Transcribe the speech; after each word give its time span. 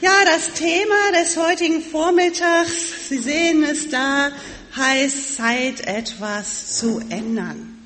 Ja, 0.00 0.24
das 0.24 0.52
Thema 0.52 1.10
des 1.20 1.36
heutigen 1.36 1.82
Vormittags, 1.82 3.08
Sie 3.08 3.18
sehen 3.18 3.64
es 3.64 3.88
da, 3.88 4.30
heißt 4.76 5.34
Zeit, 5.34 5.80
etwas 5.88 6.78
zu 6.78 7.00
ändern. 7.08 7.84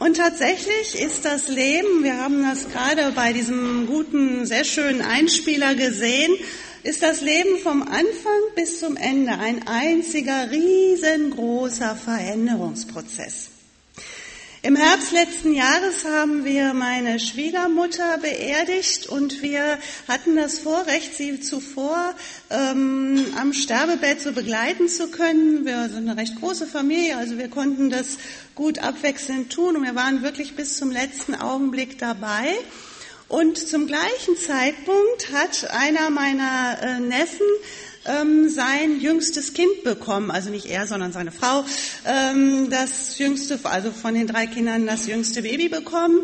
Und 0.00 0.16
tatsächlich 0.16 1.00
ist 1.00 1.24
das 1.24 1.46
Leben, 1.46 2.02
wir 2.02 2.16
haben 2.16 2.42
das 2.42 2.68
gerade 2.68 3.12
bei 3.12 3.32
diesem 3.32 3.86
guten, 3.86 4.44
sehr 4.44 4.64
schönen 4.64 5.02
Einspieler 5.02 5.76
gesehen, 5.76 6.34
ist 6.82 7.04
das 7.04 7.20
Leben 7.20 7.56
vom 7.58 7.82
Anfang 7.82 8.40
bis 8.56 8.80
zum 8.80 8.96
Ende 8.96 9.38
ein 9.38 9.68
einziger 9.68 10.50
riesengroßer 10.50 11.94
Veränderungsprozess. 11.94 13.53
Im 14.64 14.76
Herbst 14.76 15.12
letzten 15.12 15.52
Jahres 15.52 16.06
haben 16.06 16.46
wir 16.46 16.72
meine 16.72 17.20
Schwiegermutter 17.20 18.16
beerdigt 18.16 19.06
und 19.06 19.42
wir 19.42 19.78
hatten 20.08 20.36
das 20.36 20.58
Vorrecht, 20.58 21.14
sie 21.14 21.38
zuvor 21.38 22.14
ähm, 22.48 23.26
am 23.38 23.52
Sterbebett 23.52 24.22
so 24.22 24.32
begleiten 24.32 24.88
zu 24.88 25.08
können. 25.08 25.66
Wir 25.66 25.90
sind 25.90 26.08
eine 26.08 26.18
recht 26.18 26.40
große 26.40 26.66
Familie, 26.66 27.18
also 27.18 27.36
wir 27.36 27.48
konnten 27.48 27.90
das 27.90 28.16
gut 28.54 28.78
abwechselnd 28.78 29.52
tun 29.52 29.76
und 29.76 29.82
wir 29.82 29.96
waren 29.96 30.22
wirklich 30.22 30.56
bis 30.56 30.78
zum 30.78 30.90
letzten 30.90 31.34
Augenblick 31.34 31.98
dabei. 31.98 32.54
Und 33.28 33.58
zum 33.58 33.86
gleichen 33.86 34.38
Zeitpunkt 34.38 35.30
hat 35.30 35.70
einer 35.72 36.08
meiner 36.08 36.78
äh, 36.80 37.00
Neffen 37.00 37.46
ähm, 38.06 38.48
sein 38.48 39.00
jüngstes 39.00 39.54
Kind 39.54 39.82
bekommen, 39.84 40.30
also 40.30 40.50
nicht 40.50 40.66
er, 40.66 40.86
sondern 40.86 41.12
seine 41.12 41.32
Frau, 41.32 41.64
ähm, 42.06 42.68
das 42.70 43.18
jüngste, 43.18 43.58
also 43.64 43.90
von 43.90 44.14
den 44.14 44.26
drei 44.26 44.46
Kindern 44.46 44.86
das 44.86 45.06
jüngste 45.06 45.42
Baby 45.42 45.68
bekommen. 45.68 46.20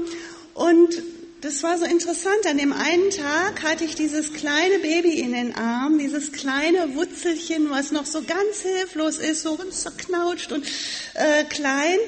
Und 0.54 1.02
das 1.40 1.62
war 1.62 1.78
so 1.78 1.86
interessant. 1.86 2.46
An 2.48 2.58
dem 2.58 2.72
einen 2.72 3.10
Tag 3.10 3.62
hatte 3.62 3.84
ich 3.84 3.94
dieses 3.94 4.34
kleine 4.34 4.78
Baby 4.80 5.20
in 5.20 5.32
den 5.32 5.54
Arm, 5.54 5.98
dieses 5.98 6.32
kleine 6.32 6.94
Wutzelchen, 6.94 7.70
was 7.70 7.92
noch 7.92 8.04
so 8.04 8.22
ganz 8.22 8.60
hilflos 8.60 9.18
ist, 9.18 9.42
so 9.42 9.56
zerknautscht 9.56 10.52
und 10.52 10.66
äh, 11.14 11.44
klein. 11.44 11.98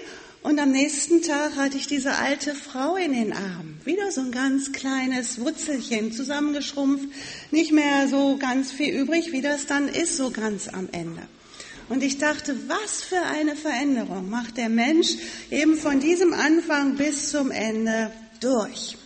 Und 0.42 0.58
am 0.58 0.72
nächsten 0.72 1.22
Tag 1.22 1.54
hatte 1.54 1.76
ich 1.76 1.86
diese 1.86 2.16
alte 2.16 2.56
Frau 2.56 2.96
in 2.96 3.12
den 3.12 3.32
Armen. 3.32 3.80
Wieder 3.84 4.10
so 4.10 4.22
ein 4.22 4.32
ganz 4.32 4.72
kleines 4.72 5.38
Wurzelchen, 5.38 6.12
zusammengeschrumpft, 6.12 7.08
nicht 7.52 7.70
mehr 7.70 8.08
so 8.08 8.36
ganz 8.38 8.72
viel 8.72 8.92
übrig, 8.92 9.30
wie 9.30 9.40
das 9.40 9.66
dann 9.66 9.88
ist, 9.88 10.16
so 10.16 10.30
ganz 10.30 10.66
am 10.66 10.88
Ende. 10.90 11.22
Und 11.88 12.02
ich 12.02 12.18
dachte, 12.18 12.56
was 12.68 13.02
für 13.02 13.22
eine 13.22 13.54
Veränderung 13.54 14.30
macht 14.30 14.56
der 14.56 14.68
Mensch 14.68 15.10
eben 15.50 15.76
von 15.76 16.00
diesem 16.00 16.32
Anfang 16.32 16.96
bis 16.96 17.30
zum 17.30 17.52
Ende 17.52 18.10
durch. 18.40 18.96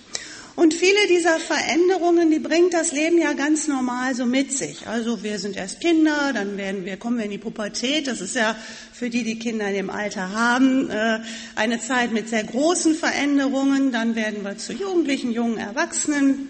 Und 0.57 0.73
viele 0.73 1.07
dieser 1.11 1.39
Veränderungen, 1.39 2.31
die 2.31 2.39
bringt 2.39 2.73
das 2.73 2.91
Leben 2.91 3.19
ja 3.19 3.35
ganz 3.35 3.69
normal 3.69 4.15
so 4.15 4.25
mit 4.25 4.57
sich. 4.57 4.87
Also 4.87 5.23
wir 5.23 5.39
sind 5.39 5.55
erst 5.55 5.83
Kinder, 5.83 6.33
dann 6.33 6.57
werden 6.57 6.87
wir, 6.87 6.97
kommen 6.97 7.19
wir 7.19 7.27
in 7.27 7.31
die 7.31 7.37
Pubertät. 7.37 8.07
Das 8.07 8.23
ist 8.23 8.35
ja 8.35 8.57
für 8.91 9.11
die, 9.11 9.23
die 9.23 9.39
Kinder 9.39 9.69
in 9.69 9.75
dem 9.75 9.91
Alter 9.91 10.33
haben, 10.33 10.89
äh, 10.89 11.21
eine 11.57 11.79
Zeit 11.79 12.11
mit 12.11 12.31
sehr 12.31 12.43
großen 12.43 12.95
Veränderungen. 12.95 13.93
Dann 13.93 14.17
werden 14.17 14.45
wir 14.45 14.57
zu 14.57 14.73
Jugendlichen, 14.73 15.31
jungen 15.31 15.59
Erwachsenen, 15.59 16.49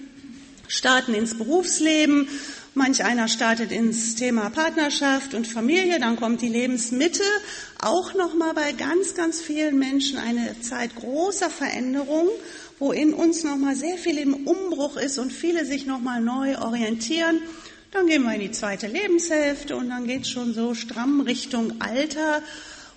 starten 0.68 1.12
ins 1.12 1.36
Berufsleben. 1.36 2.28
Manch 2.74 3.04
einer 3.04 3.26
startet 3.26 3.72
ins 3.72 4.14
Thema 4.14 4.50
Partnerschaft 4.50 5.34
und 5.34 5.48
Familie, 5.48 5.98
dann 5.98 6.14
kommt 6.14 6.42
die 6.42 6.48
Lebensmitte. 6.48 7.22
Auch 7.80 8.14
nochmal 8.14 8.54
bei 8.54 8.72
ganz, 8.72 9.14
ganz 9.14 9.40
vielen 9.40 9.78
Menschen 9.78 10.18
eine 10.18 10.60
Zeit 10.60 10.94
großer 10.94 11.50
Veränderung 11.50 12.28
wo 12.78 12.92
in 12.92 13.14
uns 13.14 13.44
nochmal 13.44 13.76
sehr 13.76 13.96
viel 13.96 14.18
im 14.18 14.34
Umbruch 14.46 14.96
ist 14.96 15.18
und 15.18 15.32
viele 15.32 15.64
sich 15.64 15.86
nochmal 15.86 16.20
neu 16.20 16.58
orientieren. 16.58 17.40
Dann 17.92 18.06
gehen 18.06 18.24
wir 18.24 18.34
in 18.34 18.40
die 18.40 18.50
zweite 18.50 18.86
Lebenshälfte 18.86 19.76
und 19.76 19.88
dann 19.88 20.06
geht 20.06 20.22
es 20.22 20.30
schon 20.30 20.52
so 20.52 20.74
stramm 20.74 21.20
Richtung 21.22 21.80
Alter. 21.80 22.42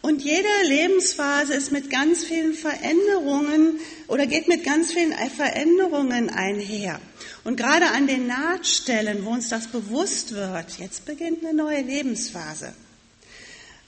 Und 0.01 0.21
jede 0.21 0.47
Lebensphase 0.65 1.53
ist 1.53 1.71
mit 1.71 1.89
ganz 1.89 2.23
vielen 2.23 2.53
Veränderungen 2.53 3.79
oder 4.07 4.27
geht 4.27 4.47
mit 4.47 4.63
ganz 4.63 4.93
vielen 4.93 5.13
Veränderungen 5.13 6.29
einher. 6.29 6.99
Und 7.43 7.57
gerade 7.57 7.87
an 7.87 8.07
den 8.07 8.27
Nahtstellen, 8.27 9.25
wo 9.25 9.31
uns 9.31 9.49
das 9.49 9.67
bewusst 9.67 10.33
wird, 10.33 10.79
jetzt 10.79 11.05
beginnt 11.05 11.45
eine 11.45 11.53
neue 11.53 11.81
Lebensphase. 11.81 12.73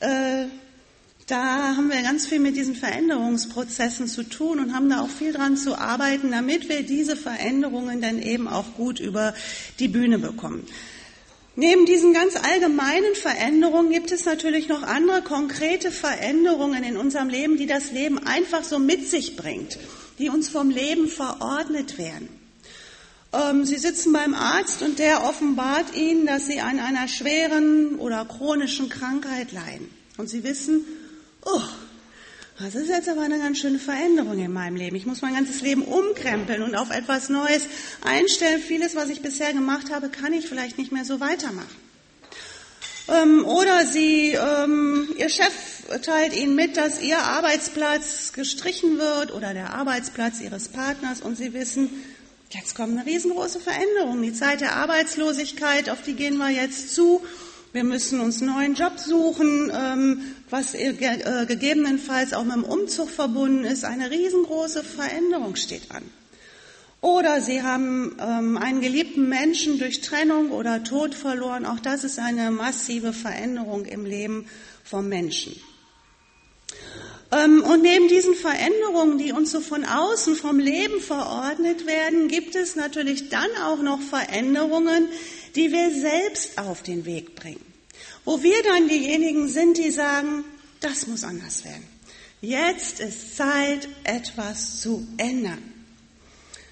Äh, 0.01 0.47
da 1.31 1.77
haben 1.77 1.89
wir 1.89 2.01
ganz 2.01 2.27
viel 2.27 2.39
mit 2.39 2.57
diesen 2.57 2.75
Veränderungsprozessen 2.75 4.07
zu 4.07 4.23
tun 4.23 4.59
und 4.59 4.73
haben 4.73 4.89
da 4.89 5.01
auch 5.01 5.09
viel 5.09 5.31
dran 5.31 5.55
zu 5.55 5.77
arbeiten, 5.77 6.31
damit 6.31 6.67
wir 6.67 6.83
diese 6.83 7.15
Veränderungen 7.15 8.01
dann 8.01 8.21
eben 8.21 8.49
auch 8.49 8.73
gut 8.75 8.99
über 8.99 9.33
die 9.79 9.87
Bühne 9.87 10.19
bekommen. 10.19 10.65
Neben 11.55 11.85
diesen 11.85 12.13
ganz 12.13 12.35
allgemeinen 12.35 13.15
Veränderungen 13.15 13.91
gibt 13.91 14.11
es 14.11 14.25
natürlich 14.25 14.67
noch 14.67 14.83
andere 14.83 15.21
konkrete 15.21 15.91
Veränderungen 15.91 16.83
in 16.83 16.97
unserem 16.97 17.29
Leben, 17.29 17.57
die 17.57 17.65
das 17.65 17.91
Leben 17.91 18.19
einfach 18.19 18.65
so 18.65 18.77
mit 18.77 19.09
sich 19.09 19.37
bringt, 19.37 19.79
die 20.19 20.29
uns 20.29 20.49
vom 20.49 20.69
Leben 20.69 21.07
verordnet 21.07 21.97
werden. 21.97 22.27
Ähm, 23.31 23.63
Sie 23.63 23.77
sitzen 23.77 24.11
beim 24.11 24.33
Arzt 24.33 24.81
und 24.81 24.99
der 24.99 25.23
offenbart 25.23 25.95
Ihnen, 25.95 26.25
dass 26.25 26.47
Sie 26.47 26.59
an 26.59 26.79
einer 26.79 27.07
schweren 27.07 27.95
oder 27.95 28.25
chronischen 28.25 28.89
Krankheit 28.89 29.53
leiden. 29.53 29.89
Und 30.17 30.29
Sie 30.29 30.43
wissen, 30.43 30.85
oh, 31.45 31.61
das 32.59 32.75
ist 32.75 32.89
jetzt 32.89 33.09
aber 33.09 33.21
eine 33.21 33.39
ganz 33.39 33.57
schöne 33.57 33.79
Veränderung 33.79 34.37
in 34.37 34.53
meinem 34.53 34.75
Leben. 34.75 34.95
Ich 34.95 35.07
muss 35.07 35.21
mein 35.21 35.33
ganzes 35.33 35.61
Leben 35.61 35.83
umkrempeln 35.83 36.61
und 36.61 36.75
auf 36.75 36.91
etwas 36.91 37.29
Neues 37.29 37.63
einstellen. 38.03 38.61
Vieles, 38.61 38.95
was 38.95 39.09
ich 39.09 39.21
bisher 39.21 39.51
gemacht 39.51 39.91
habe, 39.91 40.09
kann 40.09 40.33
ich 40.33 40.47
vielleicht 40.47 40.77
nicht 40.77 40.91
mehr 40.91 41.05
so 41.05 41.19
weitermachen. 41.19 41.75
Ähm, 43.07 43.45
oder 43.45 43.85
Sie, 43.85 44.33
ähm, 44.33 45.09
Ihr 45.17 45.29
Chef 45.29 45.51
teilt 46.03 46.35
Ihnen 46.35 46.55
mit, 46.55 46.77
dass 46.77 47.01
Ihr 47.01 47.17
Arbeitsplatz 47.17 48.31
gestrichen 48.33 48.99
wird 48.99 49.33
oder 49.33 49.53
der 49.53 49.73
Arbeitsplatz 49.73 50.39
Ihres 50.39 50.67
Partners 50.67 51.21
und 51.21 51.37
Sie 51.37 51.53
wissen, 51.53 51.89
jetzt 52.51 52.75
kommt 52.75 52.97
eine 52.97 53.05
riesengroße 53.05 53.59
Veränderung. 53.59 54.21
Die 54.21 54.33
Zeit 54.33 54.61
der 54.61 54.75
Arbeitslosigkeit, 54.75 55.89
auf 55.89 56.03
die 56.03 56.13
gehen 56.13 56.37
wir 56.37 56.49
jetzt 56.49 56.93
zu. 56.93 57.21
Wir 57.73 57.85
müssen 57.85 58.19
uns 58.19 58.41
einen 58.41 58.53
neuen 58.53 58.75
Job 58.75 58.99
suchen, 58.99 59.71
ähm, 59.73 60.35
was 60.51 60.73
äh, 60.75 60.93
gegebenenfalls 61.47 62.33
auch 62.33 62.43
mit 62.43 62.55
dem 62.55 62.63
Umzug 62.63 63.09
verbunden 63.09 63.63
ist. 63.63 63.85
Eine 63.85 64.11
riesengroße 64.11 64.83
Veränderung 64.83 65.55
steht 65.55 65.89
an. 65.89 66.03
Oder 66.99 67.41
Sie 67.41 67.63
haben 67.63 68.15
ähm, 68.21 68.57
einen 68.57 68.79
geliebten 68.81 69.27
Menschen 69.27 69.79
durch 69.79 70.01
Trennung 70.01 70.51
oder 70.51 70.83
Tod 70.83 71.15
verloren. 71.15 71.65
Auch 71.65 71.79
das 71.79 72.03
ist 72.03 72.19
eine 72.19 72.51
massive 72.51 73.11
Veränderung 73.11 73.85
im 73.85 74.05
Leben 74.05 74.45
vom 74.83 75.09
Menschen. 75.09 75.55
Ähm, 77.31 77.63
und 77.63 77.81
neben 77.81 78.07
diesen 78.07 78.35
Veränderungen, 78.35 79.17
die 79.17 79.31
uns 79.31 79.51
so 79.51 79.61
von 79.61 79.85
außen 79.85 80.35
vom 80.35 80.59
Leben 80.59 80.99
verordnet 80.99 81.87
werden, 81.87 82.27
gibt 82.27 82.55
es 82.55 82.75
natürlich 82.75 83.29
dann 83.29 83.49
auch 83.63 83.81
noch 83.81 84.01
Veränderungen, 84.01 85.07
die 85.55 85.71
wir 85.71 85.91
selbst 85.91 86.59
auf 86.59 86.83
den 86.83 87.05
Weg 87.05 87.35
bringen. 87.35 87.65
Wo 88.25 88.41
wir 88.43 88.61
dann 88.63 88.87
diejenigen 88.87 89.47
sind, 89.47 89.77
die 89.77 89.91
sagen, 89.91 90.43
das 90.79 91.07
muss 91.07 91.23
anders 91.23 91.65
werden. 91.65 91.87
Jetzt 92.41 92.99
ist 92.99 93.35
Zeit, 93.35 93.87
etwas 94.03 94.81
zu 94.81 95.07
ändern. 95.17 95.71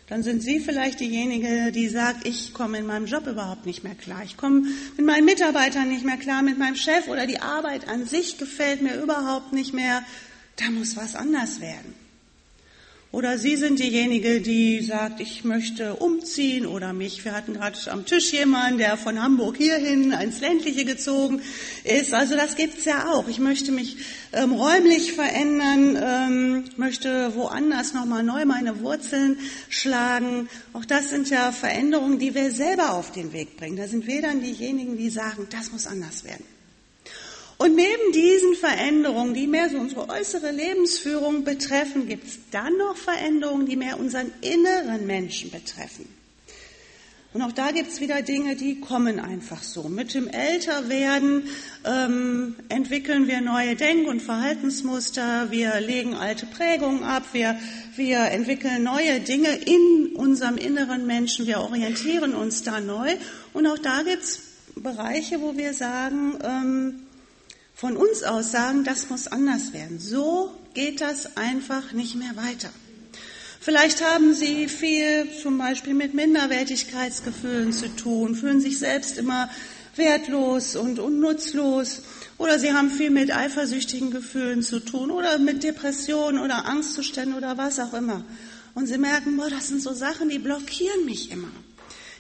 Dann 0.07 0.23
sind 0.23 0.41
Sie 0.41 0.59
vielleicht 0.59 0.99
diejenige, 0.99 1.71
die 1.71 1.87
sagt, 1.87 2.27
ich 2.27 2.55
komme 2.55 2.79
in 2.79 2.87
meinem 2.87 3.05
Job 3.05 3.27
überhaupt 3.27 3.67
nicht 3.67 3.83
mehr 3.83 3.93
klar. 3.93 4.23
Ich 4.23 4.37
komme 4.37 4.63
mit 4.97 5.05
meinen 5.05 5.25
Mitarbeitern 5.25 5.87
nicht 5.87 6.03
mehr 6.03 6.17
klar, 6.17 6.41
mit 6.41 6.57
meinem 6.57 6.75
Chef 6.75 7.07
oder 7.07 7.27
die 7.27 7.39
Arbeit 7.39 7.87
an 7.87 8.07
sich 8.07 8.39
gefällt 8.39 8.81
mir 8.81 8.99
überhaupt 8.99 9.53
nicht 9.53 9.71
mehr. 9.71 10.03
Da 10.55 10.71
muss 10.71 10.97
was 10.97 11.15
anders 11.15 11.61
werden. 11.61 11.93
Oder 13.11 13.39
Sie 13.39 13.55
sind 13.55 13.79
diejenige, 13.79 14.39
die 14.39 14.81
sagt, 14.81 15.19
ich 15.19 15.43
möchte 15.43 15.95
umziehen 15.95 16.67
oder 16.67 16.93
mich. 16.93 17.25
Wir 17.25 17.31
hatten 17.31 17.55
gerade 17.55 17.75
am 17.89 18.05
Tisch 18.05 18.31
jemanden, 18.31 18.77
der 18.77 18.97
von 18.97 19.19
Hamburg 19.19 19.57
hierhin 19.57 20.11
ins 20.11 20.41
Ländliche 20.41 20.85
gezogen 20.85 21.41
ist. 21.83 22.13
Also 22.13 22.35
das 22.35 22.55
gibt's 22.55 22.85
ja 22.85 23.11
auch. 23.11 23.27
Ich 23.27 23.39
möchte 23.39 23.71
mich 23.71 23.97
ähm, 24.31 24.53
räumlich 24.53 25.13
verändern, 25.13 25.97
ähm, 25.99 26.65
möchte 26.77 27.33
woanders 27.33 27.95
nochmal 27.95 28.21
neu 28.21 28.45
meine 28.45 28.79
Wurzeln 28.81 29.39
schlagen. 29.69 30.47
Auch 30.73 30.85
das 30.85 31.09
sind 31.09 31.31
ja 31.31 31.51
Veränderungen, 31.51 32.19
die 32.19 32.35
wir 32.35 32.51
selber 32.51 32.93
auf 32.93 33.11
den 33.11 33.33
Weg 33.33 33.57
bringen. 33.57 33.75
Da 33.75 33.87
sind 33.87 34.05
wir 34.05 34.21
dann 34.21 34.43
diejenigen, 34.43 34.97
die 34.97 35.09
sagen, 35.09 35.47
das 35.49 35.71
muss 35.71 35.87
anders 35.87 36.25
werden. 36.25 36.58
Und 37.59 37.75
neben 37.75 38.13
diesen 38.13 38.55
Veränderungen, 38.55 39.33
die 39.33 39.45
mehr 39.45 39.69
so 39.69 39.77
unsere 39.77 40.07
äußere 40.07 40.51
Lebensführung 40.51 41.43
betreffen, 41.43 42.07
gibt 42.07 42.25
es 42.25 42.39
dann 42.51 42.77
noch 42.77 42.95
Veränderungen, 42.95 43.65
die 43.65 43.75
mehr 43.75 43.99
unseren 43.99 44.31
inneren 44.39 45.05
Menschen 45.05 45.51
betreffen. 45.51 46.07
Und 47.33 47.41
auch 47.41 47.51
da 47.51 47.71
gibt's 47.71 47.99
wieder 47.99 48.21
Dinge, 48.21 48.55
die 48.55 48.79
kommen 48.79 49.19
einfach 49.19 49.61
so. 49.61 49.89
Mit 49.89 50.13
dem 50.13 50.29
Älterwerden 50.29 51.49
ähm, 51.83 52.55
entwickeln 52.69 53.27
wir 53.27 53.41
neue 53.41 53.75
Denk- 53.75 54.07
und 54.07 54.21
Verhaltensmuster, 54.21 55.51
wir 55.51 55.81
legen 55.81 56.15
alte 56.15 56.45
Prägungen 56.45 57.03
ab, 57.03 57.23
wir, 57.33 57.59
wir 57.97 58.19
entwickeln 58.19 58.83
neue 58.83 59.19
Dinge 59.19 59.49
in 59.49 60.15
unserem 60.15 60.55
inneren 60.55 61.05
Menschen, 61.05 61.45
wir 61.45 61.59
orientieren 61.59 62.33
uns 62.33 62.63
da 62.63 62.79
neu. 62.79 63.17
Und 63.51 63.67
auch 63.67 63.79
da 63.79 64.01
gibt's 64.03 64.43
Bereiche, 64.75 65.41
wo 65.41 65.57
wir 65.57 65.73
sagen, 65.73 66.39
ähm, 66.41 67.01
von 67.79 67.95
uns 67.95 68.23
aus 68.23 68.51
sagen, 68.51 68.83
das 68.83 69.09
muss 69.09 69.27
anders 69.27 69.71
werden. 69.71 69.99
So 69.99 70.53
geht 70.73 70.99
das 70.99 71.37
einfach 71.37 71.93
nicht 71.93 72.15
mehr 72.15 72.35
weiter. 72.35 72.69
Vielleicht 73.61 74.03
haben 74.03 74.33
Sie 74.33 74.67
viel 74.67 75.29
zum 75.41 75.57
Beispiel 75.57 75.93
mit 75.93 76.13
Minderwertigkeitsgefühlen 76.13 77.71
zu 77.71 77.87
tun, 77.95 78.35
fühlen 78.35 78.59
sich 78.59 78.79
selbst 78.79 79.17
immer 79.17 79.49
wertlos 79.95 80.75
und 80.75 80.99
unnutzlos. 80.99 82.01
Oder 82.37 82.59
Sie 82.59 82.73
haben 82.73 82.91
viel 82.91 83.11
mit 83.11 83.33
eifersüchtigen 83.33 84.11
Gefühlen 84.11 84.61
zu 84.61 84.81
tun 84.81 85.09
oder 85.09 85.37
mit 85.37 85.63
Depressionen 85.63 86.41
oder 86.43 86.65
Angstzuständen 86.65 87.37
oder 87.37 87.57
was 87.57 87.79
auch 87.79 87.93
immer. 87.93 88.25
Und 88.75 88.87
Sie 88.87 88.97
merken, 88.97 89.37
boah, 89.37 89.49
das 89.49 89.69
sind 89.69 89.81
so 89.81 89.93
Sachen, 89.93 90.27
die 90.27 90.39
blockieren 90.39 91.05
mich 91.05 91.31
immer. 91.31 91.51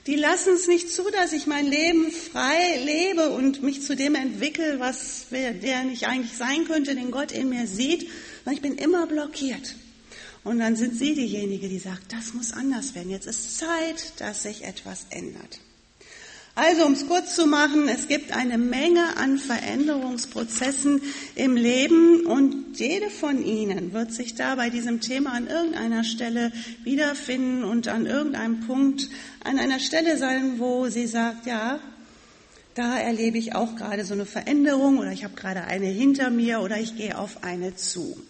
Die 0.09 0.15
lassen 0.15 0.55
es 0.55 0.67
nicht 0.67 0.89
zu, 0.89 1.03
dass 1.11 1.33
ich 1.33 1.45
mein 1.45 1.67
Leben 1.67 2.11
frei 2.11 2.79
lebe 2.83 3.29
und 3.29 3.61
mich 3.61 3.83
zu 3.83 3.95
dem 3.95 4.15
entwickle, 4.15 4.79
was 4.79 5.27
der 5.29 5.83
nicht 5.83 6.07
eigentlich 6.07 6.35
sein 6.35 6.65
könnte, 6.65 6.95
den 6.95 7.11
Gott 7.11 7.31
in 7.31 7.49
mir 7.49 7.67
sieht. 7.67 8.09
Sondern 8.43 8.55
ich 8.55 8.61
bin 8.63 8.75
immer 8.75 9.05
blockiert. 9.05 9.75
Und 10.43 10.57
dann 10.57 10.75
sind 10.75 10.95
Sie 10.95 11.13
diejenige, 11.13 11.69
die 11.69 11.77
sagt, 11.77 12.11
das 12.11 12.33
muss 12.33 12.53
anders 12.53 12.95
werden. 12.95 13.11
Jetzt 13.11 13.27
ist 13.27 13.59
Zeit, 13.59 14.13
dass 14.17 14.41
sich 14.41 14.63
etwas 14.63 15.05
ändert. 15.11 15.59
Also, 16.61 16.85
um 16.85 16.91
es 16.91 17.07
kurz 17.07 17.35
zu 17.35 17.47
machen, 17.47 17.87
es 17.87 18.09
gibt 18.09 18.35
eine 18.35 18.57
Menge 18.57 19.15
an 19.15 19.37
Veränderungsprozessen 19.37 21.01
im 21.35 21.55
Leben 21.55 22.25
und 22.25 22.77
jede 22.77 23.09
von 23.09 23.45
Ihnen 23.45 23.93
wird 23.93 24.11
sich 24.11 24.35
da 24.35 24.55
bei 24.55 24.69
diesem 24.69 24.99
Thema 24.99 25.31
an 25.31 25.47
irgendeiner 25.47 26.03
Stelle 26.03 26.51
wiederfinden 26.83 27.63
und 27.63 27.87
an 27.87 28.05
irgendeinem 28.05 28.59
Punkt 28.67 29.07
an 29.41 29.57
einer 29.57 29.79
Stelle 29.79 30.17
sein, 30.17 30.59
wo 30.59 30.89
sie 30.89 31.07
sagt, 31.07 31.45
ja, 31.45 31.79
da 32.75 32.99
erlebe 32.99 33.37
ich 33.37 33.55
auch 33.55 33.77
gerade 33.77 34.03
so 34.03 34.13
eine 34.13 34.25
Veränderung 34.25 34.97
oder 34.97 35.13
ich 35.13 35.23
habe 35.23 35.35
gerade 35.35 35.63
eine 35.63 35.87
hinter 35.87 36.29
mir 36.29 36.59
oder 36.59 36.77
ich 36.77 36.97
gehe 36.97 37.17
auf 37.17 37.41
eine 37.41 37.77
zu. 37.77 38.21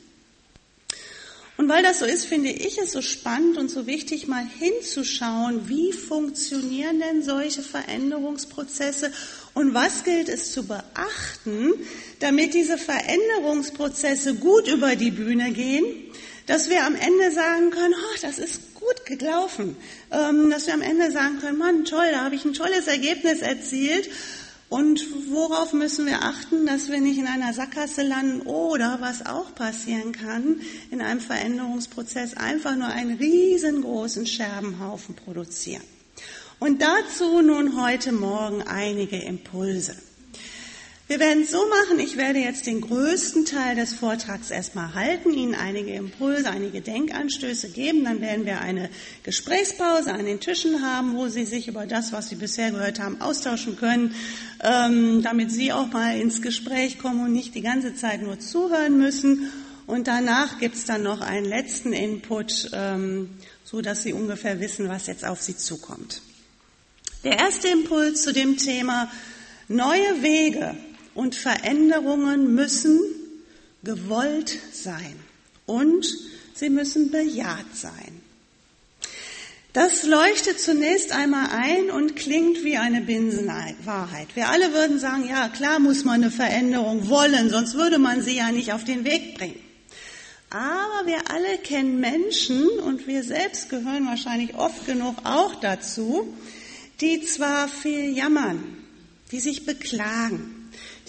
Und 1.60 1.68
weil 1.68 1.84
das 1.84 2.00
so 2.00 2.06
ist, 2.06 2.24
finde 2.24 2.52
ich 2.52 2.78
es 2.78 2.94
so 2.94 3.02
spannend 3.02 3.58
und 3.58 3.70
so 3.70 3.86
wichtig, 3.86 4.30
mal 4.30 4.48
hinzuschauen, 4.60 5.68
wie 5.68 5.92
funktionieren 5.92 7.02
denn 7.02 7.22
solche 7.22 7.64
Veränderungsprozesse 7.64 9.12
und 9.56 9.74
was 9.74 10.06
gilt 10.06 10.30
es 10.30 10.54
zu 10.54 10.66
beachten, 10.66 11.74
damit 12.20 12.54
diese 12.54 12.78
Veränderungsprozesse 12.78 14.36
gut 14.36 14.70
über 14.70 14.96
die 14.96 15.12
Bühne 15.12 15.52
gehen, 15.52 15.84
dass 16.46 16.70
wir 16.70 16.86
am 16.86 16.96
Ende 16.96 17.30
sagen 17.30 17.72
können, 17.72 17.94
oh, 17.94 18.18
das 18.22 18.40
ist 18.40 18.76
gut 18.76 19.06
gelaufen, 19.06 19.76
ähm, 20.12 20.50
dass 20.50 20.66
wir 20.66 20.74
am 20.74 20.82
Ende 20.82 21.12
sagen 21.12 21.40
können, 21.42 21.58
Mann, 21.58 21.84
toll, 21.84 22.08
da 22.10 22.22
habe 22.22 22.36
ich 22.36 22.46
ein 22.46 22.54
tolles 22.54 22.88
Ergebnis 22.88 23.42
erzielt 23.42 24.10
und 24.70 25.04
worauf 25.32 25.74
müssen 25.74 26.06
wir 26.06 26.22
achten, 26.22 26.68
dass 26.68 26.90
wir 26.90 27.02
nicht 27.02 27.18
in 27.18 27.26
einer 27.26 27.54
Sackgasse 27.54 28.04
landen 28.04 28.42
oder, 28.42 28.98
was 29.02 29.26
auch 29.26 29.56
passieren 29.56 30.12
kann, 30.12 30.62
in 30.92 31.02
einem 31.02 31.20
Veränderungsprozess 31.20 32.38
einfach 32.38 32.76
nur 32.76 32.88
einen 32.88 33.18
riesengroßen 33.18 34.28
Scherbenhaufen 34.28 35.16
produzieren. 35.16 35.84
Und 36.60 36.84
dazu 36.84 37.42
nun 37.42 37.82
heute 37.82 38.12
Morgen 38.12 38.62
einige 38.62 39.18
Impulse. 39.18 39.96
Wir 41.10 41.20
werden 41.20 41.42
es 41.42 41.50
so 41.50 41.68
machen, 41.68 41.98
ich 41.98 42.18
werde 42.18 42.38
jetzt 42.38 42.68
den 42.68 42.82
größten 42.82 43.44
Teil 43.46 43.76
des 43.76 43.96
Vortrags 43.96 44.52
erstmal 44.52 44.94
halten, 44.94 45.34
Ihnen 45.34 45.56
einige 45.56 45.92
Impulse, 45.96 46.52
einige 46.52 46.82
Denkanstöße 46.82 47.70
geben, 47.70 48.04
dann 48.04 48.22
werden 48.22 48.46
wir 48.46 48.62
eine 48.62 48.92
Gesprächspause 49.24 50.14
an 50.14 50.26
den 50.26 50.40
Tischen 50.40 50.84
haben, 50.84 51.16
wo 51.16 51.28
Sie 51.28 51.46
sich 51.46 51.68
über 51.68 51.88
das, 51.88 52.12
was 52.12 52.30
Sie 52.30 52.36
bisher 52.36 52.70
gehört 52.70 53.00
haben, 53.00 53.22
austauschen 53.22 53.76
können, 53.76 54.14
ähm, 54.62 55.24
damit 55.24 55.52
Sie 55.52 55.74
auch 55.74 55.92
mal 55.92 56.16
ins 56.16 56.44
Gespräch 56.44 57.00
kommen 57.00 57.26
und 57.26 57.34
nicht 57.34 57.56
die 57.56 57.64
ganze 57.64 57.96
Zeit 57.96 58.22
nur 58.22 58.40
zuhören 58.40 59.00
müssen. 59.00 59.50
Und 59.88 60.08
danach 60.08 60.60
gibt 60.60 60.76
es 60.76 60.86
dann 60.86 61.02
noch 61.02 61.22
einen 61.22 61.48
letzten 61.48 61.92
Input, 61.92 62.70
ähm, 62.74 63.32
so 63.64 63.82
dass 63.82 64.04
Sie 64.04 64.14
ungefähr 64.14 64.60
wissen, 64.60 64.90
was 64.90 65.08
jetzt 65.08 65.26
auf 65.26 65.42
Sie 65.42 65.58
zukommt. 65.58 66.22
Der 67.24 67.40
erste 67.40 67.70
Impuls 67.70 68.22
zu 68.22 68.32
dem 68.32 68.58
Thema 68.58 69.12
neue 69.68 70.22
Wege 70.22 70.78
und 71.20 71.36
Veränderungen 71.36 72.56
müssen 72.56 72.98
gewollt 73.84 74.58
sein 74.72 75.16
und 75.66 76.08
sie 76.54 76.70
müssen 76.70 77.12
bejaht 77.12 77.76
sein. 77.76 78.22
Das 79.74 80.04
leuchtet 80.04 80.62
zunächst 80.62 81.12
einmal 81.12 81.50
ein 81.52 81.92
und 81.92 82.16
klingt 82.16 82.64
wie 82.64 82.78
eine 82.78 83.02
Binsenwahrheit. 83.02 84.34
Wir 84.36 84.48
alle 84.48 84.72
würden 84.72 84.98
sagen, 84.98 85.28
ja, 85.28 85.50
klar 85.50 85.80
muss 85.80 86.06
man 86.06 86.24
eine 86.24 86.32
Veränderung 86.32 87.10
wollen, 87.10 87.50
sonst 87.50 87.74
würde 87.74 88.00
man 88.00 88.22
sie 88.22 88.38
ja 88.38 88.54
nicht 88.54 88.72
auf 88.72 88.86
den 88.86 89.04
Weg 89.04 89.38
bringen. 89.38 89.60
Aber 90.50 91.06
wir 91.06 91.30
alle 91.30 91.58
kennen 91.58 92.00
Menschen 92.00 92.66
und 92.80 93.08
wir 93.08 93.26
selbst 93.26 93.70
gehören 93.70 94.06
wahrscheinlich 94.06 94.56
oft 94.56 94.86
genug 94.86 95.18
auch 95.26 95.56
dazu, 95.56 96.34
die 97.02 97.22
zwar 97.26 97.68
viel 97.68 98.16
jammern, 98.16 98.64
die 99.34 99.42
sich 99.42 99.66
beklagen, 99.66 100.59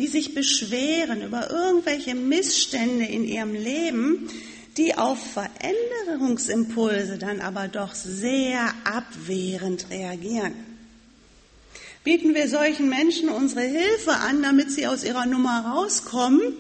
die 0.01 0.09
sich 0.09 0.35
beschweren 0.35 1.23
über 1.23 1.51
irgendwelche 1.51 2.15
Missstände 2.15 3.05
in 3.05 3.25
ihrem 3.25 3.53
Leben, 3.53 4.31
die 4.79 4.97
auf 4.97 5.19
Veränderungsimpulse 5.35 7.19
dann 7.19 7.41
aber 7.41 7.69
doch 7.69 7.95
sehr 7.95 8.73
abwehrend 8.85 9.91
reagieren. 9.91 10.55
Bieten 12.03 12.35
wir 12.35 12.49
solchen 12.49 12.89
Menschen 12.89 13.29
unsere 13.29 13.61
Hilfe 13.61 14.13
an, 14.13 14.43
damit 14.43 14.73
sie 14.73 14.87
aus 14.87 15.05
ihrer 15.05 15.27
Nummer 15.27 15.67
rauskommen, 15.67 16.55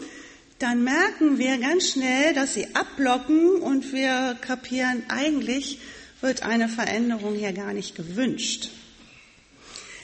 dann 0.58 0.84
merken 0.84 1.38
wir 1.38 1.56
ganz 1.56 1.92
schnell, 1.92 2.34
dass 2.34 2.52
sie 2.52 2.74
abblocken 2.74 3.56
und 3.56 3.94
wir 3.94 4.36
kapieren, 4.42 5.02
eigentlich 5.08 5.78
wird 6.20 6.42
eine 6.42 6.68
Veränderung 6.68 7.34
hier 7.34 7.54
gar 7.54 7.72
nicht 7.72 7.94
gewünscht. 7.96 8.68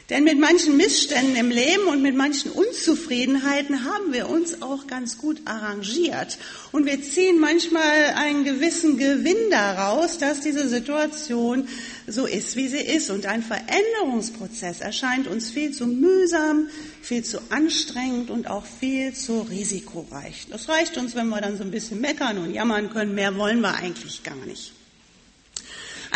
Denn 0.08 0.23
mit 0.23 0.38
manchen 0.38 0.76
Missständen 0.76 1.35
im 1.35 1.50
Leben 1.50 1.88
und 1.88 2.00
mit 2.00 2.14
manchen 2.14 2.53
Unzufriedenheiten 2.53 3.85
haben 3.85 4.12
wir 4.12 4.29
uns 4.29 4.62
auch 4.62 4.87
ganz 4.87 5.19
gut 5.19 5.41
arrangiert. 5.47 6.38
Und 6.70 6.87
wir 6.87 7.03
ziehen 7.03 7.41
manchmal 7.41 8.14
einen 8.14 8.44
gewissen 8.44 8.99
Gewinn 8.99 9.50
daraus, 9.50 10.19
dass 10.19 10.43
diese 10.43 10.69
Situation 10.69 11.67
so 12.06 12.25
ist, 12.25 12.55
wie 12.55 12.69
sie 12.69 12.82
ist. 12.82 13.11
Und 13.11 13.26
ein 13.26 13.43
Veränderungsprozess 13.43 14.81
erscheint 14.81 15.26
uns 15.26 15.50
viel 15.50 15.73
zu 15.73 15.88
mühsam, 15.88 16.69
viel 17.02 17.25
zu 17.25 17.40
anstrengend 17.50 18.30
und 18.30 18.47
auch 18.47 18.64
viel 18.64 19.12
zu 19.12 19.40
risikoreich. 19.40 20.47
Das 20.50 20.69
reicht 20.69 20.99
uns, 20.99 21.16
wenn 21.16 21.28
wir 21.30 21.40
dann 21.40 21.57
so 21.57 21.64
ein 21.64 21.73
bisschen 21.73 22.00
meckern 22.00 22.38
und 22.38 22.54
jammern 22.54 22.90
können. 22.90 23.16
Mehr 23.16 23.37
wollen 23.37 23.61
wir 23.61 23.75
eigentlich 23.75 24.23
gar 24.23 24.37
nicht. 24.47 24.75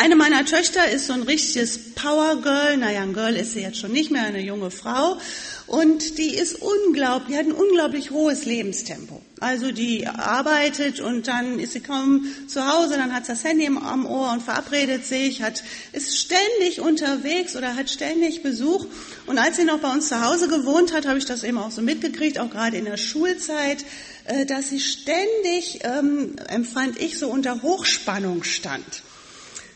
Eine 0.03 0.15
meiner 0.15 0.43
Töchter 0.45 0.89
ist 0.89 1.05
so 1.05 1.13
ein 1.13 1.21
richtiges 1.21 1.93
Power 1.93 2.41
Girl. 2.41 2.75
Naja, 2.75 3.03
ein 3.03 3.13
Girl 3.13 3.35
ist 3.35 3.51
sie 3.51 3.61
jetzt 3.61 3.77
schon 3.77 3.91
nicht 3.91 4.09
mehr, 4.09 4.23
eine 4.23 4.41
junge 4.41 4.71
Frau. 4.71 5.19
Und 5.67 6.17
die 6.17 6.33
ist 6.33 6.55
unglaublich, 6.59 7.27
die 7.27 7.37
hat 7.37 7.45
ein 7.45 7.51
unglaublich 7.51 8.09
hohes 8.09 8.45
Lebenstempo. 8.45 9.21
Also 9.39 9.71
die 9.71 10.07
arbeitet 10.07 11.01
und 11.01 11.27
dann 11.27 11.59
ist 11.59 11.73
sie 11.73 11.81
kaum 11.81 12.25
zu 12.47 12.65
Hause, 12.65 12.95
dann 12.95 13.13
hat 13.13 13.27
sie 13.27 13.33
das 13.33 13.43
Handy 13.43 13.67
am 13.67 14.07
Ohr 14.07 14.31
und 14.31 14.41
verabredet 14.41 15.05
sich, 15.05 15.43
hat, 15.43 15.61
ist 15.93 16.17
ständig 16.17 16.81
unterwegs 16.81 17.55
oder 17.55 17.75
hat 17.75 17.91
ständig 17.91 18.41
Besuch. 18.41 18.87
Und 19.27 19.37
als 19.37 19.57
sie 19.57 19.65
noch 19.65 19.81
bei 19.81 19.91
uns 19.93 20.07
zu 20.07 20.19
Hause 20.25 20.47
gewohnt 20.47 20.95
hat, 20.95 21.05
habe 21.05 21.19
ich 21.19 21.25
das 21.25 21.43
eben 21.43 21.59
auch 21.59 21.69
so 21.69 21.83
mitgekriegt, 21.83 22.39
auch 22.39 22.49
gerade 22.49 22.75
in 22.75 22.85
der 22.85 22.97
Schulzeit, 22.97 23.85
äh, 24.25 24.47
dass 24.47 24.69
sie 24.69 24.79
ständig, 24.79 25.81
ähm, 25.83 26.37
empfand 26.47 26.99
ich, 26.99 27.19
so 27.19 27.29
unter 27.29 27.61
Hochspannung 27.61 28.43
stand. 28.43 29.03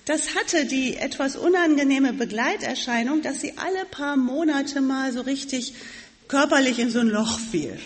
Das 0.06 0.36
hatte 0.36 0.66
die 0.66 0.98
etwas 0.98 1.36
unangenehme 1.36 2.14
Begleiterscheinung, 2.14 3.24
dass 3.24 3.42
sie 3.42 3.54
alle 3.58 3.86
paar 3.90 4.18
Monate 4.18 4.80
mal 4.82 5.12
so 5.12 5.22
richtig 5.22 5.74
körperlich 6.28 6.78
in 6.78 6.92
so 6.92 7.00
ein 7.00 7.08
Loch 7.08 7.40
fiel. 7.40 7.80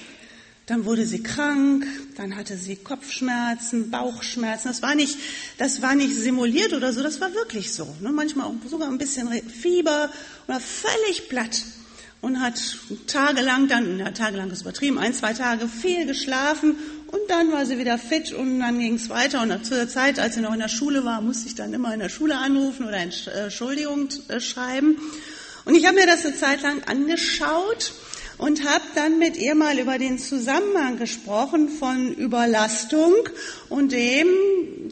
Dann 0.65 0.85
wurde 0.85 1.05
sie 1.05 1.23
krank, 1.23 1.87
dann 2.15 2.35
hatte 2.35 2.57
sie 2.57 2.75
Kopfschmerzen, 2.75 3.89
Bauchschmerzen. 3.89 4.67
Das 4.67 4.81
war 4.81 4.95
nicht, 4.95 5.17
das 5.57 5.81
war 5.81 5.95
nicht 5.95 6.13
simuliert 6.13 6.73
oder 6.73 6.91
so, 6.91 7.01
das 7.01 7.21
war 7.21 7.33
wirklich 7.33 7.73
so. 7.73 7.87
Ne? 8.01 8.11
Manchmal 8.11 8.47
auch 8.47 8.53
sogar 8.67 8.89
ein 8.89 8.97
bisschen 8.97 9.31
Fieber 9.49 10.11
oder 10.47 10.59
völlig 10.59 11.29
platt 11.29 11.63
und 12.21 12.41
hat 12.41 12.61
tagelang 13.07 13.69
dann, 13.69 13.97
ja, 13.97 14.11
tagelang 14.11 14.51
ist 14.51 14.61
übertrieben, 14.61 14.99
ein, 14.99 15.13
zwei 15.13 15.33
Tage 15.33 15.67
viel 15.67 16.05
geschlafen 16.05 16.75
und 17.11 17.21
dann 17.27 17.51
war 17.51 17.65
sie 17.65 17.79
wieder 17.79 17.97
fit 17.97 18.33
und 18.33 18.59
dann 18.59 18.79
ging 18.79 18.95
es 18.95 19.09
weiter. 19.09 19.41
Und 19.41 19.65
zu 19.65 19.73
der 19.73 19.89
Zeit, 19.89 20.19
als 20.19 20.35
sie 20.35 20.41
noch 20.41 20.53
in 20.53 20.59
der 20.59 20.67
Schule 20.67 21.05
war, 21.05 21.21
musste 21.21 21.47
ich 21.47 21.55
dann 21.55 21.73
immer 21.73 21.93
in 21.93 21.99
der 21.99 22.09
Schule 22.09 22.37
anrufen 22.37 22.87
oder 22.87 22.97
Entschuldigung 22.97 24.09
äh, 24.27 24.39
schreiben. 24.39 24.97
Und 25.65 25.75
ich 25.75 25.85
habe 25.87 25.95
mir 25.95 26.05
das 26.05 26.25
eine 26.25 26.35
Zeit 26.35 26.61
lang 26.61 26.83
angeschaut 26.83 27.93
und 28.37 28.63
habe 28.63 28.83
dann 28.93 29.17
mit 29.17 29.37
ihr 29.37 29.55
mal 29.55 29.79
über 29.79 29.97
den 29.97 30.19
Zusammenhang 30.19 30.97
gesprochen 30.97 31.69
von 31.69 32.13
Überlastung 32.13 33.13
und 33.69 33.91
dem, 33.91 34.27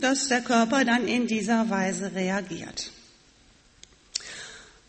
dass 0.01 0.27
der 0.27 0.41
Körper 0.41 0.85
dann 0.85 1.07
in 1.07 1.27
dieser 1.27 1.69
Weise 1.69 2.11
reagiert. 2.15 2.91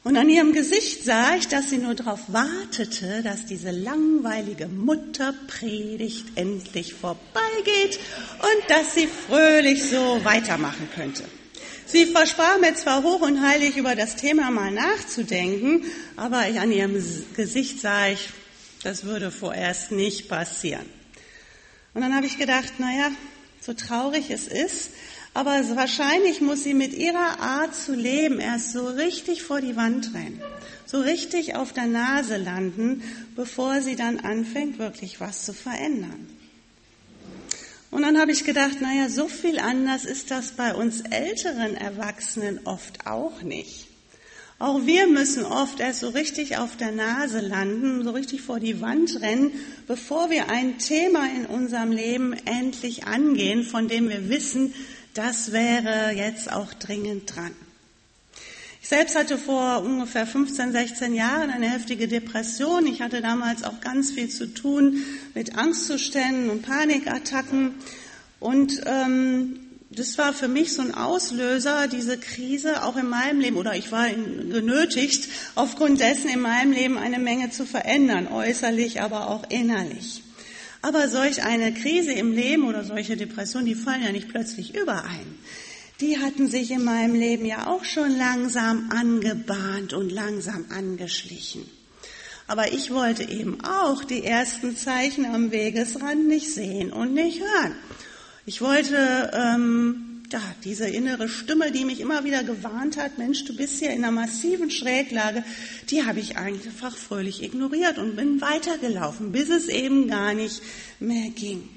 Und 0.09 0.17
an 0.17 0.31
ihrem 0.31 0.55
Gesicht 0.55 1.05
sah 1.05 1.37
ich, 1.37 1.49
dass 1.49 1.69
sie 1.69 1.77
nur 1.77 1.95
darauf 1.95 2.33
wartete, 2.33 3.23
dass 3.23 3.45
diese 3.45 3.73
langweilige 3.73 4.67
Mutterpredigt 4.67 6.29
endlich 6.35 6.95
vorbeigeht 6.95 8.01
und 8.39 8.71
dass 8.71 8.95
sie 8.95 9.07
fröhlich 9.07 9.85
so 9.85 10.25
weitermachen 10.25 10.89
könnte. 10.95 11.25
Sie 11.85 12.07
versprach 12.07 12.59
mir 12.59 12.75
zwar 12.75 13.03
hoch 13.03 13.21
und 13.21 13.47
heilig 13.47 13.77
über 13.77 13.95
das 13.97 14.17
Thema 14.17 14.51
mal 14.51 14.71
nachzudenken, 14.71 15.85
aber 16.17 16.39
an 16.39 16.73
ihrem 16.73 16.95
Gesicht 17.37 17.83
sah 17.83 18.09
ich, 18.09 18.31
das 18.85 19.05
würde 19.05 19.31
vorerst 19.31 19.93
nicht 19.93 20.27
passieren. 20.27 20.87
Und 21.93 22.01
dann 22.01 22.15
habe 22.15 22.25
ich 22.25 22.39
gedacht, 22.39 22.81
naja, 22.81 23.11
so 23.61 23.75
traurig 23.75 24.31
es 24.31 24.49
ist, 24.49 24.91
aber 25.35 25.63
wahrscheinlich 25.77 26.41
muss 26.41 26.65
sie 26.65 26.75
mit 26.75 26.95
ihrer 26.95 27.41
Art 27.41 27.75
zu 27.75 27.95
leben 27.95 28.41
erst 28.41 28.73
so 28.73 28.87
richtig 28.87 29.43
vor 29.43 29.61
die 29.61 29.77
Wand 29.77 30.15
rennen, 30.15 30.41
so 30.87 31.01
richtig 31.01 31.55
auf 31.55 31.73
der 31.73 31.87
Nase 31.87 32.37
landen, 32.37 33.03
bevor 33.37 33.81
sie 33.81 33.97
dann 33.97 34.21
anfängt, 34.21 34.79
wirklich 34.79 35.21
was 35.21 35.45
zu 35.45 35.53
verändern. 35.53 36.29
Und 37.91 38.03
dann 38.03 38.19
habe 38.19 38.33
ich 38.33 38.45
gedacht, 38.45 38.81
naja, 38.81 39.09
so 39.09 39.29
viel 39.29 39.59
anders 39.59 40.05
ist 40.05 40.31
das 40.31 40.53
bei 40.53 40.75
uns 40.75 41.01
älteren 41.01 41.75
Erwachsenen 41.75 42.61
oft 42.65 43.07
auch 43.07 43.43
nicht. 43.43 43.89
Auch 44.61 44.87
wir 44.87 45.07
müssen 45.07 45.45
oft 45.45 45.79
erst 45.79 46.01
so 46.01 46.09
richtig 46.09 46.59
auf 46.59 46.77
der 46.77 46.91
Nase 46.91 47.39
landen, 47.39 48.03
so 48.03 48.11
richtig 48.11 48.43
vor 48.43 48.59
die 48.59 48.81
Wand 48.81 49.21
rennen, 49.21 49.53
bevor 49.87 50.31
wir 50.31 50.51
ein 50.51 50.79
Thema 50.79 51.27
in 51.27 51.47
unserem 51.47 51.93
Leben 51.93 52.35
endlich 52.45 53.07
angehen, 53.07 53.63
von 53.63 53.87
dem 53.87 54.09
wir 54.09 54.29
wissen, 54.29 54.75
das 55.19 55.51
wäre 55.51 56.13
jetzt 56.15 56.53
auch 56.53 56.73
dringend 56.75 57.35
dran. 57.35 57.51
Ich 58.81 58.89
selbst 58.89 59.17
hatte 59.17 59.37
vor 59.37 59.83
ungefähr 59.83 60.29
15, 60.29 60.71
16 60.71 61.15
Jahren 61.15 61.51
eine 61.51 61.69
heftige 61.69 62.07
Depression. 62.07 62.87
Ich 62.87 63.03
hatte 63.03 63.21
damals 63.21 63.65
auch 63.65 63.81
ganz 63.81 64.13
viel 64.13 64.29
zu 64.29 64.47
tun 64.47 65.03
mit 65.35 65.59
Angstzuständen 65.59 66.51
und 66.51 66.63
Panikattacken. 66.63 67.75
Und 68.39 68.81
ähm, 68.87 69.59
das 69.91 70.17
war 70.19 70.33
für 70.33 70.47
mich 70.47 70.73
so 70.73 70.83
ein 70.83 70.95
Auslöser, 70.95 71.89
diese 71.89 72.17
Krise 72.17 72.85
auch 72.85 72.97
in 72.97 73.09
meinem 73.09 73.41
Leben, 73.41 73.57
oder 73.57 73.75
ich 73.75 73.91
war 73.91 74.09
genötigt, 74.09 75.29
aufgrund 75.57 76.01
dessen 76.01 76.31
in 76.31 76.41
meinem 76.41 76.71
Leben 76.71 76.97
eine 76.97 77.19
Menge 77.19 77.51
zu 77.51 77.67
verändern, 77.67 78.29
äußerlich, 78.29 79.03
aber 79.03 79.31
auch 79.31 79.51
innerlich. 79.51 80.23
Aber 80.83 81.09
solch 81.09 81.43
eine 81.43 81.73
Krise 81.75 82.13
im 82.13 82.33
Leben 82.33 82.65
oder 82.65 82.85
solche 82.85 83.17
Depressionen, 83.17 83.67
die 83.67 83.75
fallen 83.75 84.03
ja 84.03 84.13
nicht 84.13 84.29
plötzlich 84.29 84.77
überein. 84.77 85.39
Die 86.01 86.19
hatten 86.19 86.47
sich 86.47 86.71
in 86.71 86.85
meinem 86.85 87.15
Leben 87.15 87.45
ja 87.45 87.67
auch 87.67 87.85
schon 87.85 88.17
langsam 88.17 88.91
angebahnt 88.91 89.93
und 89.93 90.11
langsam 90.11 90.67
angeschlichen. 90.71 91.69
Aber 92.47 92.73
ich 92.73 92.93
wollte 92.93 93.25
eben 93.25 93.59
auch 93.65 94.05
die 94.05 94.25
ersten 94.25 94.77
Zeichen 94.77 95.27
am 95.27 95.51
Wegesrand 95.51 96.27
nicht 96.27 96.53
sehen 96.53 96.93
und 96.93 97.13
nicht 97.13 97.41
hören. 97.41 97.75
Ich 98.47 98.63
wollte 98.63 99.31
ähm, 99.35 100.08
ja, 100.33 100.43
diese 100.65 100.89
innere 100.89 101.29
Stimme, 101.29 101.73
die 101.73 101.85
mich 101.85 102.01
immer 102.01 102.25
wieder 102.25 102.45
gewarnt 102.45 102.97
hat, 102.97 103.19
Mensch, 103.19 103.45
du 103.45 103.57
bist 103.57 103.79
hier 103.79 103.91
in 103.91 104.05
einer 104.05 104.13
massiven 104.13 104.71
Schräglage, 104.71 105.45
die 105.91 106.05
habe 106.05 106.21
ich 106.21 106.37
einfach 106.37 106.97
fröhlich 106.97 107.43
ignoriert 107.43 107.99
und 107.99 108.17
bin 108.17 108.41
weitergelaufen, 108.41 109.33
bis 109.33 109.49
es 109.49 109.69
eben 109.69 110.09
gar 110.09 110.35
nicht 110.35 110.63
mehr 111.01 111.31
ging. 111.31 111.69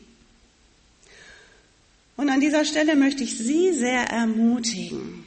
Und 2.17 2.29
an 2.29 2.39
dieser 2.39 2.65
Stelle 2.65 2.96
möchte 2.96 3.24
ich 3.24 3.38
Sie 3.38 3.74
sehr 3.74 4.03
ermutigen, 4.03 5.24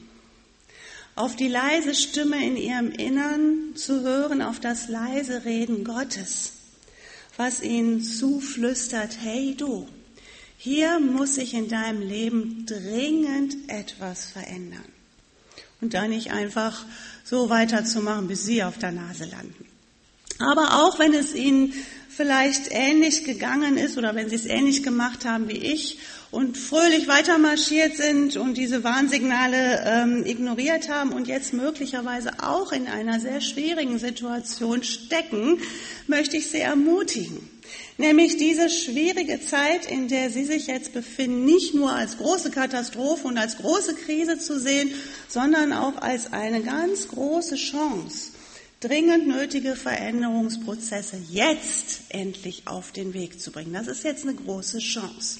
auf 1.16 1.34
die 1.34 1.48
leise 1.48 1.94
Stimme 1.94 2.44
in 2.44 2.56
Ihrem 2.56 2.90
Innern 2.90 3.74
zu 3.74 4.02
hören, 4.02 4.42
auf 4.42 4.60
das 4.60 4.88
leise 4.88 5.44
Reden 5.44 5.84
Gottes, 5.84 6.52
was 7.36 7.62
Ihnen 7.62 8.02
zuflüstert, 8.02 9.18
hey 9.22 9.54
du, 9.56 9.88
hier 10.56 11.00
muss 11.00 11.34
sich 11.34 11.54
in 11.54 11.68
deinem 11.68 12.00
Leben 12.00 12.66
dringend 12.66 13.56
etwas 13.68 14.26
verändern. 14.26 14.84
Und 15.80 15.94
da 15.94 16.08
nicht 16.08 16.32
einfach 16.32 16.84
so 17.24 17.50
weiterzumachen, 17.50 18.28
bis 18.28 18.44
sie 18.44 18.62
auf 18.62 18.78
der 18.78 18.92
Nase 18.92 19.24
landen. 19.24 19.66
Aber 20.38 20.84
auch 20.84 20.98
wenn 20.98 21.12
es 21.14 21.34
ihnen 21.34 21.74
vielleicht 22.08 22.68
ähnlich 22.70 23.24
gegangen 23.24 23.76
ist 23.76 23.98
oder 23.98 24.14
wenn 24.14 24.28
sie 24.28 24.36
es 24.36 24.46
ähnlich 24.46 24.82
gemacht 24.82 25.24
haben 25.24 25.48
wie 25.48 25.58
ich 25.58 25.98
und 26.30 26.56
fröhlich 26.56 27.08
weitermarschiert 27.08 27.96
sind 27.96 28.36
und 28.36 28.56
diese 28.56 28.84
Warnsignale 28.84 29.82
ähm, 29.84 30.26
ignoriert 30.26 30.88
haben 30.88 31.12
und 31.12 31.28
jetzt 31.28 31.52
möglicherweise 31.52 32.32
auch 32.40 32.72
in 32.72 32.86
einer 32.86 33.20
sehr 33.20 33.40
schwierigen 33.40 33.98
Situation 33.98 34.82
stecken, 34.82 35.58
möchte 36.06 36.36
ich 36.36 36.50
sie 36.50 36.60
ermutigen. 36.60 37.53
Nämlich 37.96 38.36
diese 38.36 38.70
schwierige 38.70 39.40
Zeit, 39.40 39.86
in 39.86 40.08
der 40.08 40.28
Sie 40.28 40.44
sich 40.44 40.66
jetzt 40.66 40.92
befinden, 40.92 41.44
nicht 41.44 41.74
nur 41.74 41.92
als 41.92 42.18
große 42.18 42.50
Katastrophe 42.50 43.28
und 43.28 43.38
als 43.38 43.56
große 43.58 43.94
Krise 43.94 44.38
zu 44.38 44.58
sehen, 44.58 44.92
sondern 45.28 45.72
auch 45.72 45.98
als 45.98 46.32
eine 46.32 46.62
ganz 46.62 47.06
große 47.06 47.54
Chance, 47.54 48.32
dringend 48.80 49.28
nötige 49.28 49.76
Veränderungsprozesse 49.76 51.18
jetzt 51.30 52.00
endlich 52.08 52.66
auf 52.66 52.90
den 52.90 53.14
Weg 53.14 53.40
zu 53.40 53.52
bringen. 53.52 53.72
Das 53.72 53.86
ist 53.86 54.02
jetzt 54.02 54.24
eine 54.24 54.34
große 54.34 54.80
Chance. 54.80 55.38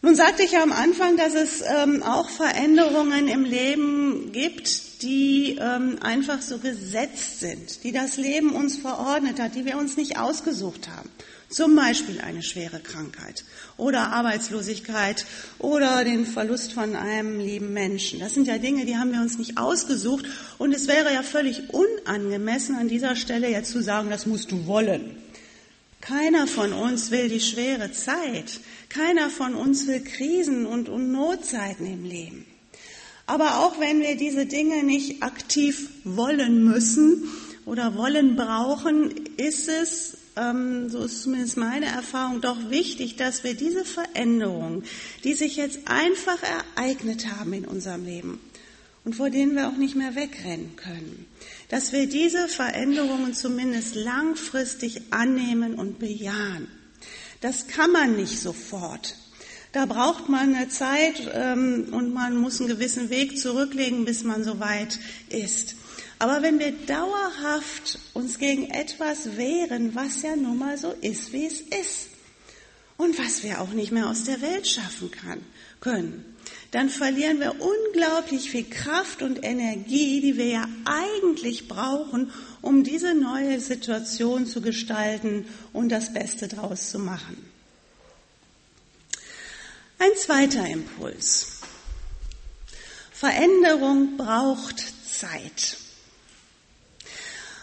Nun 0.00 0.16
sagte 0.16 0.42
ich 0.42 0.52
ja 0.52 0.62
am 0.62 0.72
Anfang, 0.72 1.18
dass 1.18 1.34
es 1.34 1.60
ähm, 1.60 2.02
auch 2.02 2.28
Veränderungen 2.30 3.28
im 3.28 3.44
Leben 3.44 4.32
gibt, 4.32 4.91
die 5.02 5.56
ähm, 5.60 5.98
einfach 6.00 6.40
so 6.40 6.58
gesetzt 6.58 7.40
sind, 7.40 7.84
die 7.84 7.92
das 7.92 8.16
Leben 8.16 8.52
uns 8.52 8.76
verordnet 8.76 9.40
hat, 9.40 9.54
die 9.54 9.64
wir 9.64 9.76
uns 9.76 9.96
nicht 9.96 10.18
ausgesucht 10.18 10.88
haben. 10.88 11.10
Zum 11.48 11.76
Beispiel 11.76 12.20
eine 12.22 12.42
schwere 12.42 12.80
Krankheit 12.80 13.44
oder 13.76 14.12
Arbeitslosigkeit 14.12 15.26
oder 15.58 16.02
den 16.02 16.24
Verlust 16.24 16.72
von 16.72 16.96
einem 16.96 17.40
lieben 17.40 17.74
Menschen. 17.74 18.20
Das 18.20 18.32
sind 18.32 18.46
ja 18.46 18.56
Dinge, 18.56 18.86
die 18.86 18.96
haben 18.96 19.12
wir 19.12 19.20
uns 19.20 19.36
nicht 19.36 19.58
ausgesucht. 19.58 20.24
Und 20.56 20.72
es 20.72 20.88
wäre 20.88 21.12
ja 21.12 21.22
völlig 21.22 21.64
unangemessen, 21.68 22.76
an 22.76 22.88
dieser 22.88 23.16
Stelle 23.16 23.50
jetzt 23.50 23.70
zu 23.70 23.82
sagen, 23.82 24.08
das 24.08 24.24
musst 24.24 24.50
du 24.50 24.66
wollen. 24.66 25.16
Keiner 26.00 26.46
von 26.46 26.72
uns 26.72 27.10
will 27.10 27.28
die 27.28 27.40
schwere 27.40 27.92
Zeit. 27.92 28.60
Keiner 28.88 29.28
von 29.28 29.54
uns 29.54 29.86
will 29.86 30.02
Krisen 30.02 30.64
und, 30.64 30.88
und 30.88 31.12
Notzeiten 31.12 31.86
im 31.86 32.04
Leben. 32.04 32.46
Aber 33.26 33.60
auch 33.60 33.78
wenn 33.80 34.00
wir 34.00 34.16
diese 34.16 34.46
Dinge 34.46 34.82
nicht 34.82 35.22
aktiv 35.22 35.88
wollen 36.04 36.64
müssen 36.64 37.28
oder 37.64 37.94
wollen 37.96 38.36
brauchen, 38.36 39.12
ist 39.36 39.68
es, 39.68 40.16
ähm, 40.36 40.90
so 40.90 41.04
ist 41.04 41.22
zumindest 41.22 41.56
meine 41.56 41.86
Erfahrung, 41.86 42.40
doch 42.40 42.70
wichtig, 42.70 43.16
dass 43.16 43.44
wir 43.44 43.54
diese 43.54 43.84
Veränderungen, 43.84 44.84
die 45.24 45.34
sich 45.34 45.56
jetzt 45.56 45.80
einfach 45.86 46.38
ereignet 46.76 47.26
haben 47.38 47.52
in 47.52 47.64
unserem 47.64 48.04
Leben 48.04 48.40
und 49.04 49.14
vor 49.14 49.30
denen 49.30 49.54
wir 49.56 49.68
auch 49.68 49.76
nicht 49.76 49.96
mehr 49.96 50.14
wegrennen 50.14 50.76
können, 50.76 51.26
dass 51.68 51.92
wir 51.92 52.06
diese 52.08 52.48
Veränderungen 52.48 53.34
zumindest 53.34 53.94
langfristig 53.94 55.00
annehmen 55.10 55.74
und 55.74 55.98
bejahen. 55.98 56.68
Das 57.40 57.66
kann 57.66 57.90
man 57.90 58.16
nicht 58.16 58.38
sofort. 58.38 59.16
Da 59.72 59.86
braucht 59.86 60.28
man 60.28 60.54
eine 60.54 60.68
Zeit 60.68 61.30
ähm, 61.32 61.88
und 61.92 62.12
man 62.12 62.36
muss 62.36 62.60
einen 62.60 62.68
gewissen 62.68 63.08
Weg 63.08 63.38
zurücklegen, 63.38 64.04
bis 64.04 64.22
man 64.22 64.44
so 64.44 64.60
weit 64.60 64.98
ist. 65.30 65.74
Aber 66.18 66.42
wenn 66.42 66.58
wir 66.58 66.72
dauerhaft 66.72 67.98
uns 68.12 68.38
gegen 68.38 68.70
etwas 68.70 69.36
wehren, 69.36 69.94
was 69.94 70.22
ja 70.22 70.36
nun 70.36 70.58
mal 70.58 70.76
so 70.76 70.94
ist, 71.00 71.32
wie 71.32 71.46
es 71.46 71.60
ist, 71.60 72.08
und 72.96 73.18
was 73.18 73.42
wir 73.42 73.60
auch 73.60 73.70
nicht 73.70 73.90
mehr 73.90 74.08
aus 74.08 74.24
der 74.24 74.40
Welt 74.42 74.68
schaffen 74.68 75.10
kann, 75.10 75.40
können, 75.80 76.24
dann 76.70 76.88
verlieren 76.88 77.40
wir 77.40 77.56
unglaublich 77.60 78.50
viel 78.50 78.64
Kraft 78.64 79.22
und 79.22 79.42
Energie, 79.42 80.20
die 80.20 80.36
wir 80.36 80.46
ja 80.46 80.68
eigentlich 80.84 81.66
brauchen, 81.66 82.30
um 82.60 82.84
diese 82.84 83.14
neue 83.14 83.58
Situation 83.60 84.46
zu 84.46 84.60
gestalten 84.60 85.46
und 85.72 85.88
das 85.90 86.12
Beste 86.12 86.46
draus 86.46 86.90
zu 86.90 86.98
machen. 86.98 87.51
Ein 90.02 90.16
zweiter 90.16 90.66
Impuls. 90.66 91.60
Veränderung 93.12 94.16
braucht 94.16 94.84
Zeit. 95.08 95.76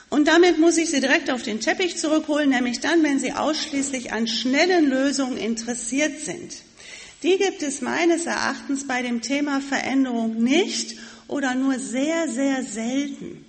Und 0.09 0.29
damit 0.29 0.57
muss 0.57 0.77
ich 0.77 0.89
Sie 0.89 1.01
direkt 1.01 1.29
auf 1.31 1.43
den 1.43 1.59
Teppich 1.59 1.97
zurückholen, 1.97 2.51
nämlich 2.51 2.79
dann, 2.79 3.03
wenn 3.03 3.19
Sie 3.19 3.33
ausschließlich 3.33 4.13
an 4.13 4.25
schnellen 4.25 4.89
Lösungen 4.89 5.35
interessiert 5.35 6.21
sind. 6.21 6.53
Die 7.23 7.37
gibt 7.37 7.61
es 7.61 7.81
meines 7.81 8.25
Erachtens 8.25 8.87
bei 8.87 9.01
dem 9.01 9.21
Thema 9.21 9.59
Veränderung 9.59 10.41
nicht 10.41 10.97
oder 11.27 11.55
nur 11.55 11.77
sehr, 11.77 12.29
sehr 12.29 12.63
selten. 12.63 13.43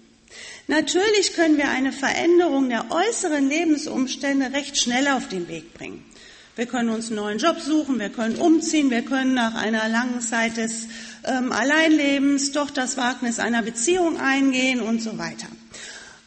Natürlich 0.66 1.34
können 1.34 1.58
wir 1.58 1.68
eine 1.68 1.92
Veränderung 1.92 2.68
der 2.68 2.90
äußeren 2.90 3.48
Lebensumstände 3.48 4.52
recht 4.52 4.76
schnell 4.76 5.06
auf 5.06 5.28
den 5.28 5.46
Weg 5.46 5.74
bringen. 5.74 6.09
Wir 6.60 6.66
können 6.66 6.90
uns 6.90 7.06
einen 7.06 7.16
neuen 7.16 7.38
Job 7.38 7.58
suchen, 7.58 7.98
wir 7.98 8.10
können 8.10 8.36
umziehen, 8.36 8.90
wir 8.90 9.00
können 9.00 9.32
nach 9.32 9.54
einer 9.54 9.88
langen 9.88 10.20
Zeit 10.20 10.58
des 10.58 10.88
ähm, 11.24 11.52
Alleinlebens 11.52 12.52
doch 12.52 12.68
das 12.68 12.98
Wagnis 12.98 13.38
einer 13.38 13.62
Beziehung 13.62 14.20
eingehen 14.20 14.82
und 14.82 15.00
so 15.00 15.16
weiter. 15.16 15.46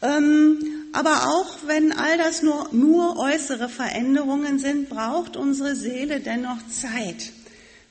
Ähm, 0.02 0.58
aber 0.92 1.28
auch 1.28 1.58
wenn 1.68 1.92
all 1.92 2.18
das 2.18 2.42
nur, 2.42 2.68
nur 2.72 3.16
äußere 3.16 3.68
Veränderungen 3.68 4.58
sind, 4.58 4.88
braucht 4.88 5.36
unsere 5.36 5.76
Seele 5.76 6.18
dennoch 6.18 6.66
Zeit. 6.66 7.30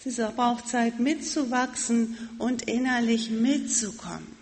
Sie 0.03 0.11
braucht 0.35 0.67
Zeit 0.67 0.99
mitzuwachsen 0.99 2.17
und 2.39 2.63
innerlich 2.63 3.29
mitzukommen. 3.29 4.35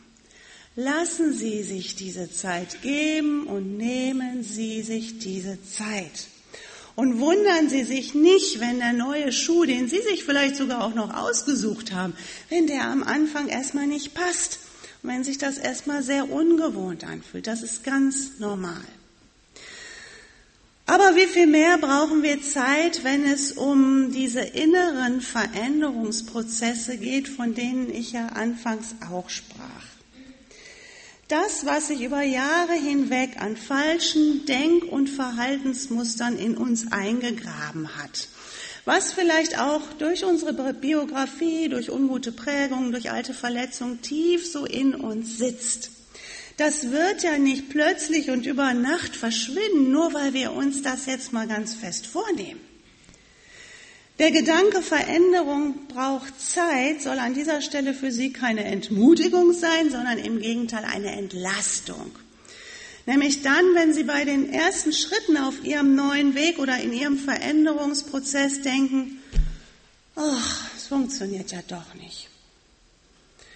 Lassen 0.75 1.33
Sie 1.33 1.61
sich 1.61 1.97
diese 1.97 2.31
Zeit 2.31 2.81
geben 2.81 3.45
und 3.45 3.77
nehmen 3.77 4.41
Sie 4.41 4.81
sich 4.81 5.19
diese 5.19 5.59
Zeit. 5.61 6.31
Und 6.95 7.19
wundern 7.19 7.69
Sie 7.69 7.83
sich 7.83 8.13
nicht, 8.13 8.59
wenn 8.59 8.79
der 8.79 8.93
neue 8.93 9.31
Schuh, 9.31 9.65
den 9.65 9.87
Sie 9.87 10.01
sich 10.01 10.23
vielleicht 10.23 10.55
sogar 10.55 10.83
auch 10.83 10.93
noch 10.93 11.13
ausgesucht 11.13 11.93
haben, 11.93 12.13
wenn 12.49 12.67
der 12.67 12.85
am 12.87 13.03
Anfang 13.03 13.47
erstmal 13.47 13.87
nicht 13.87 14.13
passt 14.13 14.59
und 15.01 15.09
wenn 15.09 15.23
sich 15.23 15.37
das 15.37 15.57
erstmal 15.57 16.03
sehr 16.03 16.29
ungewohnt 16.29 17.03
anfühlt. 17.05 17.47
Das 17.47 17.63
ist 17.63 17.83
ganz 17.83 18.39
normal. 18.39 18.83
Aber 20.85 21.15
wie 21.15 21.27
viel 21.27 21.47
mehr 21.47 21.77
brauchen 21.77 22.21
wir 22.21 22.41
Zeit, 22.41 23.05
wenn 23.05 23.25
es 23.25 23.53
um 23.53 24.11
diese 24.11 24.41
inneren 24.41 25.21
Veränderungsprozesse 25.21 26.97
geht, 26.97 27.29
von 27.29 27.55
denen 27.55 27.89
ich 27.89 28.11
ja 28.11 28.27
anfangs 28.27 28.95
auch 29.09 29.29
sprach? 29.29 29.90
Das, 31.31 31.65
was 31.65 31.87
sich 31.87 32.01
über 32.01 32.23
Jahre 32.23 32.73
hinweg 32.73 33.41
an 33.41 33.55
falschen 33.55 34.45
Denk- 34.47 34.83
und 34.83 35.09
Verhaltensmustern 35.09 36.37
in 36.37 36.57
uns 36.57 36.91
eingegraben 36.91 37.95
hat. 37.95 38.27
Was 38.83 39.13
vielleicht 39.13 39.57
auch 39.57 39.81
durch 39.97 40.25
unsere 40.25 40.73
Biografie, 40.73 41.69
durch 41.69 41.89
ungute 41.89 42.33
Prägungen, 42.33 42.91
durch 42.91 43.11
alte 43.11 43.33
Verletzungen 43.33 44.01
tief 44.01 44.45
so 44.45 44.65
in 44.65 44.93
uns 44.93 45.37
sitzt. 45.37 45.91
Das 46.57 46.91
wird 46.91 47.23
ja 47.23 47.37
nicht 47.37 47.69
plötzlich 47.69 48.29
und 48.29 48.45
über 48.45 48.73
Nacht 48.73 49.15
verschwinden, 49.15 49.89
nur 49.89 50.13
weil 50.13 50.33
wir 50.33 50.51
uns 50.51 50.81
das 50.81 51.05
jetzt 51.05 51.31
mal 51.31 51.47
ganz 51.47 51.75
fest 51.75 52.07
vornehmen. 52.07 52.59
Der 54.21 54.29
Gedanke 54.29 54.83
Veränderung 54.83 55.87
braucht 55.87 56.39
Zeit 56.39 57.01
soll 57.01 57.17
an 57.17 57.33
dieser 57.33 57.59
Stelle 57.59 57.95
für 57.95 58.11
Sie 58.11 58.31
keine 58.31 58.65
Entmutigung 58.65 59.51
sein, 59.51 59.89
sondern 59.89 60.19
im 60.19 60.39
Gegenteil 60.39 60.85
eine 60.85 61.13
Entlastung. 61.13 62.11
Nämlich 63.07 63.41
dann, 63.41 63.73
wenn 63.73 63.95
Sie 63.95 64.03
bei 64.03 64.23
den 64.23 64.53
ersten 64.53 64.93
Schritten 64.93 65.37
auf 65.37 65.65
Ihrem 65.65 65.95
neuen 65.95 66.35
Weg 66.35 66.59
oder 66.59 66.79
in 66.79 66.93
Ihrem 66.93 67.17
Veränderungsprozess 67.17 68.61
denken, 68.61 69.23
ach, 70.15 70.69
es 70.77 70.85
funktioniert 70.85 71.51
ja 71.51 71.63
doch 71.67 71.95
nicht. 71.95 72.29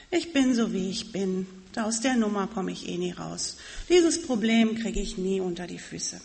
Ich 0.09 0.33
bin 0.33 0.55
so, 0.55 0.73
wie 0.73 0.89
ich 0.89 1.11
bin. 1.11 1.45
Aus 1.75 2.01
der 2.01 2.15
Nummer 2.15 2.47
komme 2.47 2.71
ich 2.71 2.89
eh 2.89 2.97
nie 2.97 3.11
raus. 3.11 3.57
Dieses 3.87 4.19
Problem 4.19 4.79
kriege 4.79 4.99
ich 4.99 5.19
nie 5.19 5.41
unter 5.41 5.67
die 5.67 5.77
Füße. 5.77 6.19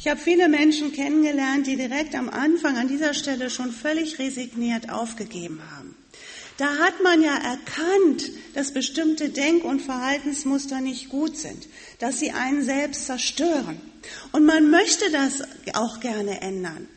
Ich 0.00 0.08
habe 0.08 0.18
viele 0.18 0.48
Menschen 0.48 0.92
kennengelernt, 0.92 1.66
die 1.66 1.76
direkt 1.76 2.14
am 2.14 2.30
Anfang 2.30 2.78
an 2.78 2.88
dieser 2.88 3.12
Stelle 3.12 3.50
schon 3.50 3.70
völlig 3.70 4.18
resigniert 4.18 4.88
aufgegeben 4.88 5.60
haben. 5.76 5.94
Da 6.56 6.78
hat 6.78 7.02
man 7.02 7.20
ja 7.20 7.34
erkannt, 7.34 8.30
dass 8.54 8.72
bestimmte 8.72 9.28
Denk- 9.28 9.62
und 9.62 9.82
Verhaltensmuster 9.82 10.80
nicht 10.80 11.10
gut 11.10 11.36
sind, 11.36 11.68
dass 11.98 12.18
sie 12.18 12.30
einen 12.30 12.62
selbst 12.62 13.04
zerstören. 13.04 13.78
Und 14.32 14.46
man 14.46 14.70
möchte 14.70 15.10
das 15.10 15.42
auch 15.74 16.00
gerne 16.00 16.40
ändern. 16.40 16.88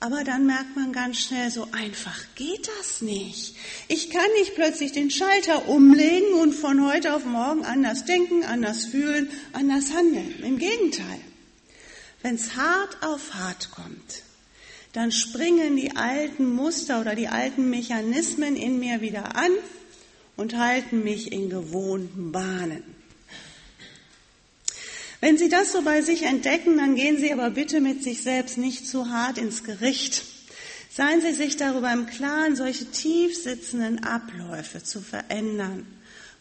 Aber 0.00 0.22
dann 0.22 0.44
merkt 0.44 0.76
man 0.76 0.92
ganz 0.92 1.16
schnell, 1.16 1.50
so 1.50 1.68
einfach 1.72 2.18
geht 2.34 2.68
das 2.78 3.00
nicht. 3.00 3.56
Ich 3.88 4.10
kann 4.10 4.30
nicht 4.38 4.54
plötzlich 4.54 4.92
den 4.92 5.10
Schalter 5.10 5.70
umlegen 5.70 6.34
und 6.34 6.52
von 6.52 6.86
heute 6.86 7.14
auf 7.14 7.24
morgen 7.24 7.64
anders 7.64 8.04
denken, 8.04 8.44
anders 8.44 8.84
fühlen, 8.84 9.30
anders 9.54 9.94
handeln. 9.94 10.34
Im 10.42 10.58
Gegenteil. 10.58 11.25
Wenn 12.22 12.36
es 12.36 12.56
hart 12.56 13.02
auf 13.02 13.34
hart 13.34 13.70
kommt, 13.70 14.22
dann 14.92 15.12
springen 15.12 15.76
die 15.76 15.94
alten 15.94 16.54
Muster 16.54 17.00
oder 17.00 17.14
die 17.14 17.28
alten 17.28 17.68
Mechanismen 17.68 18.56
in 18.56 18.78
mir 18.78 19.00
wieder 19.00 19.36
an 19.36 19.50
und 20.36 20.56
halten 20.56 21.04
mich 21.04 21.32
in 21.32 21.50
gewohnten 21.50 22.32
Bahnen. 22.32 22.82
Wenn 25.20 25.38
Sie 25.38 25.48
das 25.48 25.72
so 25.72 25.82
bei 25.82 26.02
sich 26.02 26.22
entdecken, 26.22 26.76
dann 26.76 26.94
gehen 26.94 27.18
Sie 27.18 27.32
aber 27.32 27.50
bitte 27.50 27.80
mit 27.80 28.02
sich 28.02 28.22
selbst 28.22 28.58
nicht 28.58 28.86
zu 28.86 29.10
hart 29.10 29.38
ins 29.38 29.64
Gericht. 29.64 30.24
Seien 30.90 31.20
Sie 31.20 31.32
sich 31.32 31.56
darüber 31.56 31.92
im 31.92 32.06
Klaren, 32.06 32.56
solche 32.56 32.90
tief 32.90 33.36
sitzenden 33.36 34.04
Abläufe 34.04 34.82
zu 34.82 35.00
verändern. 35.00 35.86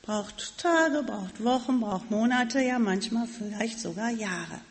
Braucht 0.02 0.58
Tage, 0.58 1.04
braucht 1.04 1.44
Wochen, 1.44 1.80
braucht 1.80 2.12
Monate, 2.12 2.62
ja 2.62 2.80
manchmal 2.80 3.28
vielleicht 3.28 3.80
sogar 3.80 4.12
Jahre. 4.12 4.62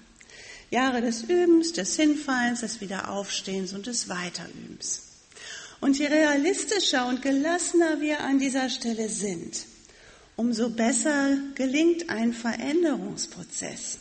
Jahre 0.70 1.00
des 1.00 1.22
Übens, 1.22 1.72
des 1.72 1.96
Hinfallens, 1.96 2.60
des 2.60 2.80
Wiederaufstehens 2.80 3.72
und 3.72 3.86
des 3.86 4.08
Weiterübens. 4.08 5.02
Und 5.80 5.98
je 5.98 6.06
realistischer 6.06 7.06
und 7.06 7.22
gelassener 7.22 8.00
wir 8.00 8.20
an 8.20 8.38
dieser 8.38 8.70
Stelle 8.70 9.08
sind, 9.08 9.66
umso 10.36 10.70
besser 10.70 11.36
gelingt 11.54 12.08
ein 12.08 12.32
Veränderungsprozess. 12.32 13.98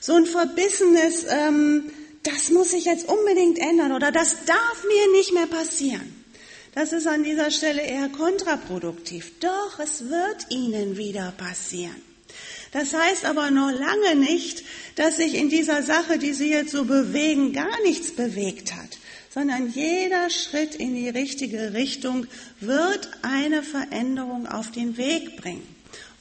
So 0.00 0.14
ein 0.14 0.26
verbissenes, 0.26 1.24
ähm, 1.28 1.90
das 2.22 2.50
muss 2.50 2.70
sich 2.70 2.86
jetzt 2.86 3.08
unbedingt 3.08 3.58
ändern 3.58 3.92
oder 3.92 4.10
das 4.10 4.44
darf 4.46 4.84
mir 4.84 5.18
nicht 5.18 5.34
mehr 5.34 5.46
passieren. 5.46 6.24
Das 6.74 6.92
ist 6.92 7.06
an 7.06 7.22
dieser 7.22 7.50
Stelle 7.50 7.82
eher 7.82 8.08
kontraproduktiv. 8.08 9.32
Doch, 9.40 9.78
es 9.78 10.08
wird 10.08 10.46
Ihnen 10.48 10.96
wieder 10.96 11.32
passieren. 11.36 12.11
Das 12.72 12.94
heißt 12.94 13.26
aber 13.26 13.50
noch 13.50 13.70
lange 13.70 14.16
nicht, 14.16 14.64
dass 14.96 15.16
sich 15.16 15.34
in 15.34 15.50
dieser 15.50 15.82
Sache, 15.82 16.18
die 16.18 16.32
Sie 16.32 16.50
jetzt 16.50 16.72
so 16.72 16.84
bewegen, 16.84 17.52
gar 17.52 17.80
nichts 17.82 18.12
bewegt 18.12 18.74
hat, 18.74 18.98
sondern 19.28 19.70
jeder 19.70 20.30
Schritt 20.30 20.74
in 20.74 20.94
die 20.94 21.10
richtige 21.10 21.74
Richtung 21.74 22.26
wird 22.60 23.10
eine 23.20 23.62
Veränderung 23.62 24.46
auf 24.46 24.70
den 24.70 24.96
Weg 24.96 25.36
bringen 25.36 25.66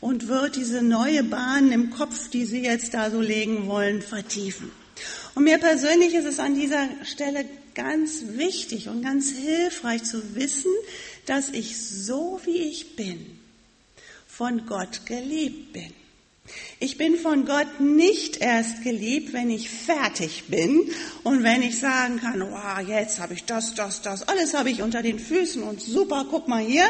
und 0.01 0.27
wird 0.27 0.57
diese 0.57 0.81
neue 0.81 1.23
Bahn 1.23 1.71
im 1.71 1.89
Kopf, 1.89 2.29
die 2.29 2.45
Sie 2.45 2.63
jetzt 2.63 2.93
da 2.93 3.09
so 3.09 3.21
legen 3.21 3.67
wollen, 3.67 4.01
vertiefen. 4.01 4.71
Und 5.35 5.45
mir 5.45 5.57
persönlich 5.57 6.13
ist 6.13 6.25
es 6.25 6.39
an 6.39 6.55
dieser 6.55 6.89
Stelle 7.05 7.45
ganz 7.75 8.23
wichtig 8.33 8.89
und 8.89 9.03
ganz 9.03 9.31
hilfreich 9.31 10.03
zu 10.03 10.35
wissen, 10.35 10.71
dass 11.25 11.49
ich 11.49 11.77
so 11.79 12.41
wie 12.43 12.57
ich 12.57 12.97
bin, 12.97 13.39
von 14.27 14.65
Gott 14.65 15.05
geliebt 15.05 15.71
bin. 15.71 16.00
Ich 16.79 16.97
bin 16.97 17.15
von 17.15 17.45
Gott 17.45 17.79
nicht 17.79 18.37
erst 18.37 18.83
geliebt, 18.83 19.33
wenn 19.33 19.49
ich 19.49 19.69
fertig 19.69 20.45
bin 20.47 20.89
und 21.23 21.43
wenn 21.43 21.61
ich 21.61 21.79
sagen 21.79 22.19
kann, 22.19 22.41
wow, 22.41 22.79
jetzt 22.87 23.19
habe 23.19 23.33
ich 23.33 23.45
das, 23.45 23.75
das, 23.75 24.01
das, 24.01 24.27
alles 24.27 24.53
habe 24.53 24.69
ich 24.69 24.81
unter 24.81 25.01
den 25.01 25.19
Füßen 25.19 25.61
und 25.63 25.81
super, 25.81 26.25
guck 26.29 26.47
mal 26.47 26.63
hier, 26.63 26.85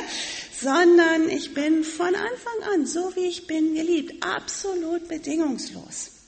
sondern 0.61 1.29
ich 1.29 1.53
bin 1.53 1.83
von 1.83 2.07
Anfang 2.07 2.73
an, 2.73 2.85
so 2.85 3.11
wie 3.15 3.27
ich 3.27 3.47
bin, 3.47 3.75
geliebt, 3.75 4.23
absolut 4.23 5.07
bedingungslos. 5.07 6.20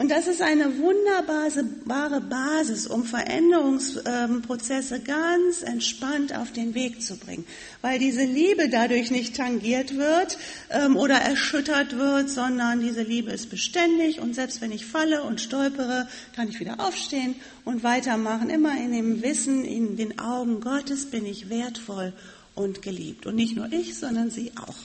Und 0.00 0.10
das 0.10 0.28
ist 0.28 0.40
eine 0.40 0.78
wunderbare 0.78 2.22
Basis, 2.22 2.86
um 2.86 3.04
Veränderungsprozesse 3.04 5.00
ganz 5.00 5.60
entspannt 5.60 6.34
auf 6.34 6.52
den 6.52 6.72
Weg 6.72 7.02
zu 7.02 7.18
bringen, 7.18 7.44
weil 7.82 7.98
diese 7.98 8.24
Liebe 8.24 8.70
dadurch 8.70 9.10
nicht 9.10 9.36
tangiert 9.36 9.98
wird 9.98 10.38
ähm, 10.70 10.96
oder 10.96 11.16
erschüttert 11.16 11.98
wird, 11.98 12.30
sondern 12.30 12.80
diese 12.80 13.02
Liebe 13.02 13.30
ist 13.30 13.50
beständig 13.50 14.20
und 14.20 14.34
selbst 14.34 14.62
wenn 14.62 14.72
ich 14.72 14.86
falle 14.86 15.22
und 15.22 15.42
stolpere, 15.42 16.08
kann 16.34 16.48
ich 16.48 16.60
wieder 16.60 16.80
aufstehen 16.80 17.34
und 17.66 17.84
weitermachen, 17.84 18.48
immer 18.48 18.74
in 18.78 18.92
dem 18.92 19.22
Wissen, 19.22 19.66
in 19.66 19.98
den 19.98 20.18
Augen 20.18 20.62
Gottes 20.62 21.10
bin 21.10 21.26
ich 21.26 21.50
wertvoll 21.50 22.14
und 22.54 22.80
geliebt. 22.80 23.26
Und 23.26 23.34
nicht 23.34 23.54
nur 23.54 23.70
ich, 23.70 23.98
sondern 23.98 24.30
Sie 24.30 24.52
auch. 24.56 24.76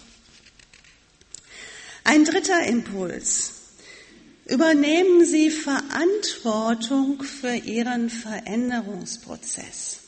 Ein 2.04 2.26
dritter 2.26 2.66
Impuls. 2.66 3.55
Übernehmen 4.46 5.26
Sie 5.26 5.50
Verantwortung 5.50 7.24
für 7.24 7.56
Ihren 7.56 8.10
Veränderungsprozess. 8.12 10.00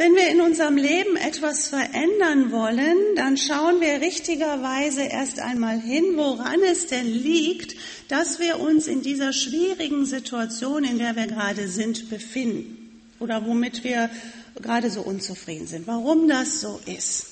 Wenn 0.00 0.14
wir 0.14 0.28
in 0.28 0.40
unserem 0.40 0.78
Leben 0.78 1.16
etwas 1.16 1.68
verändern 1.68 2.52
wollen, 2.52 2.96
dann 3.16 3.36
schauen 3.36 3.82
wir 3.82 4.00
richtigerweise 4.00 5.02
erst 5.02 5.40
einmal 5.40 5.78
hin, 5.78 6.16
woran 6.16 6.62
es 6.62 6.86
denn 6.86 7.04
liegt, 7.04 7.76
dass 8.08 8.38
wir 8.38 8.60
uns 8.60 8.86
in 8.86 9.02
dieser 9.02 9.34
schwierigen 9.34 10.06
Situation, 10.06 10.84
in 10.84 10.98
der 10.98 11.16
wir 11.16 11.26
gerade 11.26 11.68
sind, 11.68 12.08
befinden 12.08 13.02
oder 13.18 13.44
womit 13.44 13.84
wir 13.84 14.08
gerade 14.62 14.90
so 14.90 15.02
unzufrieden 15.02 15.66
sind, 15.66 15.86
warum 15.86 16.28
das 16.28 16.62
so 16.62 16.80
ist. 16.86 17.29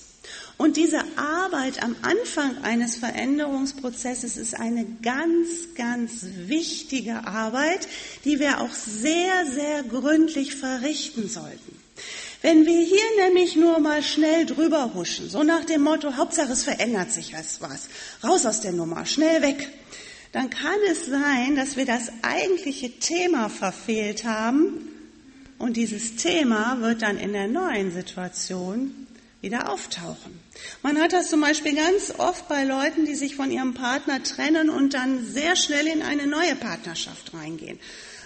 Und 0.58 0.76
diese 0.76 0.98
Arbeit 1.16 1.82
am 1.84 1.94
Anfang 2.02 2.58
eines 2.64 2.96
Veränderungsprozesses 2.96 4.36
ist 4.36 4.58
eine 4.58 4.84
ganz, 5.02 5.74
ganz 5.76 6.26
wichtige 6.46 7.28
Arbeit, 7.28 7.86
die 8.24 8.40
wir 8.40 8.60
auch 8.60 8.72
sehr, 8.72 9.46
sehr 9.46 9.84
gründlich 9.84 10.56
verrichten 10.56 11.28
sollten. 11.28 11.78
Wenn 12.42 12.66
wir 12.66 12.80
hier 12.80 13.24
nämlich 13.24 13.54
nur 13.54 13.78
mal 13.78 14.02
schnell 14.02 14.46
drüber 14.46 14.94
huschen, 14.94 15.30
so 15.30 15.44
nach 15.44 15.64
dem 15.64 15.82
Motto, 15.82 16.16
Hauptsache 16.16 16.52
es 16.52 16.64
verändert 16.64 17.12
sich 17.12 17.34
was, 17.34 17.88
raus 18.24 18.44
aus 18.44 18.60
der 18.60 18.72
Nummer, 18.72 19.06
schnell 19.06 19.42
weg, 19.42 19.68
dann 20.32 20.50
kann 20.50 20.78
es 20.90 21.06
sein, 21.06 21.54
dass 21.54 21.76
wir 21.76 21.86
das 21.86 22.10
eigentliche 22.22 22.98
Thema 22.98 23.48
verfehlt 23.48 24.24
haben 24.24 24.88
und 25.58 25.76
dieses 25.76 26.16
Thema 26.16 26.80
wird 26.80 27.02
dann 27.02 27.16
in 27.16 27.32
der 27.32 27.48
neuen 27.48 27.92
Situation 27.92 29.06
wieder 29.40 29.72
auftauchen. 29.72 30.47
Man 30.82 31.00
hat 31.00 31.12
das 31.12 31.28
zum 31.28 31.40
Beispiel 31.40 31.74
ganz 31.74 32.12
oft 32.18 32.48
bei 32.48 32.64
Leuten, 32.64 33.04
die 33.04 33.14
sich 33.14 33.36
von 33.36 33.50
ihrem 33.50 33.74
Partner 33.74 34.22
trennen 34.22 34.70
und 34.70 34.94
dann 34.94 35.24
sehr 35.24 35.56
schnell 35.56 35.86
in 35.86 36.02
eine 36.02 36.26
neue 36.26 36.54
Partnerschaft 36.54 37.34
reingehen. 37.34 37.78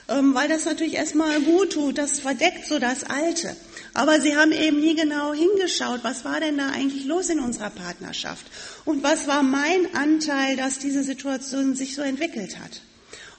Ähm, 0.08 0.34
weil 0.34 0.48
das 0.48 0.64
natürlich 0.64 0.94
erstmal 0.94 1.40
gut 1.40 1.74
tut, 1.74 1.96
das 1.96 2.20
verdeckt 2.20 2.66
so 2.66 2.78
das 2.78 3.04
Alte. 3.04 3.56
Aber 3.94 4.20
sie 4.20 4.36
haben 4.36 4.52
eben 4.52 4.80
nie 4.80 4.94
genau 4.94 5.32
hingeschaut, 5.32 6.00
was 6.02 6.24
war 6.24 6.40
denn 6.40 6.58
da 6.58 6.70
eigentlich 6.70 7.04
los 7.04 7.28
in 7.28 7.40
unserer 7.40 7.70
Partnerschaft? 7.70 8.44
Und 8.84 9.02
was 9.02 9.26
war 9.26 9.42
mein 9.42 9.94
Anteil, 9.94 10.56
dass 10.56 10.78
diese 10.78 11.04
Situation 11.04 11.74
sich 11.74 11.94
so 11.94 12.02
entwickelt 12.02 12.58
hat? 12.58 12.80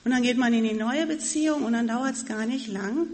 Und 0.06 0.12
dann 0.12 0.24
geht 0.24 0.38
man 0.38 0.54
in 0.54 0.64
die 0.64 0.74
neue 0.74 1.06
Beziehung 1.06 1.64
und 1.64 1.74
dann 1.74 1.88
dauert 1.88 2.16
es 2.16 2.26
gar 2.26 2.46
nicht 2.46 2.68
lang. 2.68 3.08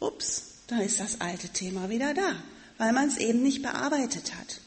Ups, 0.00 0.42
da 0.68 0.80
ist 0.80 1.00
das 1.00 1.20
alte 1.20 1.48
Thema 1.48 1.90
wieder 1.90 2.14
da, 2.14 2.36
weil 2.78 2.92
man 2.92 3.08
es 3.08 3.18
eben 3.18 3.42
nicht 3.42 3.62
bearbeitet 3.62 4.32
hat. 4.34 4.60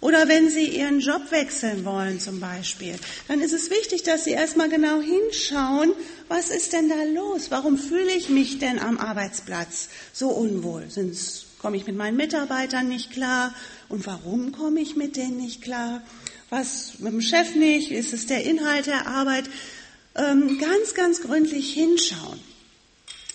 Oder 0.00 0.28
wenn 0.28 0.50
Sie 0.50 0.66
Ihren 0.66 1.00
Job 1.00 1.30
wechseln 1.30 1.84
wollen 1.84 2.20
zum 2.20 2.40
Beispiel, 2.40 2.96
dann 3.28 3.40
ist 3.40 3.52
es 3.52 3.70
wichtig, 3.70 4.02
dass 4.02 4.24
Sie 4.24 4.32
erstmal 4.32 4.68
genau 4.68 5.00
hinschauen, 5.00 5.92
was 6.28 6.50
ist 6.50 6.72
denn 6.72 6.88
da 6.88 7.02
los? 7.14 7.50
Warum 7.50 7.78
fühle 7.78 8.12
ich 8.12 8.28
mich 8.28 8.58
denn 8.58 8.78
am 8.78 8.98
Arbeitsplatz 8.98 9.88
so 10.12 10.28
unwohl? 10.28 10.90
Sind's, 10.90 11.46
komme 11.58 11.76
ich 11.76 11.86
mit 11.86 11.96
meinen 11.96 12.16
Mitarbeitern 12.16 12.88
nicht 12.88 13.12
klar? 13.12 13.54
Und 13.88 14.06
warum 14.06 14.52
komme 14.52 14.80
ich 14.80 14.96
mit 14.96 15.16
denen 15.16 15.38
nicht 15.38 15.62
klar? 15.62 16.02
Was 16.50 16.98
mit 16.98 17.12
dem 17.12 17.20
Chef 17.20 17.54
nicht? 17.54 17.90
Ist 17.90 18.12
es 18.12 18.26
der 18.26 18.44
Inhalt 18.44 18.86
der 18.86 19.06
Arbeit? 19.06 19.44
Ähm, 20.14 20.58
ganz, 20.58 20.94
ganz 20.94 21.22
gründlich 21.22 21.72
hinschauen. 21.72 22.53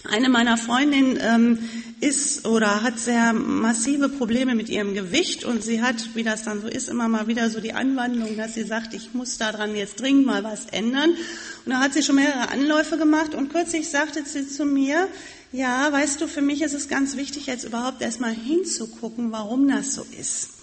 Eine 0.05 0.29
meiner 0.29 0.55
Freundinnen 0.55 1.19
ähm, 1.21 1.59
ist 1.99 2.47
oder 2.47 2.83
hat 2.83 2.97
sehr 2.99 3.33
massive 3.33 4.07
Probleme 4.07 4.55
mit 4.55 4.69
ihrem 4.69 4.93
Gewicht 4.93 5.43
und 5.43 5.61
sie 5.61 5.81
hat, 5.81 6.15
wie 6.15 6.23
das 6.23 6.43
dann 6.43 6.61
so 6.61 6.67
ist, 6.67 6.87
immer 6.87 7.09
mal 7.09 7.27
wieder 7.27 7.49
so 7.49 7.59
die 7.59 7.73
Anwandlung, 7.73 8.37
dass 8.37 8.53
sie 8.53 8.63
sagt, 8.63 8.93
ich 8.93 9.13
muss 9.13 9.37
daran 9.37 9.75
jetzt 9.75 9.99
dringend 9.99 10.25
mal 10.25 10.43
was 10.45 10.67
ändern. 10.67 11.09
Und 11.65 11.71
da 11.73 11.81
hat 11.81 11.93
sie 11.93 12.01
schon 12.01 12.15
mehrere 12.15 12.49
Anläufe 12.49 12.97
gemacht 12.97 13.35
und 13.35 13.49
kürzlich 13.49 13.89
sagte 13.89 14.23
sie 14.25 14.47
zu 14.47 14.63
mir, 14.63 15.09
ja, 15.51 15.91
weißt 15.91 16.21
du, 16.21 16.27
für 16.27 16.41
mich 16.41 16.61
ist 16.61 16.73
es 16.73 16.87
ganz 16.87 17.17
wichtig, 17.17 17.47
jetzt 17.47 17.65
überhaupt 17.65 18.01
erstmal 18.01 18.33
hinzugucken, 18.33 19.33
warum 19.33 19.67
das 19.67 19.95
so 19.95 20.05
ist. 20.17 20.58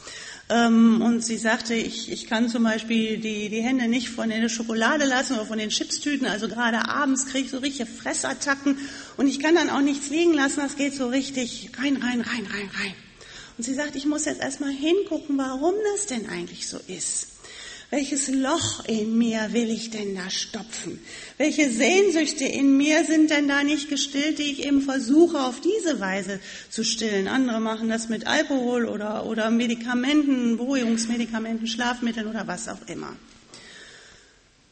Ähm, 0.48 1.02
und 1.02 1.24
sie 1.24 1.38
sagte, 1.38 1.74
ich, 1.74 2.10
ich 2.10 2.28
kann 2.28 2.48
zum 2.48 2.62
Beispiel 2.62 3.18
die, 3.18 3.48
die 3.48 3.62
Hände 3.62 3.88
nicht 3.88 4.08
von 4.08 4.28
der 4.28 4.48
Schokolade 4.48 5.04
lassen 5.04 5.34
oder 5.34 5.44
von 5.44 5.58
den 5.58 5.70
Chipstüten. 5.70 6.26
Also 6.26 6.48
gerade 6.48 6.88
abends 6.88 7.26
kriege 7.26 7.46
ich 7.46 7.50
so 7.50 7.58
richtige 7.58 7.86
Fressattacken 7.86 8.78
und 9.16 9.26
ich 9.26 9.40
kann 9.40 9.56
dann 9.56 9.70
auch 9.70 9.80
nichts 9.80 10.08
liegen 10.08 10.34
lassen. 10.34 10.60
Das 10.60 10.76
geht 10.76 10.94
so 10.94 11.08
richtig 11.08 11.70
rein, 11.78 11.96
rein, 11.96 12.20
rein, 12.20 12.46
rein, 12.46 12.70
rein. 12.80 12.94
Und 13.58 13.64
sie 13.64 13.74
sagt, 13.74 13.96
ich 13.96 14.06
muss 14.06 14.26
jetzt 14.26 14.40
erstmal 14.40 14.70
hingucken, 14.70 15.36
warum 15.38 15.74
das 15.92 16.06
denn 16.06 16.28
eigentlich 16.28 16.68
so 16.68 16.78
ist. 16.86 17.28
Welches 17.90 18.28
Loch 18.28 18.84
in 18.88 19.16
mir 19.16 19.52
will 19.52 19.70
ich 19.70 19.90
denn 19.90 20.16
da 20.16 20.28
stopfen? 20.28 20.98
Welche 21.38 21.70
Sehnsüchte 21.70 22.44
in 22.44 22.76
mir 22.76 23.04
sind 23.04 23.30
denn 23.30 23.46
da 23.46 23.62
nicht 23.62 23.88
gestillt, 23.88 24.40
die 24.40 24.50
ich 24.50 24.66
eben 24.66 24.82
versuche 24.82 25.40
auf 25.40 25.60
diese 25.60 26.00
Weise 26.00 26.40
zu 26.68 26.82
stillen? 26.82 27.28
Andere 27.28 27.60
machen 27.60 27.88
das 27.88 28.08
mit 28.08 28.26
Alkohol 28.26 28.86
oder, 28.86 29.24
oder 29.26 29.50
Medikamenten, 29.50 30.56
Beruhigungsmedikamenten, 30.56 31.68
Schlafmitteln 31.68 32.26
oder 32.26 32.48
was 32.48 32.68
auch 32.68 32.88
immer. 32.88 33.14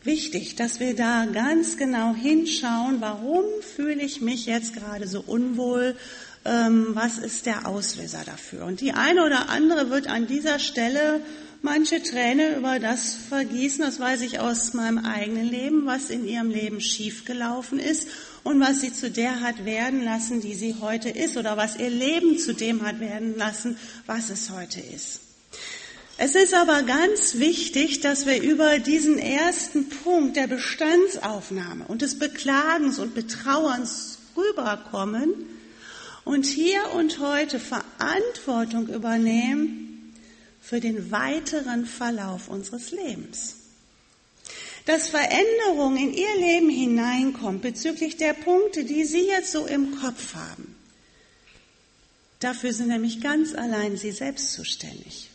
Wichtig, 0.03 0.57
dass 0.57 0.81
wir 0.81 0.97
da 0.97 1.25
ganz 1.27 1.77
genau 1.77 2.15
hinschauen, 2.15 2.97
warum 3.01 3.45
fühle 3.63 4.03
ich 4.03 4.21
mich 4.21 4.45
jetzt 4.45 4.75
gerade 4.75 5.07
so 5.07 5.23
unwohl, 5.25 5.97
ähm, 6.45 6.89
was 6.91 7.19
ist 7.19 7.47
der 7.47 7.67
Auslöser 7.67 8.23
dafür. 8.27 8.67
Und 8.67 8.81
die 8.81 8.93
eine 8.93 9.25
oder 9.25 9.49
andere 9.49 9.89
wird 9.89 10.09
an 10.09 10.27
dieser 10.27 10.59
Stelle 10.59 11.21
manche 11.65 12.03
Träne 12.03 12.57
über 12.57 12.79
das 12.79 13.15
vergießen, 13.15 13.83
das 13.83 13.99
weiß 13.99 14.21
ich 14.21 14.39
aus 14.39 14.75
meinem 14.75 14.99
eigenen 14.99 15.49
Leben, 15.49 15.87
was 15.87 16.11
in 16.11 16.29
ihrem 16.29 16.51
Leben 16.51 16.81
schiefgelaufen 16.81 17.79
ist 17.79 18.07
und 18.43 18.61
was 18.61 18.83
sie 18.83 18.93
zu 18.93 19.11
der 19.11 19.41
hat 19.41 19.65
werden 19.65 20.05
lassen, 20.05 20.43
die 20.43 20.55
sie 20.55 20.77
heute 20.83 21.09
ist 21.09 21.39
oder 21.39 21.57
was 21.57 21.77
ihr 21.77 21.89
Leben 21.89 22.39
zu 22.39 22.53
dem 22.53 22.83
hat 22.83 23.01
werden 23.01 23.37
lassen, 23.39 23.79
was 24.05 24.29
es 24.29 24.51
heute 24.51 24.79
ist. 24.79 25.21
Es 26.19 26.35
ist 26.35 26.53
aber 26.53 26.83
ganz 26.83 27.39
wichtig, 27.39 28.01
dass 28.01 28.27
wir 28.27 28.43
über 28.43 28.79
diesen 28.79 29.19
ersten 29.19 29.89
Punkt 29.89 30.37
der 30.37 30.47
Bestandsaufnahme 30.47 31.87
und 31.89 32.03
des 32.03 32.19
Beklagens 32.19 32.99
und 32.99 33.15
Betrauerns 33.15 34.19
rüberkommen 34.37 35.33
und 36.25 36.45
hier 36.45 36.83
und 36.95 37.21
heute 37.21 37.59
Verantwortung 37.59 38.89
übernehmen 38.89 39.94
für 40.65 40.81
den 40.81 41.11
weiteren 41.11 41.85
Verlauf 41.85 42.49
unseres 42.49 42.91
Lebens. 42.91 43.57
Dass 44.87 45.11
Veränderung 45.11 45.97
in 45.97 46.15
Ihr 46.15 46.37
Leben 46.39 46.71
hineinkommt 46.71 47.61
bezüglich 47.61 48.17
der 48.17 48.33
Punkte, 48.33 48.85
die 48.85 49.05
Sie 49.05 49.27
jetzt 49.27 49.53
so 49.53 49.67
im 49.67 50.01
Kopf 50.01 50.35
haben. 50.35 50.75
Dafür 52.41 52.73
sind 52.73 52.89
nämlich 52.89 53.21
ganz 53.21 53.55
allein 53.55 53.97
Sie 53.97 54.11
selbst 54.11 54.53
zuständig. 54.53 55.31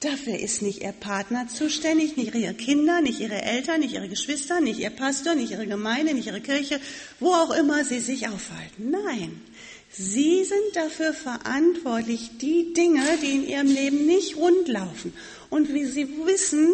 Dafür 0.00 0.38
ist 0.38 0.62
nicht 0.62 0.82
Ihr 0.82 0.92
Partner 0.92 1.46
zuständig, 1.48 2.16
nicht 2.16 2.34
Ihre 2.34 2.54
Kinder, 2.54 3.00
nicht 3.00 3.20
Ihre 3.20 3.40
Eltern, 3.40 3.80
nicht 3.80 3.94
Ihre 3.94 4.08
Geschwister, 4.08 4.60
nicht 4.60 4.80
Ihr 4.80 4.90
Pastor, 4.90 5.34
nicht 5.34 5.52
Ihre 5.52 5.66
Gemeinde, 5.66 6.12
nicht 6.12 6.26
Ihre 6.26 6.40
Kirche, 6.40 6.80
wo 7.20 7.32
auch 7.32 7.50
immer 7.50 7.84
Sie 7.84 8.00
sich 8.00 8.28
aufhalten. 8.28 8.90
Nein, 8.90 9.40
Sie 9.92 10.44
sind 10.44 10.74
dafür 10.74 11.12
verantwortlich, 11.12 12.30
die 12.40 12.72
Dinge, 12.72 13.02
die 13.22 13.32
in 13.32 13.48
Ihrem 13.48 13.66
Leben 13.66 14.06
nicht 14.06 14.36
rund 14.36 14.68
laufen. 14.68 15.12
Und 15.50 15.72
wie 15.74 15.84
Sie 15.84 16.08
wissen, 16.24 16.72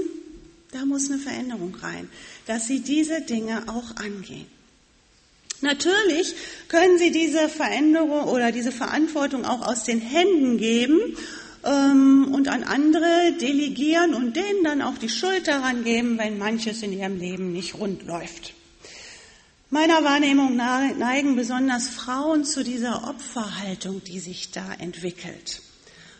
da 0.71 0.85
muss 0.85 1.11
eine 1.11 1.19
Veränderung 1.19 1.75
rein, 1.75 2.09
dass 2.47 2.69
Sie 2.69 2.81
diese 2.81 3.21
Dinge 3.23 3.65
auch 3.67 3.97
angehen. 3.97 4.47
Natürlich 5.61 6.35
können 6.69 6.99
Sie 6.99 7.11
diese 7.11 7.49
Veränderung 7.49 8.25
oder 8.25 8.53
diese 8.53 8.71
Verantwortung 8.71 9.45
auch 9.45 9.67
aus 9.67 9.83
den 9.83 10.01
Händen 10.01 10.57
geben 10.57 11.17
ähm, 11.65 12.33
und 12.33 12.47
an 12.47 12.63
andere 12.63 13.33
delegieren 13.41 14.15
und 14.15 14.37
denen 14.37 14.63
dann 14.63 14.83
auch 14.83 14.99
die 14.99 15.09
Schuld 15.09 15.49
daran 15.49 15.83
geben, 15.83 16.19
wenn 16.19 16.39
manches 16.39 16.83
in 16.83 16.93
ihrem 16.93 17.19
Leben 17.19 17.53
nicht 17.53 17.75
rund 17.75 18.07
läuft. 18.07 18.55
Meiner 19.71 20.03
Wahrnehmung 20.03 20.57
neigen 20.57 21.37
besonders 21.37 21.91
Frauen 21.91 22.47
zu 22.47 22.65
dieser 22.65 23.07
Opferhaltung, 23.07 24.03
die 24.03 24.19
sich 24.19 24.51
da 24.51 24.73
entwickelt. 24.73 25.61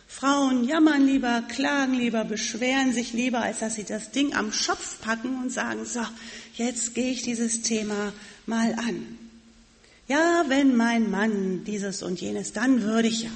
Frauen 0.07 0.65
jammern 0.65 1.07
lieber, 1.07 1.43
klagen 1.47 1.95
lieber, 1.95 2.25
beschweren 2.25 2.93
sich 2.93 3.11
lieber, 3.13 3.39
als 3.39 3.59
dass 3.59 3.73
sie 3.73 3.85
das 3.85 4.11
Ding 4.11 4.35
am 4.35 4.53
Schopf 4.53 5.01
packen 5.01 5.41
und 5.41 5.51
sagen, 5.51 5.83
so, 5.85 6.01
jetzt 6.53 6.93
gehe 6.93 7.11
ich 7.11 7.23
dieses 7.23 7.63
Thema 7.63 8.13
mal 8.45 8.75
an. 8.75 9.17
Ja, 10.07 10.45
wenn 10.47 10.75
mein 10.75 11.09
Mann 11.09 11.63
dieses 11.63 12.03
und 12.03 12.21
jenes, 12.21 12.53
dann 12.53 12.83
würde 12.83 13.07
ich 13.07 13.23
ja. 13.23 13.31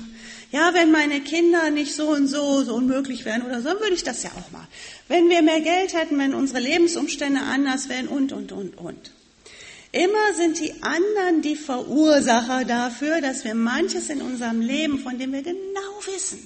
Ja, 0.51 0.75
wenn 0.75 0.91
meine 0.91 1.21
Kinder 1.21 1.71
nicht 1.71 1.95
so 1.95 2.09
und 2.09 2.27
so, 2.27 2.63
so 2.63 2.75
unmöglich 2.75 3.25
wären 3.25 3.41
oder 3.41 3.61
so, 3.61 3.69
dann 3.69 3.79
würde 3.79 3.95
ich 3.95 4.03
das 4.03 4.21
ja 4.21 4.29
auch 4.31 4.51
mal. 4.51 4.67
Wenn 5.07 5.29
wir 5.29 5.41
mehr 5.41 5.61
Geld 5.61 5.95
hätten, 5.95 6.19
wenn 6.19 6.35
unsere 6.35 6.59
Lebensumstände 6.59 7.41
anders 7.41 7.89
wären 7.89 8.07
und, 8.07 8.31
und, 8.31 8.51
und, 8.51 8.77
und. 8.77 9.11
Immer 9.93 10.33
sind 10.35 10.59
die 10.59 10.73
anderen 10.81 11.43
die 11.43 11.55
Verursacher 11.55 12.65
dafür, 12.65 13.21
dass 13.21 13.45
wir 13.45 13.53
manches 13.53 14.09
in 14.09 14.21
unserem 14.21 14.59
Leben, 14.59 14.99
von 14.99 15.19
dem 15.19 15.31
wir 15.31 15.43
genau 15.43 16.01
wissen, 16.05 16.39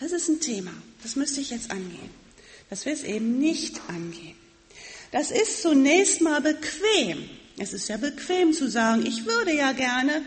das 0.00 0.12
ist 0.12 0.28
ein 0.28 0.40
Thema, 0.40 0.70
das 1.02 1.16
müsste 1.16 1.40
ich 1.40 1.50
jetzt 1.50 1.70
angehen, 1.70 2.10
dass 2.68 2.84
wir 2.84 2.92
es 2.92 3.02
eben 3.02 3.38
nicht 3.38 3.80
angehen. 3.88 4.36
Das 5.12 5.30
ist 5.30 5.62
zunächst 5.62 6.20
mal 6.20 6.40
bequem. 6.40 7.28
Es 7.56 7.72
ist 7.72 7.88
ja 7.88 7.96
bequem 7.96 8.52
zu 8.52 8.68
sagen, 8.68 9.06
ich 9.06 9.24
würde 9.24 9.54
ja 9.54 9.72
gerne, 9.72 10.22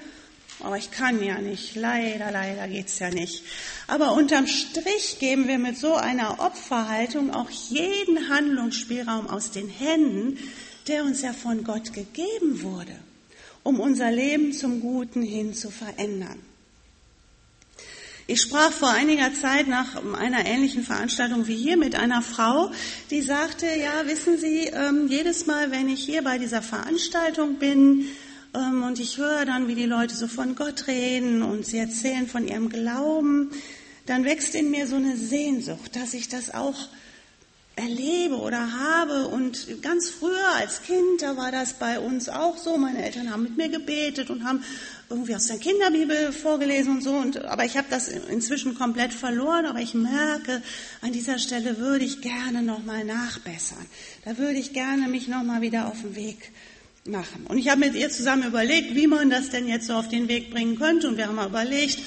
Aber 0.59 0.77
ich 0.77 0.89
kann 0.89 1.21
ja 1.23 1.39
nicht. 1.39 1.75
Leider, 1.75 2.31
leider 2.31 2.67
geht's 2.67 2.97
ja 2.99 3.09
nicht. 3.11 3.43
Aber 3.87 4.13
unterm 4.13 4.47
Strich 4.47 5.17
geben 5.19 5.47
wir 5.47 5.59
mit 5.59 5.77
so 5.77 5.93
einer 5.95 6.39
Opferhaltung 6.39 7.31
auch 7.31 7.49
jeden 7.49 8.29
Handlungsspielraum 8.29 9.27
aus 9.27 9.51
den 9.51 9.69
Händen, 9.69 10.39
der 10.87 11.03
uns 11.03 11.21
ja 11.21 11.33
von 11.33 11.63
Gott 11.63 11.93
gegeben 11.93 12.61
wurde, 12.61 12.95
um 13.63 13.79
unser 13.79 14.11
Leben 14.11 14.53
zum 14.53 14.81
Guten 14.81 15.21
hin 15.21 15.53
zu 15.53 15.69
verändern. 15.69 16.39
Ich 18.29 18.41
sprach 18.41 18.73
vor 18.73 18.89
einiger 18.89 19.33
Zeit 19.33 19.69
nach 19.69 20.03
einer 20.15 20.45
ähnlichen 20.45 20.83
Veranstaltung 20.83 21.47
wie 21.47 21.55
hier 21.55 21.77
mit 21.77 21.95
einer 21.95 22.21
Frau, 22.21 22.71
die 23.09 23.21
sagte, 23.21 23.65
ja, 23.65 24.05
wissen 24.05 24.37
Sie, 24.37 24.65
ähm, 24.65 25.07
jedes 25.07 25.45
Mal, 25.45 25.71
wenn 25.71 25.87
ich 25.87 26.03
hier 26.03 26.23
bei 26.23 26.37
dieser 26.37 26.61
Veranstaltung 26.61 27.55
bin 27.55 28.09
ähm, 28.53 28.83
und 28.83 28.99
ich 28.99 29.17
höre 29.17 29.45
dann, 29.45 29.69
wie 29.69 29.75
die 29.75 29.85
Leute 29.85 30.13
so 30.13 30.27
von 30.27 30.55
Gott 30.55 30.87
reden 30.87 31.41
und 31.41 31.65
sie 31.65 31.77
erzählen 31.77 32.27
von 32.27 32.45
ihrem 32.45 32.67
Glauben, 32.67 33.51
dann 34.07 34.25
wächst 34.25 34.55
in 34.55 34.71
mir 34.71 34.87
so 34.87 34.97
eine 34.97 35.15
Sehnsucht, 35.15 35.95
dass 35.95 36.13
ich 36.13 36.27
das 36.27 36.53
auch 36.53 36.89
erlebe 37.77 38.35
oder 38.35 38.73
habe. 38.73 39.27
Und 39.27 39.81
ganz 39.81 40.09
früher 40.09 40.49
als 40.57 40.81
Kind, 40.81 41.21
da 41.21 41.37
war 41.37 41.51
das 41.51 41.73
bei 41.73 41.99
uns 41.99 42.27
auch 42.27 42.57
so. 42.57 42.77
Meine 42.77 43.05
Eltern 43.05 43.31
haben 43.31 43.43
mit 43.43 43.55
mir 43.55 43.69
gebetet 43.69 44.29
und 44.29 44.43
haben 44.43 44.63
irgendwie 45.09 45.35
aus 45.35 45.47
der 45.47 45.57
Kinderbibel 45.57 46.33
vorgelesen 46.33 46.97
und 46.97 47.01
so. 47.01 47.11
Und, 47.11 47.45
aber 47.45 47.63
ich 47.63 47.77
habe 47.77 47.87
das 47.89 48.09
inzwischen 48.09 48.75
komplett 48.75 49.13
verloren. 49.13 49.65
Aber 49.65 49.79
ich 49.79 49.93
merke, 49.93 50.61
an 51.01 51.13
dieser 51.13 51.39
Stelle 51.39 51.77
würde 51.77 52.03
ich 52.03 52.21
gerne 52.21 52.61
nochmal 52.61 53.05
nachbessern. 53.05 53.85
Da 54.25 54.37
würde 54.37 54.59
ich 54.59 54.73
gerne 54.73 55.07
mich 55.07 55.27
nochmal 55.27 55.61
wieder 55.61 55.87
auf 55.87 56.01
den 56.01 56.15
Weg 56.15 56.51
machen. 57.07 57.45
Und 57.47 57.57
ich 57.57 57.69
habe 57.69 57.79
mit 57.79 57.95
ihr 57.95 58.09
zusammen 58.09 58.43
überlegt, 58.43 58.95
wie 58.95 59.07
man 59.07 59.29
das 59.29 59.49
denn 59.49 59.67
jetzt 59.67 59.87
so 59.87 59.93
auf 59.93 60.07
den 60.07 60.27
Weg 60.27 60.51
bringen 60.51 60.77
könnte. 60.77 61.07
Und 61.07 61.17
wir 61.17 61.27
haben 61.27 61.35
mal 61.35 61.47
überlegt, 61.47 61.99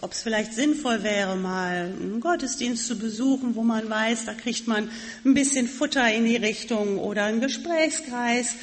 ob 0.00 0.12
es 0.12 0.22
vielleicht 0.22 0.54
sinnvoll 0.54 1.02
wäre, 1.02 1.36
mal 1.36 1.92
einen 2.00 2.20
Gottesdienst 2.20 2.86
zu 2.86 2.98
besuchen, 2.98 3.54
wo 3.54 3.62
man 3.62 3.88
weiß, 3.88 4.26
da 4.26 4.34
kriegt 4.34 4.66
man 4.66 4.90
ein 5.24 5.34
bisschen 5.34 5.68
Futter 5.68 6.12
in 6.12 6.24
die 6.24 6.36
Richtung 6.36 6.98
oder 6.98 7.24
einen 7.24 7.40
Gesprächskreis 7.40 8.54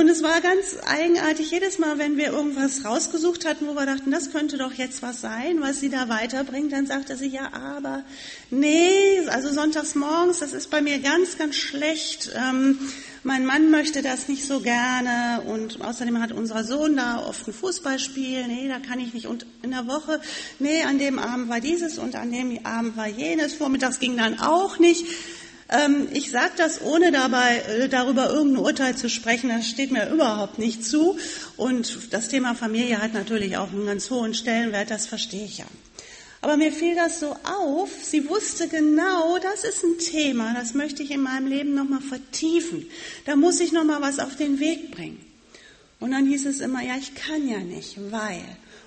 und 0.00 0.08
es 0.08 0.22
war 0.22 0.40
ganz 0.40 0.78
eigenartig, 0.86 1.50
jedes 1.50 1.78
Mal, 1.78 1.98
wenn 1.98 2.16
wir 2.16 2.28
irgendwas 2.28 2.86
rausgesucht 2.86 3.44
hatten, 3.44 3.66
wo 3.66 3.74
wir 3.74 3.84
dachten, 3.84 4.10
das 4.10 4.32
könnte 4.32 4.56
doch 4.56 4.72
jetzt 4.72 5.02
was 5.02 5.20
sein, 5.20 5.60
was 5.60 5.78
sie 5.78 5.90
da 5.90 6.08
weiterbringt, 6.08 6.72
dann 6.72 6.86
sagte 6.86 7.18
sie, 7.18 7.26
ja, 7.26 7.52
aber 7.52 8.02
nee, 8.50 9.20
also 9.28 9.52
sonntags 9.52 9.94
morgens, 9.94 10.38
das 10.38 10.54
ist 10.54 10.70
bei 10.70 10.80
mir 10.80 11.00
ganz, 11.00 11.36
ganz 11.36 11.56
schlecht. 11.56 12.32
Ähm, 12.34 12.78
mein 13.24 13.44
Mann 13.44 13.70
möchte 13.70 14.00
das 14.00 14.28
nicht 14.28 14.46
so 14.46 14.60
gerne 14.60 15.42
und 15.46 15.82
außerdem 15.82 16.18
hat 16.18 16.32
unser 16.32 16.64
Sohn 16.64 16.96
da 16.96 17.22
oft 17.22 17.46
ein 17.46 17.52
Fußballspiel, 17.52 18.46
nee, 18.46 18.68
da 18.68 18.78
kann 18.78 19.00
ich 19.00 19.12
nicht. 19.12 19.26
Und 19.26 19.44
in 19.62 19.72
der 19.72 19.86
Woche, 19.86 20.22
nee, 20.58 20.82
an 20.82 20.98
dem 20.98 21.18
Abend 21.18 21.50
war 21.50 21.60
dieses 21.60 21.98
und 21.98 22.16
an 22.16 22.32
dem 22.32 22.64
Abend 22.64 22.96
war 22.96 23.06
jenes. 23.06 23.52
Vormittags 23.52 24.00
ging 24.00 24.16
dann 24.16 24.40
auch 24.40 24.78
nicht. 24.78 25.04
Ähm, 25.70 26.08
ich 26.12 26.30
sage 26.30 26.52
das, 26.56 26.82
ohne 26.82 27.12
dabei 27.12 27.58
äh, 27.58 27.88
darüber 27.88 28.28
irgendein 28.30 28.64
Urteil 28.64 28.96
zu 28.96 29.08
sprechen. 29.08 29.50
Das 29.50 29.68
steht 29.68 29.92
mir 29.92 30.10
überhaupt 30.10 30.58
nicht 30.58 30.84
zu. 30.84 31.16
Und 31.56 32.12
das 32.12 32.28
Thema 32.28 32.54
Familie 32.54 33.00
hat 33.00 33.14
natürlich 33.14 33.56
auch 33.56 33.70
einen 33.72 33.86
ganz 33.86 34.10
hohen 34.10 34.34
Stellenwert. 34.34 34.90
Das 34.90 35.06
verstehe 35.06 35.44
ich 35.44 35.58
ja. 35.58 35.66
Aber 36.42 36.56
mir 36.56 36.72
fiel 36.72 36.94
das 36.94 37.20
so 37.20 37.36
auf. 37.44 37.90
Sie 38.02 38.28
wusste 38.28 38.66
genau, 38.66 39.38
das 39.38 39.64
ist 39.64 39.84
ein 39.84 39.98
Thema. 39.98 40.54
Das 40.54 40.74
möchte 40.74 41.02
ich 41.02 41.10
in 41.10 41.20
meinem 41.20 41.46
Leben 41.46 41.74
noch 41.74 41.88
mal 41.88 42.00
vertiefen. 42.00 42.86
Da 43.26 43.36
muss 43.36 43.60
ich 43.60 43.72
noch 43.72 43.84
mal 43.84 44.00
was 44.00 44.18
auf 44.18 44.36
den 44.36 44.58
Weg 44.58 44.90
bringen. 44.90 45.24
Und 46.00 46.12
dann 46.12 46.26
hieß 46.26 46.46
es 46.46 46.60
immer, 46.60 46.82
ja, 46.82 46.94
ich 46.98 47.14
kann 47.14 47.46
ja 47.46 47.58
nicht, 47.58 47.98
weil. 48.10 48.42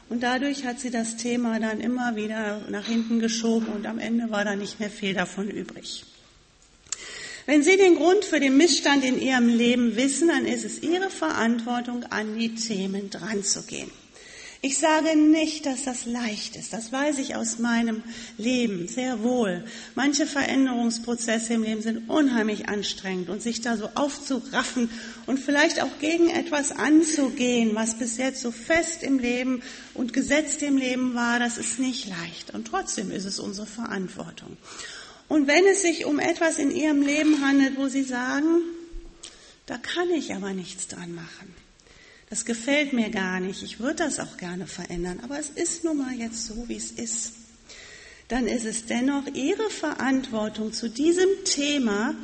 Und 0.10 0.24
dadurch 0.24 0.66
hat 0.66 0.80
sie 0.80 0.90
das 0.90 1.16
Thema 1.16 1.60
dann 1.60 1.80
immer 1.80 2.16
wieder 2.16 2.62
nach 2.70 2.88
hinten 2.88 3.20
geschoben 3.20 3.68
und 3.68 3.86
am 3.86 4.00
Ende 4.00 4.32
war 4.32 4.44
da 4.44 4.56
nicht 4.56 4.80
mehr 4.80 4.90
viel 4.90 5.14
davon 5.14 5.50
übrig. 5.50 6.06
Wenn 7.46 7.62
Sie 7.62 7.76
den 7.76 7.96
Grund 7.96 8.24
für 8.24 8.40
den 8.40 8.56
Missstand 8.56 9.04
in 9.04 9.22
Ihrem 9.22 9.50
Leben 9.50 9.96
wissen, 9.98 10.30
dann 10.30 10.46
ist 10.46 10.64
es 10.64 10.82
Ihre 10.82 11.10
Verantwortung, 11.10 12.04
an 12.06 12.38
die 12.38 12.56
Themen 12.56 13.10
dranzugehen. 13.10 13.92
Ich 14.66 14.78
sage 14.78 15.18
nicht, 15.18 15.66
dass 15.66 15.84
das 15.84 16.06
leicht 16.06 16.56
ist. 16.56 16.72
Das 16.72 16.94
weiß 16.94 17.20
ich 17.20 17.36
aus 17.36 17.60
meinem 17.60 18.02
Leben 18.38 18.88
sehr 18.88 19.22
wohl. 19.22 19.66
Manche 19.94 20.26
Veränderungsprozesse 20.26 21.56
im 21.56 21.64
Leben 21.64 21.82
sind 21.82 22.10
unheimlich 22.10 22.70
anstrengend 22.70 23.28
und 23.28 23.42
sich 23.42 23.60
da 23.60 23.76
so 23.76 23.90
aufzuraffen 23.96 24.90
und 25.26 25.38
vielleicht 25.38 25.84
auch 25.84 26.00
gegen 26.00 26.30
etwas 26.30 26.72
anzugehen, 26.72 27.72
was 27.76 27.96
bis 27.96 28.16
jetzt 28.16 28.42
so 28.42 28.52
fest 28.52 29.04
im 29.04 29.20
Leben 29.20 29.62
und 29.96 30.14
gesetzt 30.14 30.64
im 30.64 30.78
Leben 30.78 31.14
war, 31.14 31.40
das 31.40 31.58
ist 31.58 31.80
nicht 31.80 32.08
leicht. 32.08 32.54
Und 32.54 32.66
trotzdem 32.66 33.12
ist 33.12 33.26
es 33.26 33.40
unsere 33.40 33.68
Verantwortung. 33.68 34.56
Und 35.28 35.48
wenn 35.48 35.66
es 35.66 35.82
sich 35.82 36.06
um 36.06 36.20
etwas 36.20 36.58
in 36.58 36.72
Ihrem 36.72 37.02
Leben 37.02 37.46
handelt, 37.46 37.78
wo 37.78 37.88
Sie 37.88 38.04
sagen, 38.04 38.62
da 39.66 39.78
kann 39.78 40.10
ich 40.12 40.34
aber 40.34 40.54
nichts 40.54 40.88
dran 40.88 41.16
machen. 41.16 41.56
Das 42.30 42.46
gefällt 42.46 42.94
mir 42.94 43.10
gar 43.10 43.40
nicht. 43.40 43.64
Ich 43.64 43.80
würde 43.80 43.98
das 43.98 44.20
auch 44.20 44.38
gerne 44.38 44.68
verändern. 44.68 45.20
Aber 45.24 45.40
es 45.40 45.50
ist 45.50 45.84
nun 45.84 46.00
mal 46.00 46.14
jetzt 46.14 46.46
so, 46.46 46.68
wie 46.68 46.76
es 46.76 46.92
ist. 46.92 47.34
Dann 48.28 48.48
ist 48.48 48.66
es 48.66 48.86
dennoch 48.86 49.28
Ihre 49.34 49.70
Verantwortung, 49.70 50.74
zu 50.74 50.90
diesem 50.90 51.30
Thema 51.46 52.16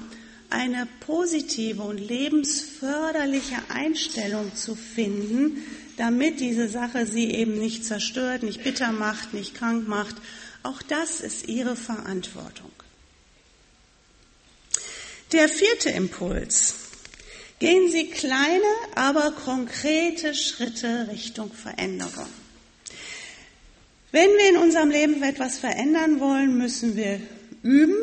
eine 0.49 0.87
positive 1.01 1.83
und 1.83 1.99
lebensförderliche 1.99 3.57
Einstellung 3.69 4.55
zu 4.55 4.75
finden, 4.75 5.63
damit 5.97 6.39
diese 6.39 6.67
Sache 6.67 7.05
Sie 7.05 7.29
eben 7.29 7.59
nicht 7.59 7.85
zerstört, 7.85 8.41
nicht 8.41 8.63
bitter 8.63 8.91
macht, 8.91 9.33
nicht 9.33 9.53
krank 9.53 9.87
macht. 9.87 10.15
Auch 10.63 10.81
das 10.81 11.21
ist 11.21 11.47
Ihre 11.47 11.75
Verantwortung. 11.75 12.68
Der 15.31 15.47
vierte 15.47 15.91
Impuls. 15.91 16.73
Gehen 17.59 17.91
Sie 17.91 18.07
kleine, 18.07 18.63
aber 18.95 19.31
konkrete 19.31 20.33
Schritte 20.33 21.07
Richtung 21.11 21.51
Veränderung. 21.53 22.25
Wenn 24.11 24.29
wir 24.31 24.49
in 24.49 24.57
unserem 24.57 24.89
Leben 24.89 25.21
etwas 25.21 25.59
verändern 25.59 26.19
wollen, 26.19 26.57
müssen 26.57 26.95
wir 26.95 27.21
üben. 27.61 27.95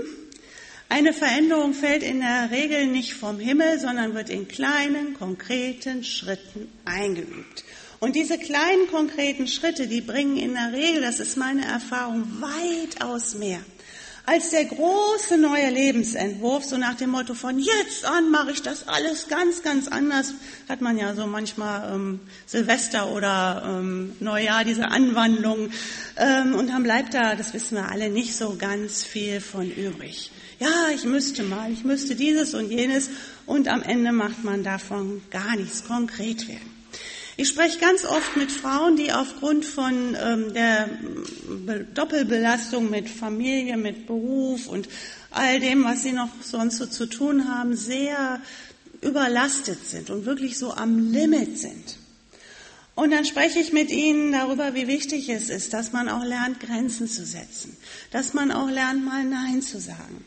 Eine 0.88 1.12
Veränderung 1.12 1.74
fällt 1.74 2.04
in 2.04 2.20
der 2.20 2.52
Regel 2.52 2.86
nicht 2.86 3.14
vom 3.14 3.40
Himmel, 3.40 3.80
sondern 3.80 4.14
wird 4.14 4.30
in 4.30 4.46
kleinen, 4.46 5.14
konkreten 5.14 6.04
Schritten 6.04 6.70
eingeübt. 6.84 7.64
Und 7.98 8.14
diese 8.14 8.38
kleinen, 8.38 8.86
konkreten 8.88 9.48
Schritte, 9.48 9.88
die 9.88 10.00
bringen 10.00 10.36
in 10.36 10.54
der 10.54 10.72
Regel, 10.72 11.00
das 11.00 11.18
ist 11.18 11.36
meine 11.36 11.64
Erfahrung, 11.64 12.40
weitaus 12.40 13.34
mehr 13.34 13.64
als 14.26 14.50
der 14.50 14.64
große 14.64 15.38
neue 15.38 15.70
Lebensentwurf, 15.70 16.64
so 16.64 16.76
nach 16.76 16.94
dem 16.94 17.10
Motto 17.10 17.34
von 17.34 17.60
jetzt 17.60 18.04
an 18.04 18.30
mache 18.30 18.50
ich 18.50 18.60
das 18.60 18.88
alles 18.88 19.28
ganz, 19.28 19.62
ganz 19.62 19.86
anders, 19.86 20.34
hat 20.68 20.80
man 20.80 20.98
ja 20.98 21.14
so 21.14 21.26
manchmal 21.28 21.94
ähm, 21.94 22.20
Silvester 22.44 23.12
oder 23.12 23.62
ähm, 23.64 24.16
Neujahr, 24.18 24.64
diese 24.64 24.88
Anwandlung. 24.88 25.70
Ähm, 26.16 26.56
und 26.56 26.70
dann 26.70 26.82
bleibt 26.82 27.14
da, 27.14 27.36
das 27.36 27.54
wissen 27.54 27.76
wir 27.76 27.88
alle, 27.88 28.10
nicht 28.10 28.36
so 28.36 28.56
ganz 28.58 29.04
viel 29.04 29.40
von 29.40 29.70
übrig. 29.70 30.32
Ja, 30.58 30.88
ich 30.92 31.04
müsste 31.04 31.44
mal, 31.44 31.70
ich 31.70 31.84
müsste 31.84 32.16
dieses 32.16 32.54
und 32.54 32.70
jenes 32.70 33.10
und 33.46 33.68
am 33.68 33.82
Ende 33.82 34.10
macht 34.10 34.42
man 34.42 34.64
davon 34.64 35.22
gar 35.30 35.54
nichts 35.54 35.84
konkret 35.86 36.48
werden. 36.48 36.75
Ich 37.38 37.49
spreche 37.49 37.79
ganz 37.79 38.07
oft 38.07 38.37
mit 38.37 38.51
Frauen, 38.51 38.96
die 38.96 39.12
aufgrund 39.12 39.66
von 39.66 40.16
ähm, 40.18 40.55
der 40.55 40.88
Doppelbelastung 41.92 42.88
mit 42.88 43.11
Familie, 43.11 43.77
mit 43.77 44.07
Beruf 44.07 44.66
und 44.68 44.88
all 45.31 45.61
dem, 45.61 45.85
was 45.85 46.03
sie 46.03 46.12
noch 46.12 46.31
sonst 46.40 46.79
so 46.79 46.87
zu 46.87 47.05
tun 47.05 47.46
haben, 47.46 47.77
sehr 47.77 48.40
überlastet 49.03 49.87
sind 49.87 50.09
und 50.09 50.25
wirklich 50.25 50.57
so 50.57 50.72
am 50.72 51.12
Limit 51.12 51.59
sind. 51.59 51.99
Und 52.94 53.11
dann 53.11 53.27
spreche 53.27 53.59
ich 53.59 53.75
mit 53.75 53.90
ihnen 53.90 54.33
darüber, 54.33 54.75
wie 54.75 54.88
wichtig 54.88 55.29
es 55.29 55.51
ist, 55.51 55.75
dass 55.75 55.92
man 55.92 56.09
auch 56.09 56.25
lernt, 56.25 56.61
Grenzen 56.61 57.07
zu 57.07 57.27
setzen, 57.27 57.77
dass 58.11 58.33
man 58.33 58.51
auch 58.51 58.70
lernt, 58.70 59.05
mal 59.05 59.22
Nein 59.22 59.61
zu 59.61 59.79
sagen, 59.79 60.25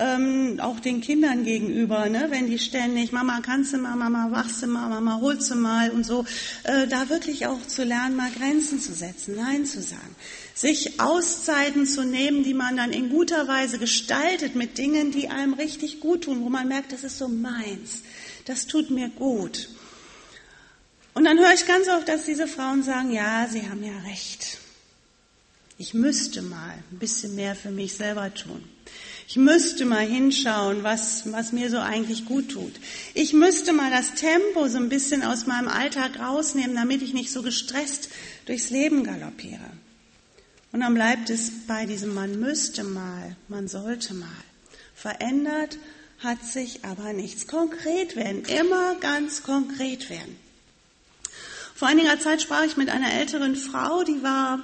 ähm, 0.00 0.58
auch 0.60 0.80
den 0.80 1.00
Kindern 1.02 1.44
gegenüber, 1.44 2.08
ne? 2.08 2.28
wenn 2.30 2.46
die 2.48 2.58
ständig, 2.58 3.12
Mama 3.12 3.40
kannst 3.42 3.74
du 3.74 3.78
mal, 3.78 3.94
Mama 3.96 4.28
wachst 4.30 4.62
du 4.62 4.66
mal, 4.66 4.88
Mama 4.88 5.20
holst 5.20 5.50
du 5.50 5.54
mal 5.54 5.90
und 5.90 6.04
so, 6.04 6.24
äh, 6.64 6.88
da 6.88 7.10
wirklich 7.10 7.46
auch 7.46 7.60
zu 7.66 7.84
lernen, 7.84 8.16
mal 8.16 8.30
Grenzen 8.30 8.80
zu 8.80 8.94
setzen, 8.94 9.36
Nein 9.36 9.66
zu 9.66 9.82
sagen, 9.82 10.16
sich 10.54 10.98
Auszeiten 11.00 11.86
zu 11.86 12.02
nehmen, 12.02 12.42
die 12.42 12.54
man 12.54 12.78
dann 12.78 12.92
in 12.92 13.10
guter 13.10 13.46
Weise 13.46 13.78
gestaltet 13.78 14.56
mit 14.56 14.78
Dingen, 14.78 15.10
die 15.10 15.28
einem 15.28 15.52
richtig 15.52 16.00
gut 16.00 16.24
tun, 16.24 16.40
wo 16.42 16.48
man 16.48 16.66
merkt, 16.66 16.92
das 16.92 17.04
ist 17.04 17.18
so 17.18 17.28
meins, 17.28 18.02
das 18.46 18.66
tut 18.66 18.90
mir 18.90 19.10
gut. 19.10 19.68
Und 21.12 21.24
dann 21.24 21.38
höre 21.38 21.52
ich 21.52 21.66
ganz 21.66 21.88
oft, 21.88 22.08
dass 22.08 22.24
diese 22.24 22.46
Frauen 22.46 22.82
sagen, 22.82 23.12
ja, 23.12 23.46
sie 23.50 23.68
haben 23.68 23.84
ja 23.84 23.98
recht. 24.08 24.58
Ich 25.76 25.92
müsste 25.92 26.40
mal 26.40 26.74
ein 26.90 26.98
bisschen 26.98 27.34
mehr 27.34 27.54
für 27.54 27.70
mich 27.70 27.94
selber 27.94 28.32
tun. 28.32 28.62
Ich 29.30 29.36
müsste 29.36 29.84
mal 29.84 30.04
hinschauen, 30.04 30.82
was, 30.82 31.30
was 31.30 31.52
mir 31.52 31.70
so 31.70 31.78
eigentlich 31.78 32.24
gut 32.24 32.48
tut. 32.50 32.72
Ich 33.14 33.32
müsste 33.32 33.72
mal 33.72 33.88
das 33.88 34.14
Tempo 34.14 34.66
so 34.66 34.78
ein 34.78 34.88
bisschen 34.88 35.22
aus 35.22 35.46
meinem 35.46 35.68
Alltag 35.68 36.18
rausnehmen, 36.18 36.74
damit 36.74 37.00
ich 37.00 37.14
nicht 37.14 37.30
so 37.30 37.40
gestresst 37.40 38.08
durchs 38.46 38.70
Leben 38.70 39.04
galoppiere. 39.04 39.70
Und 40.72 40.80
dann 40.80 40.94
bleibt 40.94 41.30
es 41.30 41.52
bei 41.68 41.86
diesem 41.86 42.12
man 42.12 42.40
müsste 42.40 42.82
mal, 42.82 43.36
man 43.46 43.68
sollte 43.68 44.14
mal. 44.14 44.26
Verändert 44.96 45.78
hat 46.18 46.44
sich 46.44 46.84
aber 46.84 47.12
nichts. 47.12 47.46
Konkret 47.46 48.16
werden, 48.16 48.42
immer 48.46 48.96
ganz 48.96 49.44
konkret 49.44 50.10
werden. 50.10 50.34
Vor 51.76 51.86
einiger 51.86 52.18
Zeit 52.18 52.42
sprach 52.42 52.64
ich 52.64 52.76
mit 52.76 52.88
einer 52.88 53.12
älteren 53.12 53.54
Frau, 53.54 54.02
die 54.02 54.24
war 54.24 54.58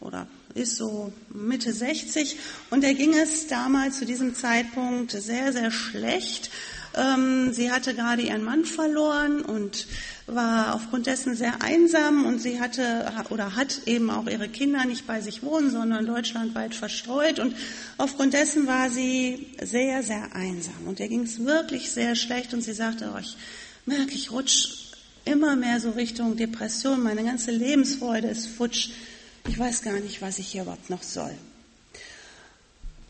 oder 0.00 0.26
ist 0.54 0.76
so 0.76 1.12
Mitte 1.30 1.72
60 1.72 2.36
und 2.70 2.82
der 2.82 2.94
ging 2.94 3.14
es 3.14 3.46
damals 3.46 3.98
zu 3.98 4.04
diesem 4.04 4.34
Zeitpunkt 4.34 5.12
sehr, 5.12 5.52
sehr 5.52 5.70
schlecht. 5.70 6.50
Ähm, 6.96 7.52
sie 7.52 7.70
hatte 7.70 7.94
gerade 7.94 8.22
ihren 8.22 8.42
Mann 8.42 8.64
verloren 8.64 9.42
und 9.42 9.86
war 10.26 10.74
aufgrund 10.74 11.06
dessen 11.06 11.36
sehr 11.36 11.62
einsam. 11.62 12.24
Und 12.24 12.40
sie 12.40 12.60
hatte 12.60 13.12
oder 13.30 13.54
hat 13.54 13.82
eben 13.86 14.10
auch 14.10 14.26
ihre 14.26 14.48
Kinder 14.48 14.84
nicht 14.84 15.06
bei 15.06 15.20
sich 15.20 15.42
wohnen, 15.42 15.70
sondern 15.70 16.06
deutschlandweit 16.06 16.74
verstreut. 16.74 17.38
Und 17.38 17.54
aufgrund 17.98 18.34
dessen 18.34 18.66
war 18.66 18.90
sie 18.90 19.46
sehr, 19.62 20.02
sehr 20.02 20.34
einsam. 20.34 20.86
Und 20.86 21.00
ihr 21.00 21.08
ging 21.08 21.22
es 21.22 21.44
wirklich 21.44 21.90
sehr 21.92 22.16
schlecht. 22.16 22.54
Und 22.54 22.62
sie 22.62 22.74
sagte, 22.74 23.12
oh, 23.14 23.18
ich 23.18 23.36
merke, 23.86 24.12
ich 24.12 24.32
rutsche 24.32 24.70
immer 25.24 25.54
mehr 25.54 25.80
so 25.80 25.90
Richtung 25.90 26.36
Depression, 26.36 27.02
meine 27.02 27.22
ganze 27.22 27.50
Lebensfreude 27.50 28.28
ist 28.28 28.46
futsch 28.48 28.90
ich 29.48 29.58
weiß 29.58 29.82
gar 29.82 29.94
nicht, 29.94 30.22
was 30.22 30.38
ich 30.38 30.48
hier 30.48 30.62
überhaupt 30.62 30.90
noch 30.90 31.02
soll. 31.02 31.34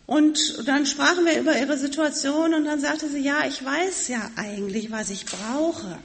Und 0.06 0.66
dann 0.66 0.86
sprachen 0.86 1.24
wir 1.24 1.38
über 1.38 1.56
ihre 1.56 1.78
Situation 1.78 2.52
und 2.54 2.64
dann 2.64 2.80
sagte 2.80 3.08
sie, 3.08 3.20
ja, 3.20 3.46
ich 3.46 3.64
weiß 3.64 4.08
ja 4.08 4.30
eigentlich, 4.34 4.90
was 4.90 5.10
ich 5.10 5.24
brauche. 5.24 5.98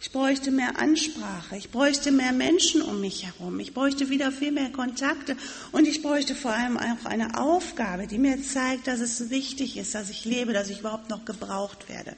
Ich 0.00 0.12
bräuchte 0.12 0.50
mehr 0.50 0.78
Ansprache, 0.78 1.56
ich 1.56 1.70
bräuchte 1.70 2.12
mehr 2.12 2.32
Menschen 2.32 2.82
um 2.82 3.00
mich 3.00 3.24
herum, 3.24 3.58
ich 3.60 3.72
bräuchte 3.72 4.10
wieder 4.10 4.32
viel 4.32 4.52
mehr 4.52 4.70
Kontakte 4.70 5.34
und 5.72 5.88
ich 5.88 6.02
bräuchte 6.02 6.34
vor 6.34 6.50
allem 6.50 6.76
auch 6.76 7.06
eine 7.06 7.40
Aufgabe, 7.40 8.06
die 8.06 8.18
mir 8.18 8.42
zeigt, 8.42 8.86
dass 8.86 9.00
es 9.00 9.30
wichtig 9.30 9.78
ist, 9.78 9.94
dass 9.94 10.10
ich 10.10 10.26
lebe, 10.26 10.52
dass 10.52 10.68
ich 10.68 10.80
überhaupt 10.80 11.08
noch 11.08 11.24
gebraucht 11.24 11.88
werde. 11.88 12.16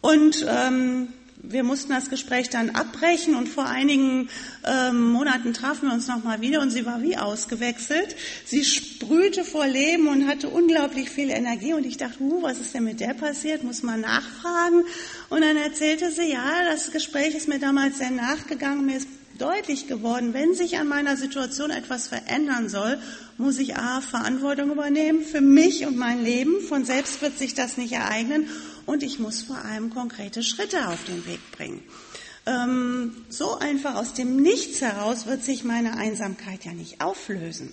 Und 0.00 0.46
ähm, 0.48 1.08
wir 1.42 1.64
mussten 1.64 1.92
das 1.92 2.08
Gespräch 2.08 2.50
dann 2.50 2.70
abbrechen 2.70 3.34
und 3.34 3.48
vor 3.48 3.66
einigen 3.66 4.28
ähm, 4.64 5.10
Monaten 5.10 5.52
trafen 5.52 5.88
wir 5.88 5.94
uns 5.94 6.06
nochmal 6.06 6.40
wieder 6.40 6.60
und 6.60 6.70
sie 6.70 6.86
war 6.86 7.02
wie 7.02 7.16
ausgewechselt. 7.16 8.14
Sie 8.44 8.64
sprühte 8.64 9.44
vor 9.44 9.66
Leben 9.66 10.06
und 10.06 10.28
hatte 10.28 10.48
unglaublich 10.48 11.10
viel 11.10 11.30
Energie 11.30 11.74
und 11.74 11.84
ich 11.84 11.96
dachte, 11.96 12.22
uh, 12.22 12.42
was 12.42 12.60
ist 12.60 12.74
denn 12.74 12.84
mit 12.84 13.00
der 13.00 13.14
passiert? 13.14 13.64
Muss 13.64 13.82
man 13.82 14.00
nachfragen. 14.00 14.84
Und 15.30 15.42
dann 15.42 15.56
erzählte 15.56 16.12
sie, 16.12 16.30
ja, 16.30 16.64
das 16.70 16.92
Gespräch 16.92 17.34
ist 17.34 17.48
mir 17.48 17.58
damals 17.58 17.98
sehr 17.98 18.10
nachgegangen, 18.10 18.86
mir 18.86 18.98
ist 18.98 19.08
deutlich 19.38 19.88
geworden, 19.88 20.34
wenn 20.34 20.54
sich 20.54 20.78
an 20.78 20.86
meiner 20.86 21.16
Situation 21.16 21.70
etwas 21.70 22.06
verändern 22.06 22.68
soll, 22.68 22.98
muss 23.38 23.58
ich 23.58 23.76
A, 23.76 24.00
Verantwortung 24.00 24.70
übernehmen 24.70 25.24
für 25.24 25.40
mich 25.40 25.86
und 25.86 25.96
mein 25.96 26.22
Leben. 26.22 26.60
Von 26.60 26.84
selbst 26.84 27.20
wird 27.22 27.38
sich 27.38 27.54
das 27.54 27.76
nicht 27.76 27.92
ereignen 27.92 28.46
und 28.86 29.02
ich 29.02 29.18
muss 29.18 29.42
vor 29.42 29.58
allem 29.58 29.90
konkrete 29.90 30.42
Schritte 30.42 30.88
auf 30.88 31.04
den 31.04 31.26
Weg 31.26 31.40
bringen. 31.52 31.82
Ähm, 32.44 33.24
so 33.28 33.58
einfach 33.58 33.94
aus 33.94 34.14
dem 34.14 34.36
Nichts 34.36 34.80
heraus 34.80 35.26
wird 35.26 35.44
sich 35.44 35.64
meine 35.64 35.96
Einsamkeit 35.96 36.64
ja 36.64 36.72
nicht 36.72 37.00
auflösen. 37.00 37.72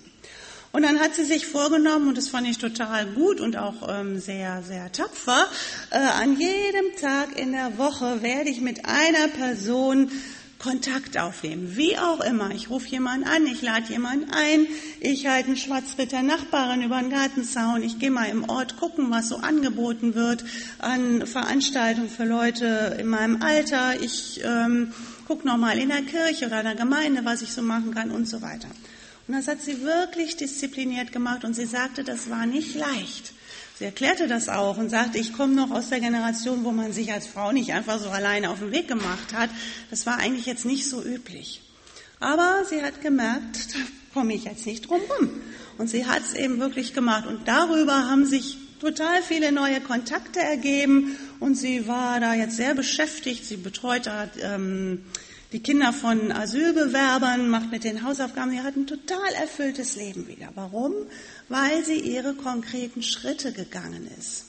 Und 0.71 0.83
dann 0.83 0.99
hat 0.99 1.15
sie 1.15 1.25
sich 1.25 1.47
vorgenommen, 1.47 2.09
und 2.09 2.17
das 2.17 2.29
fand 2.29 2.47
ich 2.47 2.59
total 2.59 3.07
gut 3.07 3.39
und 3.39 3.57
auch 3.57 3.87
ähm, 3.89 4.19
sehr, 4.19 4.61
sehr 4.61 4.91
tapfer, 4.91 5.47
äh, 5.89 5.97
an 5.97 6.39
jedem 6.39 6.95
Tag 7.01 7.39
in 7.39 7.53
der 7.53 7.79
Woche 7.79 8.21
werde 8.21 8.51
ich 8.51 8.61
mit 8.61 8.85
einer 8.85 9.29
Person 9.29 10.11
Kontakt 10.59 11.17
aufnehmen. 11.17 11.77
Wie 11.77 11.97
auch 11.97 12.19
immer. 12.19 12.51
Ich 12.51 12.69
rufe 12.69 12.87
jemanden 12.89 13.25
an, 13.25 13.47
ich 13.47 13.61
lade 13.61 13.91
jemanden 13.91 14.29
ein, 14.31 14.67
ich 14.99 15.25
halte 15.25 15.47
einen 15.47 16.09
der 16.11 16.21
Nachbarin 16.21 16.83
über 16.83 16.99
den 16.99 17.09
Gartenzaun, 17.09 17.81
ich 17.81 17.97
gehe 17.97 18.11
mal 18.11 18.25
im 18.25 18.47
Ort 18.49 18.75
gucken, 18.77 19.09
was 19.09 19.29
so 19.29 19.37
angeboten 19.37 20.15
wird 20.15 20.43
an 20.79 21.25
Veranstaltungen 21.25 22.09
für 22.09 22.25
Leute 22.25 22.97
in 22.99 23.07
meinem 23.07 23.41
Alter. 23.41 24.01
Ich 24.01 24.41
ähm, 24.43 24.93
gucke 25.27 25.47
nochmal 25.47 25.79
in 25.79 25.89
der 25.89 26.01
Kirche 26.01 26.47
oder 26.47 26.59
in 26.59 26.65
der 26.65 26.75
Gemeinde, 26.75 27.23
was 27.23 27.41
ich 27.41 27.53
so 27.53 27.61
machen 27.61 27.93
kann 27.93 28.11
und 28.11 28.27
so 28.27 28.41
weiter. 28.41 28.67
Und 29.27 29.35
das 29.35 29.47
hat 29.47 29.61
sie 29.61 29.81
wirklich 29.83 30.35
diszipliniert 30.35 31.13
gemacht 31.13 31.45
und 31.45 31.53
sie 31.53 31.67
sagte, 31.67 32.03
das 32.03 32.29
war 32.29 32.45
nicht 32.45 32.75
leicht. 32.75 33.33
Sie 33.79 33.85
erklärte 33.85 34.27
das 34.27 34.49
auch 34.49 34.77
und 34.77 34.89
sagte, 34.89 35.19
ich 35.19 35.31
komme 35.31 35.53
noch 35.53 35.71
aus 35.71 35.87
der 35.87 36.01
Generation, 36.01 36.65
wo 36.65 36.71
man 36.71 36.91
sich 36.91 37.13
als 37.13 37.27
Frau 37.27 37.53
nicht 37.53 37.71
einfach 37.71 37.97
so 37.97 38.09
alleine 38.09 38.49
auf 38.49 38.59
den 38.59 38.73
Weg 38.73 38.89
gemacht 38.89 39.33
hat. 39.33 39.49
Das 39.89 40.05
war 40.05 40.17
eigentlich 40.17 40.45
jetzt 40.45 40.65
nicht 40.65 40.89
so 40.89 41.01
üblich. 41.01 41.61
Aber 42.19 42.65
sie 42.69 42.83
hat 42.83 43.01
gemerkt, 43.01 43.73
da 43.73 43.79
komme 44.13 44.33
ich 44.33 44.43
jetzt 44.43 44.65
nicht 44.65 44.89
drum 44.89 44.99
rum. 45.17 45.29
Und 45.77 45.89
sie 45.89 46.05
hat 46.05 46.21
es 46.23 46.33
eben 46.33 46.59
wirklich 46.59 46.93
gemacht. 46.93 47.25
Und 47.25 47.47
darüber 47.47 48.09
haben 48.09 48.25
sich 48.25 48.57
total 48.81 49.23
viele 49.23 49.53
neue 49.53 49.79
Kontakte 49.79 50.41
ergeben. 50.41 51.15
Und 51.39 51.55
sie 51.55 51.87
war 51.87 52.19
da 52.19 52.33
jetzt 52.33 52.57
sehr 52.57 52.75
beschäftigt. 52.75 53.45
Sie 53.45 53.55
betreut 53.55 54.07
da 54.07 54.29
ähm, 54.41 55.05
die 55.51 55.61
Kinder 55.61 55.93
von 55.93 56.31
Asylbewerbern, 56.31 57.49
macht 57.49 57.71
mit 57.71 57.83
den 57.83 58.03
Hausaufgaben. 58.03 58.51
Sie 58.51 58.61
hat 58.61 58.75
ein 58.75 58.87
total 58.87 59.33
erfülltes 59.33 59.95
Leben 59.95 60.27
wieder. 60.27 60.49
Warum? 60.55 60.93
Weil 61.47 61.83
sie 61.83 61.99
ihre 61.99 62.35
konkreten 62.35 63.01
Schritte 63.01 63.51
gegangen 63.51 64.07
ist. 64.19 64.45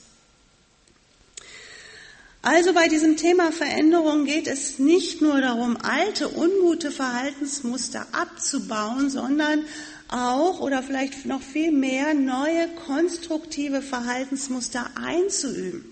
Also 2.43 2.73
bei 2.73 2.89
diesem 2.89 3.17
Thema 3.17 3.53
Veränderung 3.53 4.25
geht 4.25 4.47
es 4.47 4.79
nicht 4.79 5.21
nur 5.21 5.43
darum, 5.43 5.77
alte, 5.77 6.35
ungute 6.35 6.91
Verhaltensmuster 6.91 8.07
abzubauen, 8.13 9.11
sondern 9.11 9.65
auch 10.09 10.61
oder 10.61 10.83
vielleicht 10.83 11.27
noch 11.27 11.43
viel 11.43 11.71
mehr 11.71 12.15
neue, 12.15 12.69
konstruktive 12.87 13.83
Verhaltensmuster 13.83 14.91
einzuüben. 14.97 15.85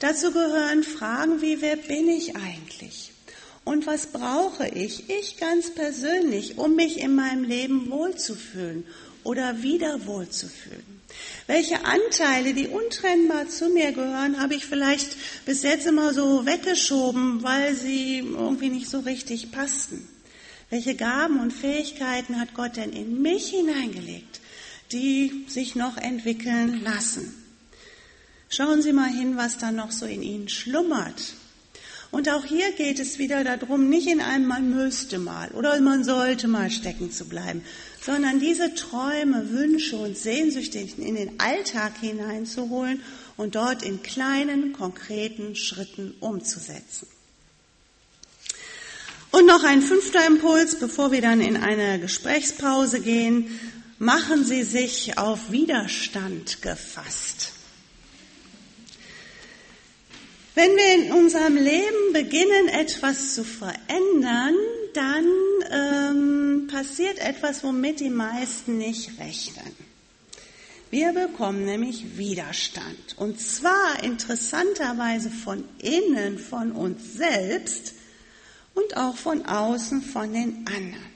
Dazu 0.00 0.32
gehören 0.32 0.82
Fragen 0.82 1.40
wie, 1.40 1.60
wer 1.60 1.76
bin 1.76 2.08
ich 2.08 2.36
eigentlich? 2.36 3.07
Und 3.68 3.86
was 3.86 4.06
brauche 4.06 4.66
ich, 4.66 5.10
ich 5.10 5.36
ganz 5.36 5.74
persönlich, 5.74 6.56
um 6.56 6.74
mich 6.74 7.00
in 7.00 7.14
meinem 7.14 7.44
Leben 7.44 7.90
wohlzufühlen 7.90 8.86
oder 9.24 9.62
wieder 9.62 10.06
wohlzufühlen? 10.06 11.02
Welche 11.46 11.84
Anteile, 11.84 12.54
die 12.54 12.68
untrennbar 12.68 13.50
zu 13.50 13.68
mir 13.68 13.92
gehören, 13.92 14.40
habe 14.40 14.54
ich 14.54 14.64
vielleicht 14.64 15.18
bis 15.44 15.64
jetzt 15.64 15.86
immer 15.86 16.14
so 16.14 16.46
weggeschoben, 16.46 17.42
weil 17.42 17.74
sie 17.74 18.20
irgendwie 18.20 18.70
nicht 18.70 18.88
so 18.88 19.00
richtig 19.00 19.52
passten? 19.52 20.08
Welche 20.70 20.94
Gaben 20.94 21.38
und 21.38 21.52
Fähigkeiten 21.52 22.40
hat 22.40 22.54
Gott 22.54 22.78
denn 22.78 22.94
in 22.94 23.20
mich 23.20 23.50
hineingelegt, 23.50 24.40
die 24.92 25.44
sich 25.46 25.74
noch 25.74 25.98
entwickeln 25.98 26.82
lassen? 26.82 27.34
Schauen 28.48 28.80
Sie 28.80 28.94
mal 28.94 29.10
hin, 29.10 29.36
was 29.36 29.58
da 29.58 29.72
noch 29.72 29.92
so 29.92 30.06
in 30.06 30.22
Ihnen 30.22 30.48
schlummert 30.48 31.34
und 32.10 32.28
auch 32.30 32.44
hier 32.44 32.72
geht 32.72 32.98
es 32.98 33.18
wieder 33.18 33.44
darum, 33.44 33.88
nicht 33.88 34.08
in 34.08 34.20
einem 34.20 34.46
man 34.46 34.70
müsste 34.70 35.18
mal 35.18 35.50
oder 35.50 35.78
man 35.80 36.04
sollte 36.04 36.48
mal 36.48 36.70
stecken 36.70 37.10
zu 37.10 37.26
bleiben, 37.26 37.62
sondern 38.00 38.40
diese 38.40 38.74
Träume, 38.74 39.50
Wünsche 39.50 39.96
und 39.96 40.16
Sehnsüchte 40.16 40.78
in 40.78 41.16
den 41.16 41.38
Alltag 41.38 41.92
hineinzuholen 42.00 43.02
und 43.36 43.54
dort 43.54 43.82
in 43.82 44.02
kleinen, 44.02 44.72
konkreten 44.72 45.54
Schritten 45.54 46.14
umzusetzen. 46.20 47.06
Und 49.30 49.46
noch 49.46 49.62
ein 49.62 49.82
fünfter 49.82 50.26
Impuls, 50.26 50.78
bevor 50.78 51.12
wir 51.12 51.20
dann 51.20 51.40
in 51.40 51.56
eine 51.56 52.00
Gesprächspause 52.00 53.00
gehen. 53.00 53.60
Machen 53.98 54.44
Sie 54.44 54.62
sich 54.62 55.18
auf 55.18 55.50
Widerstand 55.50 56.62
gefasst. 56.62 57.52
Wenn 60.58 60.74
wir 60.74 60.92
in 60.92 61.12
unserem 61.12 61.54
Leben 61.54 62.12
beginnen, 62.12 62.66
etwas 62.66 63.36
zu 63.36 63.44
verändern, 63.44 64.56
dann 64.92 65.24
ähm, 65.70 66.66
passiert 66.68 67.20
etwas, 67.20 67.62
womit 67.62 68.00
die 68.00 68.10
meisten 68.10 68.76
nicht 68.76 69.20
rechnen. 69.20 69.72
Wir 70.90 71.12
bekommen 71.12 71.64
nämlich 71.64 72.18
Widerstand. 72.18 73.14
Und 73.18 73.40
zwar 73.40 74.02
interessanterweise 74.02 75.30
von 75.30 75.62
innen, 75.80 76.40
von 76.40 76.72
uns 76.72 77.14
selbst 77.14 77.94
und 78.74 78.96
auch 78.96 79.16
von 79.16 79.46
außen, 79.46 80.02
von 80.02 80.32
den 80.32 80.66
anderen. 80.66 81.07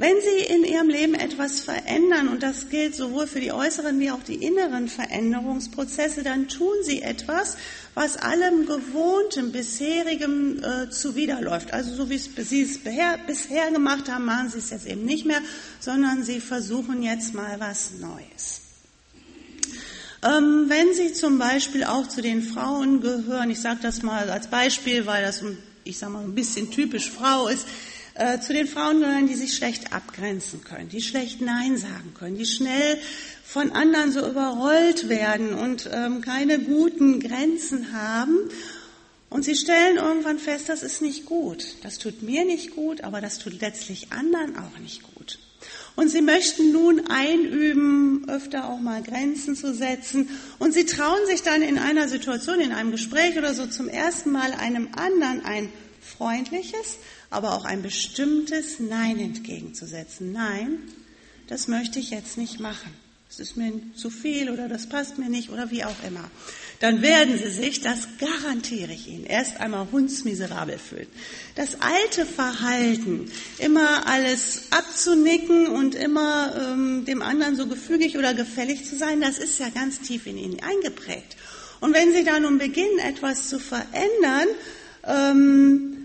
Wenn 0.00 0.16
Sie 0.22 0.54
in 0.54 0.64
Ihrem 0.64 0.88
Leben 0.88 1.12
etwas 1.12 1.60
verändern, 1.60 2.28
und 2.28 2.42
das 2.42 2.70
gilt 2.70 2.94
sowohl 2.94 3.26
für 3.26 3.38
die 3.38 3.52
äußeren 3.52 4.00
wie 4.00 4.10
auch 4.10 4.22
die 4.22 4.36
inneren 4.36 4.88
Veränderungsprozesse, 4.88 6.22
dann 6.22 6.48
tun 6.48 6.72
Sie 6.84 7.02
etwas, 7.02 7.58
was 7.92 8.16
allem 8.16 8.64
gewohnten, 8.64 9.52
bisherigem 9.52 10.64
äh, 10.64 10.88
zuwiderläuft. 10.88 11.74
Also 11.74 11.94
so 11.94 12.08
wie 12.08 12.16
Sie 12.16 12.62
es 12.62 12.78
bisher, 12.78 13.18
bisher 13.26 13.70
gemacht 13.72 14.10
haben, 14.10 14.24
machen 14.24 14.48
Sie 14.48 14.56
es 14.56 14.70
jetzt 14.70 14.86
eben 14.86 15.04
nicht 15.04 15.26
mehr, 15.26 15.42
sondern 15.80 16.22
Sie 16.22 16.40
versuchen 16.40 17.02
jetzt 17.02 17.34
mal 17.34 17.60
was 17.60 17.90
Neues. 18.00 18.62
Ähm, 20.22 20.64
wenn 20.68 20.94
Sie 20.94 21.12
zum 21.12 21.38
Beispiel 21.38 21.84
auch 21.84 22.08
zu 22.08 22.22
den 22.22 22.42
Frauen 22.42 23.02
gehören, 23.02 23.50
ich 23.50 23.60
sage 23.60 23.80
das 23.82 24.02
mal 24.02 24.30
als 24.30 24.46
Beispiel, 24.46 25.04
weil 25.04 25.22
das, 25.22 25.44
ich 25.84 25.98
sage 25.98 26.14
mal, 26.14 26.24
ein 26.24 26.34
bisschen 26.34 26.70
typisch 26.70 27.10
Frau 27.10 27.48
ist, 27.48 27.66
äh, 28.20 28.38
zu 28.38 28.52
den 28.52 28.66
Frauen 28.66 29.00
gehören, 29.00 29.26
die 29.26 29.34
sich 29.34 29.54
schlecht 29.54 29.94
abgrenzen 29.94 30.62
können, 30.62 30.90
die 30.90 31.00
schlecht 31.00 31.40
Nein 31.40 31.78
sagen 31.78 32.12
können, 32.18 32.36
die 32.36 32.46
schnell 32.46 32.98
von 33.42 33.72
anderen 33.72 34.12
so 34.12 34.20
überrollt 34.20 35.08
werden 35.08 35.54
und 35.54 35.88
ähm, 35.92 36.20
keine 36.20 36.58
guten 36.58 37.20
Grenzen 37.20 37.92
haben. 37.92 38.36
Und 39.30 39.44
sie 39.44 39.56
stellen 39.56 39.96
irgendwann 39.96 40.38
fest, 40.38 40.68
das 40.68 40.82
ist 40.82 41.00
nicht 41.00 41.24
gut. 41.24 41.76
Das 41.82 41.98
tut 41.98 42.22
mir 42.22 42.44
nicht 42.44 42.74
gut, 42.74 43.02
aber 43.04 43.20
das 43.20 43.38
tut 43.38 43.60
letztlich 43.60 44.12
anderen 44.12 44.56
auch 44.58 44.78
nicht 44.78 45.02
gut. 45.14 45.38
Und 45.96 46.08
sie 46.08 46.22
möchten 46.22 46.72
nun 46.72 47.06
einüben, 47.08 48.28
öfter 48.28 48.68
auch 48.68 48.80
mal 48.80 49.02
Grenzen 49.02 49.56
zu 49.56 49.72
setzen. 49.72 50.28
Und 50.58 50.74
sie 50.74 50.84
trauen 50.84 51.26
sich 51.26 51.42
dann 51.42 51.62
in 51.62 51.78
einer 51.78 52.08
Situation, 52.08 52.60
in 52.60 52.72
einem 52.72 52.90
Gespräch 52.90 53.38
oder 53.38 53.54
so 53.54 53.66
zum 53.66 53.88
ersten 53.88 54.30
Mal 54.30 54.52
einem 54.52 54.88
anderen 54.96 55.44
ein 55.44 55.68
freundliches, 56.10 56.98
aber 57.30 57.54
auch 57.54 57.64
ein 57.64 57.82
bestimmtes 57.82 58.80
Nein 58.80 59.18
entgegenzusetzen. 59.18 60.32
Nein, 60.32 60.78
das 61.48 61.68
möchte 61.68 61.98
ich 61.98 62.10
jetzt 62.10 62.36
nicht 62.36 62.60
machen. 62.60 62.92
Es 63.30 63.38
ist 63.38 63.56
mir 63.56 63.72
zu 63.94 64.10
viel 64.10 64.50
oder 64.50 64.68
das 64.68 64.88
passt 64.88 65.18
mir 65.18 65.28
nicht 65.28 65.50
oder 65.50 65.70
wie 65.70 65.84
auch 65.84 66.02
immer. 66.04 66.28
Dann 66.80 67.00
werden 67.00 67.38
Sie 67.38 67.50
sich, 67.50 67.80
das 67.80 68.08
garantiere 68.18 68.92
ich 68.92 69.06
Ihnen, 69.06 69.24
erst 69.24 69.60
einmal 69.60 69.86
hundsmiserabel 69.92 70.78
fühlen. 70.78 71.06
Das 71.54 71.80
alte 71.80 72.26
Verhalten, 72.26 73.30
immer 73.58 74.08
alles 74.08 74.62
abzunicken 74.70 75.68
und 75.68 75.94
immer 75.94 76.72
ähm, 76.72 77.04
dem 77.04 77.22
anderen 77.22 77.54
so 77.54 77.68
gefügig 77.68 78.18
oder 78.18 78.34
gefällig 78.34 78.84
zu 78.84 78.96
sein, 78.96 79.20
das 79.20 79.38
ist 79.38 79.60
ja 79.60 79.68
ganz 79.68 80.00
tief 80.00 80.26
in 80.26 80.36
Ihnen 80.36 80.58
eingeprägt. 80.60 81.36
Und 81.80 81.94
wenn 81.94 82.12
Sie 82.12 82.24
da 82.24 82.40
nun 82.40 82.58
beginnen, 82.58 82.98
etwas 82.98 83.48
zu 83.48 83.60
verändern, 83.60 84.48
ähm, 85.04 85.99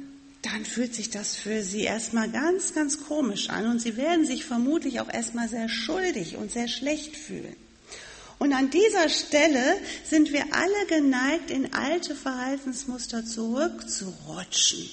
dann 0.45 0.65
fühlt 0.65 0.93
sich 0.93 1.09
das 1.09 1.35
für 1.35 1.63
sie 1.63 1.81
erstmal 1.81 2.29
ganz, 2.29 2.73
ganz 2.73 3.05
komisch 3.05 3.49
an 3.49 3.67
und 3.67 3.79
sie 3.81 3.97
werden 3.97 4.25
sich 4.25 4.45
vermutlich 4.45 4.99
auch 4.99 5.11
erstmal 5.11 5.49
sehr 5.49 5.69
schuldig 5.69 6.37
und 6.37 6.51
sehr 6.51 6.67
schlecht 6.67 7.17
fühlen. 7.17 7.55
Und 8.37 8.53
an 8.53 8.69
dieser 8.69 9.09
Stelle 9.09 9.77
sind 10.03 10.31
wir 10.31 10.43
alle 10.51 10.85
geneigt, 10.87 11.49
in 11.49 11.73
alte 11.73 12.15
Verhaltensmuster 12.15 13.25
zurückzurutschen. 13.25 14.89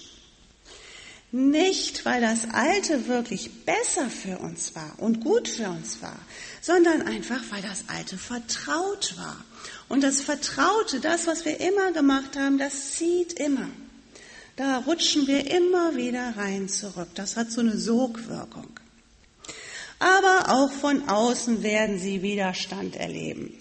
Nicht, 1.33 2.05
weil 2.05 2.21
das 2.21 2.51
Alte 2.51 3.09
wirklich 3.09 3.65
besser 3.65 4.11
für 4.11 4.39
uns 4.39 4.75
war 4.75 4.95
und 4.99 5.21
gut 5.21 5.49
für 5.49 5.71
uns 5.71 6.03
war, 6.03 6.19
sondern 6.61 7.03
einfach, 7.03 7.43
weil 7.51 7.63
das 7.63 7.85
Alte 7.89 8.19
vertraut 8.19 9.15
war. 9.17 9.43
Und 9.89 10.03
das 10.03 10.21
Vertraute, 10.21 11.01
das, 11.01 11.27
was 11.27 11.45
wir 11.47 11.59
immer 11.59 11.93
gemacht 11.93 12.37
haben, 12.37 12.59
das 12.59 12.93
zieht 12.93 13.33
immer. 13.33 13.69
Da 14.63 14.79
rutschen 14.79 15.27
wir 15.27 15.51
immer 15.51 15.97
wieder 15.97 16.37
rein 16.37 16.69
zurück. 16.69 17.09
Das 17.17 17.37
hat 17.37 17.51
so 17.51 17.63
eine 17.63 17.77
Sogwirkung. 17.77 18.69
Aber 19.99 20.53
auch 20.53 20.71
von 20.71 21.09
außen 21.09 21.65
werden 21.65 21.99
sie 21.99 22.23
Widerstand 22.23 22.95
erleben. 22.95 23.59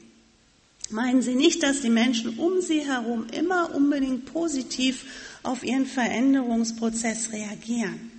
Meinen 0.92 1.24
Sie 1.24 1.34
nicht, 1.34 1.64
dass 1.64 1.82
die 1.82 1.90
Menschen 1.90 2.38
um 2.38 2.62
Sie 2.62 2.86
herum 2.86 3.26
immer 3.36 3.74
unbedingt 3.74 4.26
positiv 4.32 5.06
auf 5.42 5.64
Ihren 5.64 5.88
Veränderungsprozess 5.88 7.32
reagieren? 7.32 8.12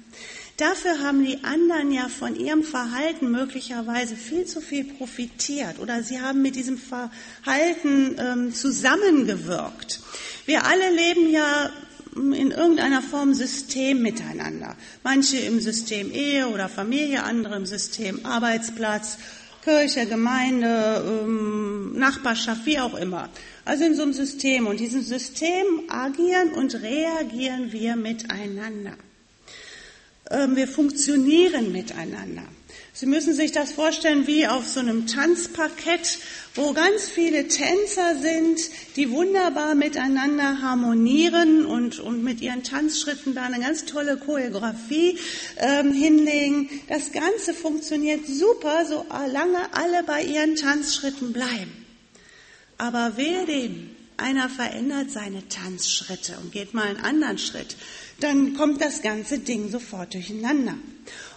Dafür 0.56 1.00
haben 1.00 1.24
die 1.24 1.44
anderen 1.44 1.92
ja 1.92 2.08
von 2.08 2.36
ihrem 2.36 2.62
Verhalten 2.62 3.30
möglicherweise 3.30 4.16
viel 4.16 4.44
zu 4.44 4.60
viel 4.60 4.84
profitiert 4.84 5.78
oder 5.78 6.02
sie 6.02 6.20
haben 6.20 6.42
mit 6.42 6.56
diesem 6.56 6.78
Verhalten 6.78 8.16
ähm, 8.18 8.54
zusammengewirkt. 8.54 10.00
Wir 10.44 10.64
alle 10.64 10.90
leben 10.90 11.30
ja 11.30 11.70
in 12.14 12.50
irgendeiner 12.50 13.02
Form 13.02 13.34
System 13.34 14.02
miteinander. 14.02 14.76
Manche 15.02 15.38
im 15.38 15.60
System 15.60 16.10
Ehe 16.12 16.48
oder 16.48 16.68
Familie, 16.68 17.22
andere 17.22 17.56
im 17.56 17.66
System 17.66 18.24
Arbeitsplatz, 18.24 19.18
Kirche, 19.62 20.06
Gemeinde, 20.06 21.04
ähm, 21.06 21.92
Nachbarschaft, 21.96 22.66
wie 22.66 22.80
auch 22.80 22.94
immer. 22.94 23.28
Also 23.64 23.84
in 23.84 23.94
so 23.94 24.02
einem 24.02 24.12
System. 24.12 24.66
Und 24.66 24.80
diesem 24.80 25.02
System 25.02 25.64
agieren 25.88 26.52
und 26.54 26.74
reagieren 26.82 27.72
wir 27.72 27.96
miteinander. 27.96 28.96
Ähm, 30.30 30.56
wir 30.56 30.66
funktionieren 30.66 31.70
miteinander. 31.72 32.44
Sie 32.94 33.06
müssen 33.06 33.32
sich 33.32 33.52
das 33.52 33.72
vorstellen 33.72 34.26
wie 34.26 34.46
auf 34.46 34.68
so 34.68 34.80
einem 34.80 35.06
Tanzparkett, 35.06 36.18
wo 36.54 36.74
ganz 36.74 37.08
viele 37.08 37.48
Tänzer 37.48 38.18
sind, 38.20 38.60
die 38.96 39.10
wunderbar 39.10 39.74
miteinander 39.74 40.60
harmonieren 40.60 41.64
und, 41.64 42.00
und 42.00 42.22
mit 42.22 42.42
ihren 42.42 42.62
Tanzschritten 42.62 43.34
da 43.34 43.44
eine 43.44 43.60
ganz 43.60 43.86
tolle 43.86 44.18
Choreografie 44.18 45.18
ähm, 45.56 45.94
hinlegen. 45.94 46.68
Das 46.88 47.12
Ganze 47.12 47.54
funktioniert 47.54 48.26
super, 48.26 48.84
solange 48.84 49.72
alle 49.72 50.02
bei 50.02 50.22
ihren 50.22 50.56
Tanzschritten 50.56 51.32
bleiben. 51.32 51.86
Aber 52.76 53.16
wehe 53.16 53.46
dem, 53.46 53.90
einer 54.18 54.50
verändert 54.50 55.10
seine 55.10 55.48
Tanzschritte 55.48 56.36
und 56.42 56.52
geht 56.52 56.74
mal 56.74 56.88
einen 56.88 57.00
anderen 57.00 57.38
Schritt, 57.38 57.74
dann 58.20 58.54
kommt 58.54 58.82
das 58.82 59.00
ganze 59.00 59.38
Ding 59.38 59.70
sofort 59.70 60.12
durcheinander. 60.12 60.74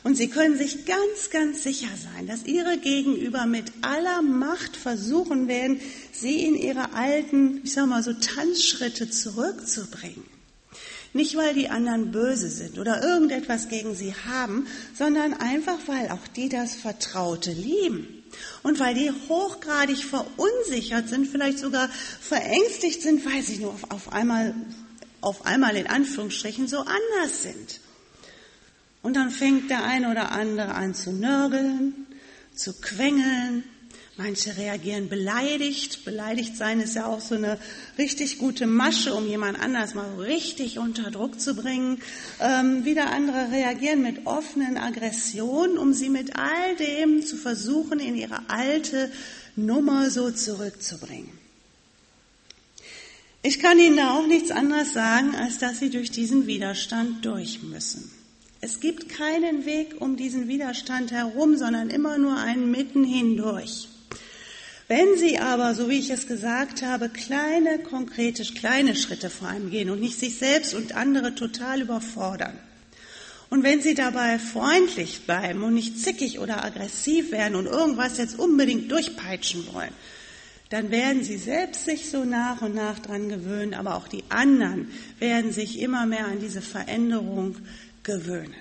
Und 0.05 0.13
Sie 0.17 0.27
können 0.27 0.55
sich 0.55 0.85
ganz, 0.85 1.31
ganz 1.31 1.63
sicher 1.63 1.89
sein, 2.13 2.27
dass 2.27 2.45
Ihre 2.45 2.77
Gegenüber 2.77 3.47
mit 3.47 3.71
aller 3.81 4.21
Macht 4.21 4.77
versuchen 4.77 5.47
werden, 5.47 5.81
Sie 6.11 6.45
in 6.45 6.53
Ihre 6.53 6.93
alten, 6.93 7.61
ich 7.63 7.73
sag 7.73 7.87
mal 7.87 8.03
so, 8.03 8.13
Tanzschritte 8.13 9.09
zurückzubringen. 9.09 10.23
Nicht, 11.13 11.35
weil 11.35 11.55
die 11.55 11.69
anderen 11.69 12.11
böse 12.11 12.49
sind 12.49 12.77
oder 12.77 13.01
irgendetwas 13.01 13.67
gegen 13.67 13.95
sie 13.95 14.13
haben, 14.13 14.67
sondern 14.95 15.33
einfach, 15.33 15.79
weil 15.87 16.11
auch 16.11 16.27
die 16.35 16.49
das 16.49 16.75
Vertraute 16.75 17.51
lieben. 17.51 18.23
Und 18.61 18.79
weil 18.79 18.93
die 18.93 19.09
hochgradig 19.27 20.03
verunsichert 20.03 21.09
sind, 21.09 21.25
vielleicht 21.25 21.57
sogar 21.57 21.89
verängstigt 22.21 23.01
sind, 23.01 23.25
weil 23.25 23.41
sie 23.41 23.57
nur 23.57 23.73
auf, 23.73 23.89
auf 23.89 24.13
einmal, 24.13 24.53
auf 25.21 25.47
einmal 25.47 25.75
in 25.75 25.87
Anführungsstrichen 25.87 26.67
so 26.67 26.77
anders 26.77 27.41
sind. 27.41 27.79
Und 29.05 29.15
dann 29.15 29.29
fängt 29.29 29.69
der 29.69 29.83
eine 29.83 30.09
oder 30.09 30.31
andere 30.31 30.73
an 30.73 30.95
zu 30.95 31.11
nörgeln, 31.11 32.07
zu 32.55 32.73
quengeln. 32.73 33.63
Manche 34.17 34.57
reagieren 34.57 35.09
beleidigt. 35.09 36.05
Beleidigt 36.05 36.57
sein 36.57 36.79
ist 36.79 36.95
ja 36.95 37.05
auch 37.05 37.21
so 37.21 37.35
eine 37.35 37.59
richtig 37.99 38.39
gute 38.39 38.65
Masche, 38.65 39.13
um 39.13 39.27
jemand 39.27 39.59
anders 39.59 39.93
mal 39.93 40.15
richtig 40.15 40.79
unter 40.79 41.11
Druck 41.11 41.39
zu 41.39 41.53
bringen. 41.55 42.01
Ähm, 42.39 42.83
wieder 42.83 43.11
andere 43.11 43.51
reagieren 43.51 44.01
mit 44.01 44.25
offenen 44.25 44.75
Aggressionen, 44.75 45.77
um 45.77 45.93
sie 45.93 46.09
mit 46.09 46.35
all 46.35 46.75
dem 46.77 47.23
zu 47.23 47.37
versuchen, 47.37 47.99
in 47.99 48.15
ihre 48.15 48.49
alte 48.49 49.11
Nummer 49.55 50.09
so 50.09 50.31
zurückzubringen. 50.31 51.29
Ich 53.43 53.59
kann 53.59 53.77
Ihnen 53.77 53.97
da 53.97 54.17
auch 54.17 54.25
nichts 54.25 54.49
anderes 54.49 54.93
sagen, 54.93 55.35
als 55.35 55.59
dass 55.59 55.77
Sie 55.77 55.91
durch 55.91 56.09
diesen 56.09 56.47
Widerstand 56.47 57.23
durch 57.23 57.61
müssen. 57.61 58.24
Es 58.65 58.79
gibt 58.79 59.09
keinen 59.09 59.67
Weg 59.67 60.01
um 60.01 60.15
diesen 60.15 60.47
Widerstand 60.47 61.11
herum, 61.11 61.55
sondern 61.55 61.91
immer 61.91 62.17
nur 62.17 62.35
einen 62.35 62.71
mitten 62.71 63.03
hindurch. 63.03 63.87
Wenn 64.87 65.19
Sie 65.19 65.37
aber, 65.37 65.75
so 65.75 65.87
wie 65.87 65.99
ich 65.99 66.09
es 66.09 66.25
gesagt 66.25 66.81
habe, 66.81 67.09
kleine, 67.09 67.77
konkrete, 67.77 68.43
kleine 68.55 68.95
Schritte 68.95 69.29
vor 69.29 69.49
allem 69.49 69.69
gehen 69.69 69.91
und 69.91 69.99
nicht 69.99 70.19
sich 70.19 70.39
selbst 70.39 70.73
und 70.73 70.95
andere 70.95 71.35
total 71.35 71.81
überfordern, 71.81 72.57
und 73.51 73.61
wenn 73.61 73.83
Sie 73.83 73.93
dabei 73.93 74.39
freundlich 74.39 75.27
bleiben 75.27 75.61
und 75.61 75.75
nicht 75.75 75.99
zickig 75.99 76.39
oder 76.39 76.65
aggressiv 76.65 77.31
werden 77.31 77.53
und 77.53 77.67
irgendwas 77.67 78.17
jetzt 78.17 78.39
unbedingt 78.39 78.91
durchpeitschen 78.91 79.63
wollen, 79.73 79.93
dann 80.71 80.89
werden 80.89 81.23
Sie 81.23 81.37
selbst 81.37 81.85
sich 81.85 82.09
so 82.09 82.25
nach 82.25 82.63
und 82.63 82.73
nach 82.73 82.97
dran 82.97 83.29
gewöhnen, 83.29 83.75
aber 83.75 83.95
auch 83.95 84.07
die 84.07 84.23
anderen 84.29 84.89
werden 85.19 85.51
sich 85.51 85.79
immer 85.79 86.07
mehr 86.07 86.25
an 86.25 86.39
diese 86.39 86.61
Veränderung 86.61 87.57
gewöhnen. 88.05 88.55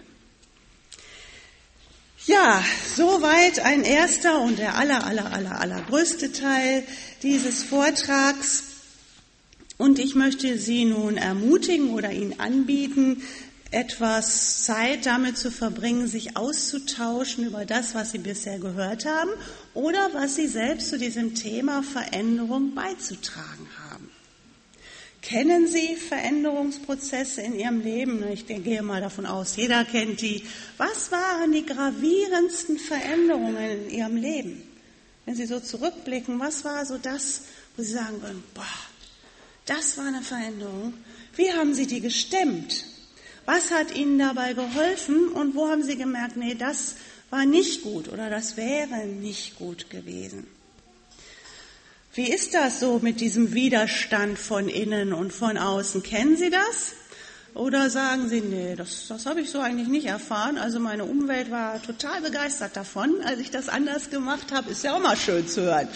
Ja, 2.27 2.65
soweit 2.97 3.61
ein 3.61 3.85
erster 3.85 4.41
und 4.41 4.59
der 4.59 4.77
aller, 4.77 5.05
aller, 5.05 5.31
aller, 5.33 5.61
allergrößte 5.61 6.33
Teil 6.33 6.83
dieses 7.23 7.63
Vortrags. 7.63 8.65
Und 9.77 9.99
ich 9.99 10.15
möchte 10.15 10.59
Sie 10.59 10.87
nun 10.87 11.19
ermutigen 11.19 11.91
oder 11.91 12.13
Ihnen 12.13 12.41
anbieten, 12.41 13.23
etwas 13.71 14.63
Zeit 14.65 15.05
damit 15.05 15.37
zu 15.37 15.51
verbringen, 15.51 16.07
sich 16.07 16.37
auszutauschen 16.37 17.45
über 17.45 17.67
das, 17.67 17.95
was 17.95 18.13
Sie 18.13 18.19
bisher 18.19 18.59
gehört 18.59 19.05
haben 19.05 19.31
oder 19.75 20.11
was 20.15 20.37
Sie 20.37 20.47
selbst 20.47 20.89
zu 20.89 20.99
diesem 20.99 21.35
Thema 21.35 21.83
Veränderung 21.83 22.75
beizutragen 22.75 23.69
haben. 23.79 23.84
Kennen 25.25 25.67
Sie 25.67 25.97
Veränderungsprozesse 25.97 27.41
in 27.41 27.59
Ihrem 27.59 27.81
Leben? 27.81 28.23
Ich 28.31 28.47
gehe 28.47 28.83
mal 28.83 29.01
davon 29.01 29.25
aus, 29.25 29.57
jeder 29.57 29.87
kennt 29.87 30.21
die. 30.21 30.45
Was 30.77 31.11
waren 31.13 31.51
die 31.51 31.65
gravierendsten 31.65 32.79
Veränderungen 32.79 33.87
in 33.87 33.91
Ihrem 33.91 34.17
Leben? 34.17 34.63
Wenn 35.25 35.35
Sie 35.35 35.47
so 35.47 35.61
zurückblicken, 35.61 36.39
was 36.41 36.63
war 36.67 36.85
so 36.85 36.99
das, 36.99 37.41
wo 37.75 37.83
Sie 37.83 37.93
sagen 37.93 38.21
würden, 38.21 38.45
boah, 38.53 38.67
das 39.65 39.97
war 39.97 40.09
eine 40.09 40.21
Veränderung. 40.21 40.93
Wie 41.37 41.51
haben 41.51 41.73
Sie 41.73 41.87
die 41.87 42.03
gestemmt? 42.03 42.85
Was 43.47 43.71
hat 43.71 43.97
Ihnen 43.97 44.19
dabei 44.19 44.53
geholfen 44.53 45.29
und 45.29 45.55
wo 45.55 45.69
haben 45.69 45.85
Sie 45.85 45.97
gemerkt, 45.97 46.37
nee, 46.37 46.55
das 46.55 46.97
war 47.31 47.47
nicht 47.47 47.81
gut 47.81 48.09
oder 48.09 48.29
das 48.29 48.59
wäre 48.59 49.07
nicht 49.07 49.57
gut 49.57 49.89
gewesen? 49.89 50.47
Wie 52.17 52.31
ist 52.31 52.55
das 52.55 52.79
so 52.79 53.01
mit 53.03 53.21
diesem 53.21 53.55
Widerstand 53.55 54.39
von 54.39 54.69
innen 54.69 55.13
und 55.13 55.33
von 55.33 55.59
außen? 55.59 56.05
Kennen 56.05 56.37
Sie 56.37 56.49
das? 56.49 56.93
Oder 57.55 57.91
sagen 57.91 58.29
Sie, 58.29 58.41
nee, 58.41 58.77
das, 58.77 59.09
das 59.09 59.27
habe 59.27 59.41
ich 59.41 59.51
so 59.51 59.59
eigentlich 59.59 59.89
nicht 59.89 60.07
erfahren. 60.07 60.57
Also 60.57 60.79
meine 60.79 61.07
Umwelt 61.07 61.51
war 61.51 61.83
total 61.83 62.21
begeistert 62.21 62.77
davon, 62.77 63.21
als 63.25 63.41
ich 63.41 63.51
das 63.51 63.69
anders 63.69 64.11
gemacht 64.11 64.53
habe. 64.53 64.71
Ist 64.71 64.85
ja 64.85 64.95
auch 64.95 65.01
mal 65.01 65.17
schön 65.17 65.49
zu 65.49 65.63
hören. 65.63 65.89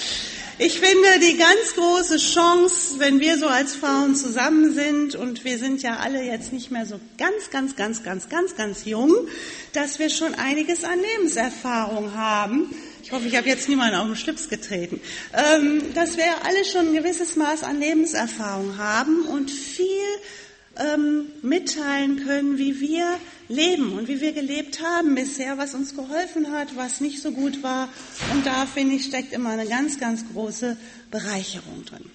Ich 0.58 0.80
finde 0.80 1.20
die 1.20 1.36
ganz 1.36 1.74
große 1.76 2.16
Chance, 2.16 2.98
wenn 2.98 3.20
wir 3.20 3.38
so 3.38 3.46
als 3.46 3.76
Frauen 3.76 4.16
zusammen 4.16 4.74
sind 4.74 5.14
und 5.14 5.44
wir 5.44 5.58
sind 5.58 5.82
ja 5.82 5.98
alle 5.98 6.24
jetzt 6.24 6.52
nicht 6.52 6.72
mehr 6.72 6.84
so 6.84 6.98
ganz, 7.16 7.50
ganz, 7.52 7.76
ganz, 7.76 8.02
ganz, 8.02 8.28
ganz, 8.28 8.56
ganz 8.56 8.84
jung, 8.84 9.14
dass 9.72 10.00
wir 10.00 10.10
schon 10.10 10.34
einiges 10.34 10.82
an 10.82 10.98
Lebenserfahrung 10.98 12.16
haben 12.16 12.74
ich 13.09 13.12
hoffe, 13.12 13.26
ich 13.26 13.36
habe 13.36 13.48
jetzt 13.48 13.70
niemanden 13.70 13.94
auf 13.94 14.06
den 14.06 14.16
Schlips 14.16 14.50
getreten. 14.50 15.00
Ähm, 15.32 15.94
dass 15.94 16.18
wir 16.18 16.26
alle 16.44 16.62
schon 16.66 16.88
ein 16.88 16.94
gewisses 16.94 17.36
Maß 17.36 17.62
an 17.62 17.80
Lebenserfahrung 17.80 18.76
haben 18.76 19.22
und 19.22 19.50
viel 19.50 19.88
ähm, 20.76 21.24
mitteilen 21.40 22.22
können, 22.26 22.59
wie 22.59 22.80
wir 22.80 23.18
leben 23.48 23.92
und 23.92 24.09
wie 24.09 24.20
wir 24.20 24.32
gelebt 24.32 24.82
haben 24.82 25.14
bisher, 25.14 25.56
was 25.56 25.72
uns 25.72 25.96
geholfen 25.96 26.52
hat, 26.52 26.76
was 26.76 27.00
nicht 27.00 27.22
so 27.22 27.30
gut 27.30 27.62
war. 27.62 27.88
Und 28.34 28.44
da, 28.44 28.66
finde 28.66 28.96
ich, 28.96 29.06
steckt 29.06 29.32
immer 29.32 29.52
eine 29.52 29.66
ganz, 29.66 29.98
ganz 29.98 30.26
große 30.30 30.76
Bereicherung 31.11 31.86
drin. 31.86 32.11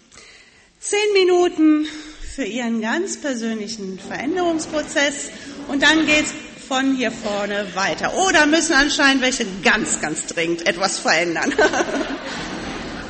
Zehn 0.80 1.00
Minuten 1.16 1.88
für 2.36 2.46
Ihren 2.46 2.82
ganz 2.82 3.18
persönlichen 3.18 3.98
Veränderungsprozess 3.98 5.32
und 5.70 5.82
dann 5.82 6.06
geht's 6.06 6.36
von 6.74 6.96
hier 6.96 7.12
vorne 7.12 7.68
weiter. 7.76 8.12
Da 8.34 8.48
müssen 8.48 8.74
anscheinend 8.74 9.22
welche 9.22 9.46
ganz, 9.64 10.02
ganz 10.02 10.26
dringend 10.26 10.66
etwas 10.66 10.98
verändern. 10.98 11.54